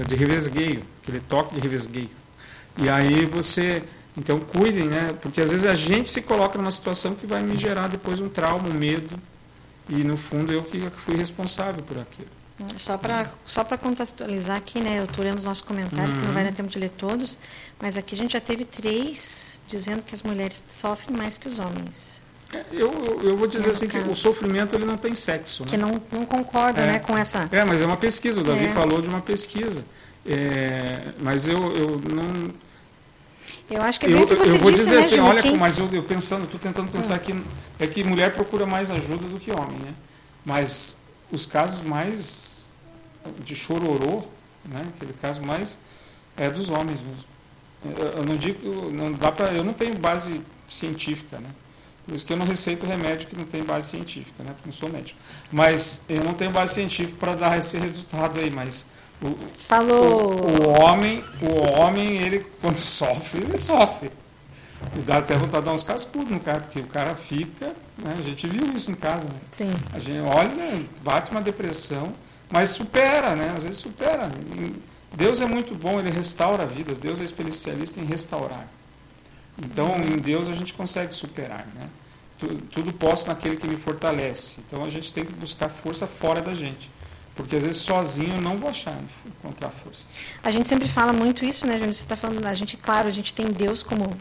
É 0.00 0.04
de 0.04 0.14
revesgueio, 0.14 0.82
aquele 1.02 1.20
toque 1.20 1.54
de 1.54 1.60
revesgueio. 1.60 2.10
E 2.78 2.88
aí 2.88 3.24
você 3.24 3.82
então 4.16 4.40
cuidem, 4.40 4.84
né? 4.84 5.14
Porque 5.20 5.40
às 5.40 5.50
vezes 5.50 5.66
a 5.66 5.74
gente 5.74 6.08
se 6.08 6.22
coloca 6.22 6.56
numa 6.56 6.70
situação 6.70 7.14
que 7.14 7.26
vai 7.26 7.42
me 7.42 7.56
gerar 7.56 7.88
depois 7.88 8.20
um 8.20 8.28
trauma, 8.28 8.68
um 8.68 8.72
medo. 8.72 9.14
E 9.88 9.96
no 9.96 10.16
fundo 10.16 10.52
eu 10.52 10.62
que 10.62 10.80
fui 10.90 11.16
responsável 11.16 11.82
por 11.82 11.98
aquilo. 11.98 12.28
Só 12.76 12.96
para 12.96 13.30
só 13.44 13.62
contextualizar 13.64 14.56
aqui, 14.56 14.80
né? 14.80 14.98
Eu 14.98 15.04
estou 15.04 15.22
lendo 15.22 15.38
os 15.38 15.44
nossos 15.44 15.62
comentários, 15.62 16.14
uhum. 16.14 16.20
que 16.20 16.26
não 16.26 16.34
vai 16.34 16.44
dar 16.44 16.52
tempo 16.52 16.70
de 16.70 16.78
ler 16.78 16.88
todos, 16.88 17.38
mas 17.78 17.96
aqui 17.96 18.14
a 18.14 18.18
gente 18.18 18.32
já 18.32 18.40
teve 18.40 18.64
três 18.64 19.60
dizendo 19.68 20.02
que 20.02 20.14
as 20.14 20.22
mulheres 20.22 20.62
sofrem 20.66 21.14
mais 21.14 21.36
que 21.36 21.48
os 21.48 21.58
homens. 21.58 22.22
É, 22.52 22.64
eu, 22.72 22.90
eu 23.22 23.36
vou 23.36 23.46
dizer 23.46 23.70
assim 23.70 23.86
caso. 23.86 24.04
que 24.04 24.10
o 24.10 24.14
sofrimento 24.14 24.74
ele 24.74 24.86
não 24.86 24.96
tem 24.96 25.14
sexo. 25.14 25.64
Né? 25.64 25.70
Que 25.70 25.76
não, 25.76 26.00
não 26.10 26.24
concorda 26.24 26.80
é. 26.80 26.86
né, 26.86 26.98
com 27.00 27.18
essa. 27.18 27.48
É, 27.52 27.64
mas 27.64 27.82
é 27.82 27.86
uma 27.86 27.96
pesquisa, 27.96 28.40
o 28.40 28.44
Davi 28.44 28.66
é. 28.66 28.72
falou 28.72 29.02
de 29.02 29.08
uma 29.08 29.20
pesquisa. 29.20 29.84
É, 30.24 31.12
mas 31.20 31.46
eu, 31.46 31.58
eu 31.76 32.00
não 32.14 32.50
eu 33.70 33.82
acho 33.82 33.98
que 33.98 34.06
é 34.06 34.08
bem 34.10 34.20
eu, 34.20 34.26
que 34.26 34.34
você 34.36 34.54
eu 34.54 34.58
vou 34.58 34.70
disse, 34.70 34.84
dizer 34.84 34.96
né, 34.96 35.00
assim, 35.00 35.18
olha, 35.18 35.42
quem... 35.42 35.56
mas 35.56 35.78
eu, 35.78 35.88
eu 35.92 36.02
pensando, 36.02 36.44
estou 36.44 36.60
tentando 36.60 36.90
pensar 36.90 37.18
que 37.18 37.34
é 37.78 37.86
que 37.86 38.04
mulher 38.04 38.32
procura 38.32 38.64
mais 38.64 38.90
ajuda 38.90 39.26
do 39.26 39.40
que 39.40 39.50
homem, 39.50 39.78
né? 39.78 39.94
Mas 40.44 40.98
os 41.32 41.44
casos 41.44 41.82
mais 41.82 42.68
de 43.44 43.56
chororô, 43.56 44.22
né? 44.64 44.82
Aquele 44.96 45.12
caso 45.14 45.42
mais 45.42 45.78
é 46.36 46.48
dos 46.48 46.70
homens 46.70 47.00
mesmo. 47.02 47.24
Eu 48.16 48.24
não 48.24 48.36
digo, 48.36 48.90
não 48.90 49.12
dá 49.12 49.30
para, 49.32 49.52
eu 49.52 49.64
não 49.64 49.72
tenho 49.72 49.96
base 49.98 50.40
científica, 50.68 51.38
né? 51.38 51.48
Por 52.04 52.14
isso 52.14 52.24
que 52.24 52.32
eu 52.32 52.36
não 52.36 52.46
receito 52.46 52.86
remédio 52.86 53.26
que 53.26 53.36
não 53.36 53.44
tem 53.44 53.64
base 53.64 53.90
científica, 53.90 54.44
né? 54.44 54.50
Porque 54.50 54.66
não 54.66 54.72
sou 54.72 54.88
médico. 54.88 55.18
Mas 55.50 56.02
eu 56.08 56.22
não 56.22 56.34
tenho 56.34 56.52
base 56.52 56.74
científica 56.74 57.16
para 57.18 57.34
dar 57.34 57.58
esse 57.58 57.76
resultado 57.78 58.38
aí, 58.38 58.50
mas 58.50 58.86
o, 59.22 59.36
Falou. 59.66 60.34
O, 60.34 60.62
o, 60.62 60.82
homem, 60.82 61.24
o 61.42 61.78
homem, 61.78 62.16
ele 62.22 62.46
quando 62.60 62.76
sofre, 62.76 63.42
ele 63.42 63.58
sofre. 63.58 64.10
E 64.96 65.00
dá 65.00 65.18
até 65.18 65.34
vontade 65.34 65.60
de 65.60 65.70
dar 65.70 65.72
uns 65.72 65.82
cascudos 65.82 66.30
no 66.30 66.40
cara, 66.40 66.60
porque 66.60 66.80
o 66.80 66.86
cara 66.86 67.14
fica, 67.14 67.74
né? 67.98 68.14
a 68.18 68.22
gente 68.22 68.46
viu 68.46 68.72
isso 68.74 68.90
em 68.90 68.94
casa, 68.94 69.24
né? 69.24 69.40
Sim. 69.52 69.72
A 69.92 69.98
gente 69.98 70.20
olha, 70.20 70.54
bate 71.02 71.30
uma 71.30 71.40
depressão, 71.40 72.12
mas 72.50 72.70
supera, 72.70 73.34
né? 73.34 73.54
Às 73.56 73.64
vezes 73.64 73.78
supera. 73.78 74.30
Deus 75.14 75.40
é 75.40 75.46
muito 75.46 75.74
bom, 75.74 75.98
ele 75.98 76.10
restaura 76.10 76.66
vidas, 76.66 76.98
Deus 76.98 77.20
é 77.20 77.24
especialista 77.24 78.00
em 78.00 78.04
restaurar. 78.04 78.68
Então, 79.58 79.96
em 79.96 80.18
Deus 80.18 80.48
a 80.48 80.52
gente 80.52 80.74
consegue 80.74 81.14
superar, 81.14 81.66
né? 81.74 81.88
Tudo 82.70 82.92
posso 82.92 83.26
naquele 83.28 83.56
que 83.56 83.66
me 83.66 83.76
fortalece. 83.76 84.60
Então 84.66 84.84
a 84.84 84.90
gente 84.90 85.10
tem 85.10 85.24
que 85.24 85.32
buscar 85.32 85.70
força 85.70 86.06
fora 86.06 86.42
da 86.42 86.54
gente. 86.54 86.90
Porque 87.36 87.54
às 87.56 87.64
vezes 87.64 87.82
sozinho 87.82 88.34
eu 88.36 88.40
não 88.40 88.56
vou 88.56 88.70
achar 88.70 88.96
encontrar 89.26 89.68
forças. 89.70 90.06
A 90.42 90.50
gente 90.50 90.68
sempre 90.68 90.88
fala 90.88 91.12
muito 91.12 91.44
isso, 91.44 91.66
né, 91.66 91.74
Júnior? 91.74 91.94
Você 91.94 92.02
está 92.02 92.16
falando, 92.16 92.44
a 92.46 92.54
gente, 92.54 92.76
claro, 92.78 93.08
a 93.08 93.12
gente 93.12 93.34
tem 93.34 93.46
Deus 93.46 93.82
como 93.82 94.16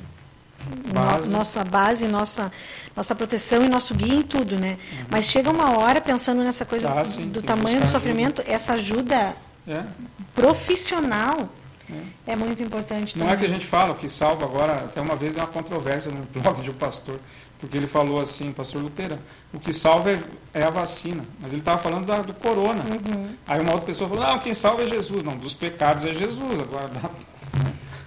base. 0.93 1.29
No, 1.29 1.37
nossa 1.37 1.63
base, 1.63 2.07
nossa, 2.07 2.51
nossa 2.95 3.15
proteção 3.15 3.63
e 3.63 3.69
nosso 3.69 3.93
guia 3.95 4.15
em 4.15 4.21
tudo, 4.21 4.59
né? 4.59 4.71
Uhum. 4.91 5.05
Mas 5.09 5.25
chega 5.25 5.49
uma 5.49 5.77
hora, 5.77 6.01
pensando 6.01 6.43
nessa 6.43 6.65
coisa 6.65 6.89
tá, 6.89 7.03
do, 7.03 7.25
do 7.27 7.41
tamanho 7.41 7.79
do 7.79 7.87
sofrimento, 7.87 8.41
ajuda. 8.41 8.53
essa 8.53 8.73
ajuda 8.73 9.35
É. 9.67 9.83
profissional 10.33 11.49
é. 12.27 12.35
muito 12.35 12.61
importante. 12.63 13.17
Não 13.17 13.25
também. 13.25 13.35
é 13.35 13.39
que 13.39 13.45
a 13.45 13.49
gente 13.49 13.65
fala 13.65 13.93
que 13.95 14.09
salva 14.09 14.43
agora, 14.43 14.73
até 14.85 15.01
uma 15.01 15.15
vez 15.15 15.33
deu 15.33 15.43
uma 15.43 15.51
controvérsia 15.51 16.11
no 16.11 16.23
blog 16.41 16.61
de 16.61 16.69
um 16.69 16.73
pastor, 16.73 17.19
porque 17.59 17.77
ele 17.77 17.87
falou 17.87 18.21
assim, 18.21 18.51
pastor 18.51 18.81
Luterano, 18.81 19.21
o 19.53 19.59
que 19.59 19.71
salva 19.71 20.11
é, 20.11 20.19
é 20.53 20.63
a 20.63 20.69
vacina, 20.69 21.23
mas 21.39 21.53
ele 21.53 21.61
estava 21.61 21.77
falando 21.77 22.05
da, 22.05 22.17
do 22.17 22.33
corona. 22.33 22.83
Uhum. 22.83 23.35
Aí 23.47 23.59
uma 23.59 23.71
outra 23.71 23.87
pessoa 23.87 24.09
falou, 24.09 24.25
não, 24.25 24.39
quem 24.39 24.53
salva 24.53 24.83
é 24.83 24.87
Jesus. 24.87 25.23
Não, 25.23 25.35
dos 25.37 25.53
pecados 25.53 26.05
é 26.05 26.13
Jesus, 26.13 26.59
agora 26.59 26.87
da, 26.87 27.09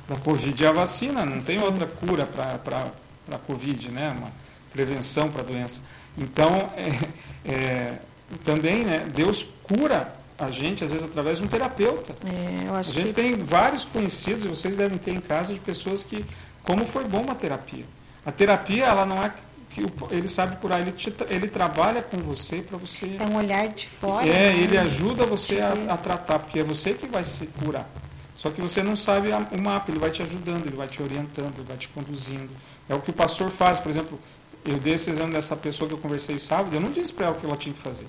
da 0.08 0.16
Covid 0.20 0.64
é 0.64 0.68
a 0.68 0.72
vacina, 0.72 1.24
não 1.24 1.40
tem 1.40 1.60
outra 1.60 1.86
cura 1.86 2.26
para 2.26 2.92
a 3.30 3.38
Covid, 3.38 3.90
né? 3.90 4.14
uma 4.16 4.32
prevenção 4.72 5.30
para 5.30 5.42
a 5.42 5.44
doença. 5.44 5.82
Então, 6.16 6.70
é, 6.76 7.50
é, 7.50 7.98
também 8.44 8.84
né, 8.84 9.06
Deus 9.14 9.46
cura 9.62 10.17
a 10.38 10.50
gente, 10.50 10.84
às 10.84 10.92
vezes, 10.92 11.04
através 11.04 11.38
de 11.38 11.44
um 11.44 11.48
terapeuta. 11.48 12.14
É, 12.24 12.70
a 12.70 12.82
gente 12.82 13.08
que... 13.08 13.12
tem 13.12 13.36
vários 13.36 13.84
conhecidos, 13.84 14.44
e 14.44 14.48
vocês 14.48 14.76
devem 14.76 14.96
ter 14.96 15.12
em 15.12 15.20
casa, 15.20 15.52
de 15.52 15.60
pessoas 15.60 16.04
que, 16.04 16.24
como 16.62 16.86
foi 16.86 17.04
bom 17.04 17.22
uma 17.22 17.34
terapia. 17.34 17.84
A 18.24 18.30
terapia, 18.30 18.84
ela 18.84 19.04
não 19.04 19.22
é 19.22 19.30
que 19.70 19.84
ele 20.10 20.28
sabe 20.28 20.56
curar, 20.56 20.80
ele, 20.80 20.92
te, 20.92 21.12
ele 21.28 21.48
trabalha 21.48 22.02
com 22.02 22.16
você 22.18 22.62
para 22.62 22.78
você. 22.78 23.16
É 23.18 23.24
um 23.24 23.36
olhar 23.36 23.68
de 23.68 23.86
fora. 23.86 24.26
É, 24.26 24.52
né? 24.52 24.58
ele 24.58 24.78
ajuda 24.78 25.26
você 25.26 25.60
a, 25.60 25.72
a, 25.92 25.96
tratar, 25.96 26.38
porque 26.38 26.60
é 26.60 26.64
você 26.64 26.94
que 26.94 27.06
vai 27.06 27.24
se 27.24 27.46
curar. 27.46 27.88
Só 28.34 28.50
que 28.50 28.60
você 28.60 28.82
não 28.82 28.94
sabe 28.94 29.30
o 29.30 29.60
mapa, 29.60 29.90
ele 29.90 29.98
vai 29.98 30.10
te 30.10 30.22
ajudando, 30.22 30.66
ele 30.66 30.76
vai 30.76 30.86
te 30.86 31.02
orientando, 31.02 31.54
ele 31.56 31.66
vai 31.66 31.76
te 31.76 31.88
conduzindo. 31.88 32.50
É 32.88 32.94
o 32.94 33.00
que 33.00 33.10
o 33.10 33.12
pastor 33.12 33.50
faz, 33.50 33.80
por 33.80 33.90
exemplo, 33.90 34.18
eu 34.64 34.76
dei 34.76 34.94
esse 34.94 35.10
exame 35.10 35.32
dessa 35.32 35.56
pessoa 35.56 35.88
que 35.88 35.94
eu 35.94 35.98
conversei 35.98 36.38
sábado, 36.38 36.74
eu 36.74 36.80
não 36.80 36.92
disse 36.92 37.12
para 37.12 37.26
ela 37.26 37.36
o 37.36 37.40
que 37.40 37.44
ela 37.44 37.56
tinha 37.56 37.74
que 37.74 37.80
fazer. 37.80 38.06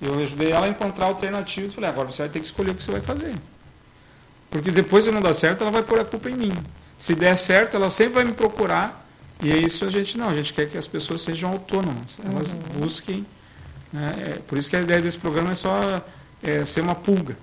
Eu 0.00 0.18
ajudei 0.20 0.52
ela 0.52 0.66
a 0.66 0.68
encontrar 0.68 1.06
alternativas. 1.06 1.74
Falei, 1.74 1.90
agora 1.90 2.10
você 2.10 2.22
vai 2.22 2.28
ter 2.28 2.38
que 2.38 2.46
escolher 2.46 2.70
o 2.70 2.74
que 2.74 2.82
você 2.82 2.92
vai 2.92 3.00
fazer. 3.00 3.34
Porque 4.50 4.70
depois, 4.70 5.04
se 5.04 5.10
não 5.10 5.20
dá 5.20 5.32
certo, 5.32 5.62
ela 5.62 5.70
vai 5.70 5.82
pôr 5.82 6.00
a 6.00 6.04
culpa 6.04 6.30
em 6.30 6.34
mim. 6.34 6.52
Se 6.96 7.14
der 7.14 7.36
certo, 7.36 7.76
ela 7.76 7.90
sempre 7.90 8.14
vai 8.14 8.24
me 8.24 8.32
procurar. 8.32 9.06
E 9.42 9.52
é 9.52 9.56
isso 9.56 9.84
a 9.84 9.90
gente 9.90 10.16
não. 10.16 10.28
A 10.28 10.34
gente 10.34 10.52
quer 10.52 10.68
que 10.68 10.78
as 10.78 10.86
pessoas 10.86 11.20
sejam 11.20 11.50
autônomas. 11.50 12.18
Elas 12.24 12.52
uhum. 12.52 12.80
busquem. 12.80 13.26
Né? 13.92 14.14
É, 14.18 14.38
por 14.40 14.58
isso 14.58 14.70
que 14.70 14.76
a 14.76 14.80
ideia 14.80 15.00
desse 15.00 15.18
programa 15.18 15.52
é 15.52 15.54
só 15.54 16.02
é, 16.42 16.64
ser 16.64 16.80
uma 16.80 16.94
pulga. 16.94 17.36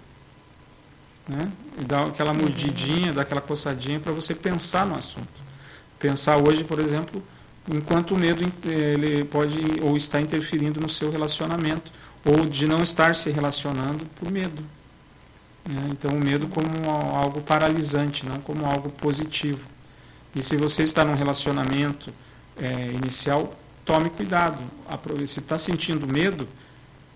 Né? 1.28 1.52
E 1.80 1.86
dar 1.86 2.06
aquela 2.06 2.32
uhum. 2.32 2.40
mordidinha, 2.40 3.14
dar 3.14 3.22
aquela 3.22 3.42
coçadinha 3.42 4.00
para 4.00 4.12
você 4.12 4.34
pensar 4.34 4.86
no 4.86 4.96
assunto. 4.96 5.46
Pensar 6.00 6.38
hoje, 6.38 6.64
por 6.64 6.80
exemplo, 6.80 7.24
enquanto 7.74 8.12
o 8.12 8.18
medo 8.18 8.52
ele 8.64 9.24
pode 9.24 9.60
ou 9.82 9.96
está 9.96 10.20
interferindo 10.20 10.80
no 10.80 10.90
seu 10.90 11.10
relacionamento 11.10 11.92
ou 12.26 12.46
de 12.46 12.68
não 12.68 12.82
estar 12.82 13.16
se 13.16 13.30
relacionando 13.30 14.06
por 14.20 14.32
medo. 14.32 14.64
Né? 15.64 15.90
Então, 15.92 16.12
o 16.12 16.20
medo 16.20 16.48
como 16.48 16.90
algo 16.90 17.42
paralisante, 17.42 18.26
não 18.26 18.40
como 18.40 18.66
algo 18.66 18.90
positivo. 18.90 19.68
E 20.36 20.44
se 20.44 20.58
você 20.58 20.84
está 20.84 21.06
num 21.06 21.14
relacionamento 21.14 22.12
é, 22.58 22.92
inicial, 22.92 23.56
tome 23.86 24.10
cuidado. 24.10 24.58
Se 25.28 25.40
está 25.40 25.58
sentindo 25.58 26.12
medo, 26.12 26.48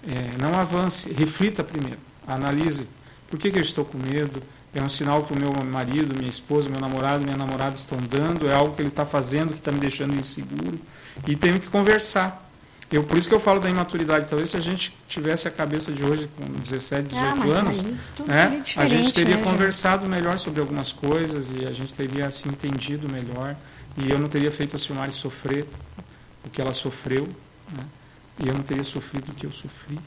é, 0.07 0.37
não 0.37 0.57
avance, 0.57 1.11
reflita 1.11 1.63
primeiro, 1.63 1.99
analise. 2.25 2.87
Por 3.27 3.37
que, 3.37 3.51
que 3.51 3.57
eu 3.57 3.63
estou 3.63 3.83
com 3.83 3.97
medo? 3.97 4.41
É 4.73 4.81
um 4.81 4.89
sinal 4.89 5.23
que 5.23 5.33
o 5.33 5.35
meu 5.35 5.51
marido, 5.65 6.15
minha 6.15 6.29
esposa, 6.29 6.69
meu 6.69 6.79
namorado, 6.79 7.23
minha 7.23 7.35
namorada 7.35 7.75
estão 7.75 7.97
dando, 7.97 8.47
é 8.47 8.53
algo 8.53 8.75
que 8.75 8.81
ele 8.83 8.89
está 8.89 9.03
fazendo 9.05 9.49
que 9.49 9.59
está 9.59 9.71
me 9.71 9.79
deixando 9.79 10.15
inseguro. 10.15 10.79
E 11.27 11.35
tenho 11.35 11.59
que 11.59 11.67
conversar. 11.67 12.48
Eu, 12.91 13.03
por 13.03 13.17
isso 13.17 13.29
que 13.29 13.35
eu 13.35 13.39
falo 13.39 13.59
da 13.59 13.69
imaturidade. 13.69 14.27
Talvez 14.27 14.49
se 14.49 14.57
a 14.57 14.59
gente 14.59 14.95
tivesse 15.07 15.47
a 15.47 15.51
cabeça 15.51 15.91
de 15.91 16.03
hoje 16.03 16.27
com 16.35 16.45
17, 16.45 17.09
18 17.09 17.23
ah, 17.23 17.59
anos, 17.59 17.83
né, 18.25 18.63
a 18.77 18.87
gente 18.87 19.13
teria 19.13 19.37
né, 19.37 19.43
conversado 19.43 20.09
melhor 20.09 20.39
sobre 20.39 20.59
algumas 20.59 20.91
coisas 20.91 21.51
e 21.51 21.65
a 21.65 21.71
gente 21.71 21.93
teria 21.93 22.31
se 22.31 22.47
entendido 22.47 23.07
melhor. 23.07 23.55
E 23.95 24.09
eu 24.09 24.17
não 24.17 24.27
teria 24.27 24.51
feito 24.51 24.75
a 24.75 24.79
Silmari 24.79 25.11
sofrer 25.11 25.67
o 26.43 26.49
que 26.49 26.59
ela 26.59 26.73
sofreu. 26.73 27.27
Né, 27.71 27.83
e 28.39 28.47
eu 28.47 28.53
não 28.55 28.63
teria 28.63 28.83
sofrido 28.83 29.31
o 29.31 29.35
que 29.35 29.45
eu 29.45 29.51
sofri. 29.51 29.99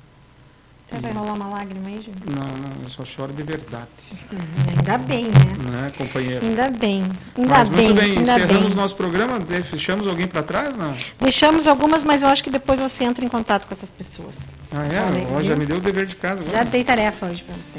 Vai 1.00 1.12
rolar 1.12 1.32
uma 1.32 1.48
lágrima 1.48 1.88
aí, 1.88 2.02
Júlio? 2.02 2.20
Não, 2.26 2.42
não, 2.58 2.82
eu 2.82 2.90
só 2.90 3.04
choro 3.04 3.32
de 3.32 3.42
verdade. 3.42 3.86
Hum, 4.32 4.36
ainda 4.76 4.98
bem, 4.98 5.24
né? 5.24 5.70
Né, 5.70 5.92
companheiro? 5.96 6.44
Ainda 6.44 6.68
bem. 6.70 7.02
Ainda 7.36 7.48
mas 7.48 7.68
bem, 7.68 7.86
muito 7.86 8.00
bem, 8.00 8.20
encerramos 8.20 8.74
nosso 8.74 8.94
programa, 8.94 9.38
deixamos 9.40 10.06
alguém 10.06 10.26
para 10.26 10.42
trás, 10.42 10.76
não? 10.76 10.94
Deixamos 11.18 11.66
algumas, 11.66 12.04
mas 12.04 12.22
eu 12.22 12.28
acho 12.28 12.44
que 12.44 12.50
depois 12.50 12.78
você 12.78 13.04
entra 13.04 13.24
em 13.24 13.28
contato 13.28 13.66
com 13.66 13.72
essas 13.72 13.90
pessoas. 13.90 14.50
Ah, 14.70 14.84
é? 14.84 15.34
Olha, 15.34 15.44
já 15.48 15.56
me 15.56 15.64
deu 15.64 15.78
o 15.78 15.80
dever 15.80 16.06
de 16.06 16.16
casa. 16.16 16.42
Agora. 16.42 16.58
Já 16.58 16.64
dei 16.64 16.84
tarefa 16.84 17.26
hoje 17.26 17.42
para 17.42 17.54
você. 17.56 17.78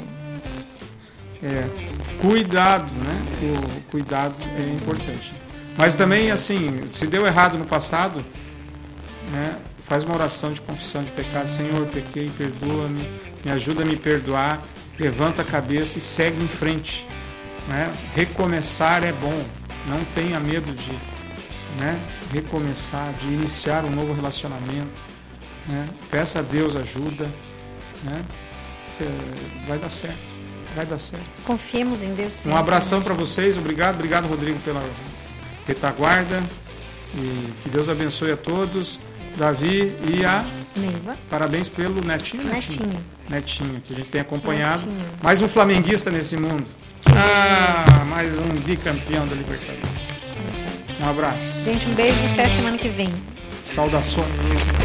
É, 1.42 1.68
cuidado, 2.20 2.90
né? 2.94 3.22
O 3.42 3.90
cuidado 3.90 4.34
é 4.58 4.72
importante. 4.72 5.34
Mas 5.76 5.94
também, 5.94 6.30
assim, 6.30 6.86
se 6.86 7.06
deu 7.06 7.26
errado 7.26 7.58
no 7.58 7.64
passado, 7.64 8.24
né? 9.30 9.56
Faz 9.86 10.02
uma 10.04 10.14
oração 10.14 10.52
de 10.52 10.60
confissão 10.60 11.02
de 11.02 11.10
pecado. 11.10 11.46
Senhor, 11.46 11.86
pequei, 11.86 12.30
perdoa-me, 12.30 13.08
me 13.44 13.52
ajuda 13.52 13.82
a 13.82 13.86
me 13.86 13.96
perdoar. 13.96 14.62
Levanta 14.98 15.42
a 15.42 15.44
cabeça 15.44 15.98
e 15.98 16.00
segue 16.00 16.42
em 16.42 16.48
frente. 16.48 17.06
Né? 17.68 17.92
Recomeçar 18.14 19.04
é 19.04 19.12
bom. 19.12 19.44
Não 19.86 20.02
tenha 20.14 20.40
medo 20.40 20.72
de 20.72 20.92
né? 21.78 22.00
recomeçar, 22.32 23.12
de 23.14 23.26
iniciar 23.26 23.84
um 23.84 23.90
novo 23.90 24.12
relacionamento. 24.14 24.92
Né? 25.66 25.88
Peça 26.10 26.38
a 26.38 26.42
Deus 26.42 26.76
ajuda. 26.76 27.28
Né? 28.04 28.24
Vai 29.66 29.78
dar 29.78 29.90
certo. 29.90 30.34
Vai 30.74 30.86
dar 30.86 30.98
certo. 30.98 31.24
Confiemos 31.44 32.02
em 32.02 32.14
Deus. 32.14 32.32
Sempre, 32.32 32.52
um 32.52 32.60
abração 32.60 33.02
para 33.02 33.14
vocês. 33.14 33.58
Obrigado, 33.58 33.96
obrigado, 33.96 34.28
Rodrigo, 34.28 34.58
pela 34.60 34.82
retaguarda. 35.66 36.42
E 37.16 37.52
que 37.62 37.68
Deus 37.68 37.88
abençoe 37.88 38.32
a 38.32 38.36
todos. 38.36 38.98
Davi 39.36 39.96
e 40.12 40.24
a 40.24 40.44
Neiva. 40.76 41.16
Parabéns 41.28 41.68
pelo 41.68 42.00
netinho, 42.04 42.44
netinho. 42.44 42.86
Netinho. 42.86 43.04
Netinho, 43.28 43.82
que 43.86 43.92
a 43.92 43.96
gente 43.96 44.08
tem 44.08 44.20
acompanhado. 44.20 44.86
Netinho. 44.86 45.06
Mais 45.22 45.42
um 45.42 45.48
flamenguista 45.48 46.10
nesse 46.10 46.36
mundo. 46.36 46.64
Ah, 47.16 48.04
mais 48.06 48.38
um 48.38 48.48
bicampeão 48.64 49.26
da 49.26 49.34
Libertadores. 49.34 49.84
Um 51.00 51.08
abraço. 51.08 51.64
Gente, 51.64 51.88
um 51.88 51.94
beijo 51.94 52.18
até 52.32 52.48
semana 52.48 52.78
que 52.78 52.88
vem. 52.88 53.10
Saudações. 53.64 54.83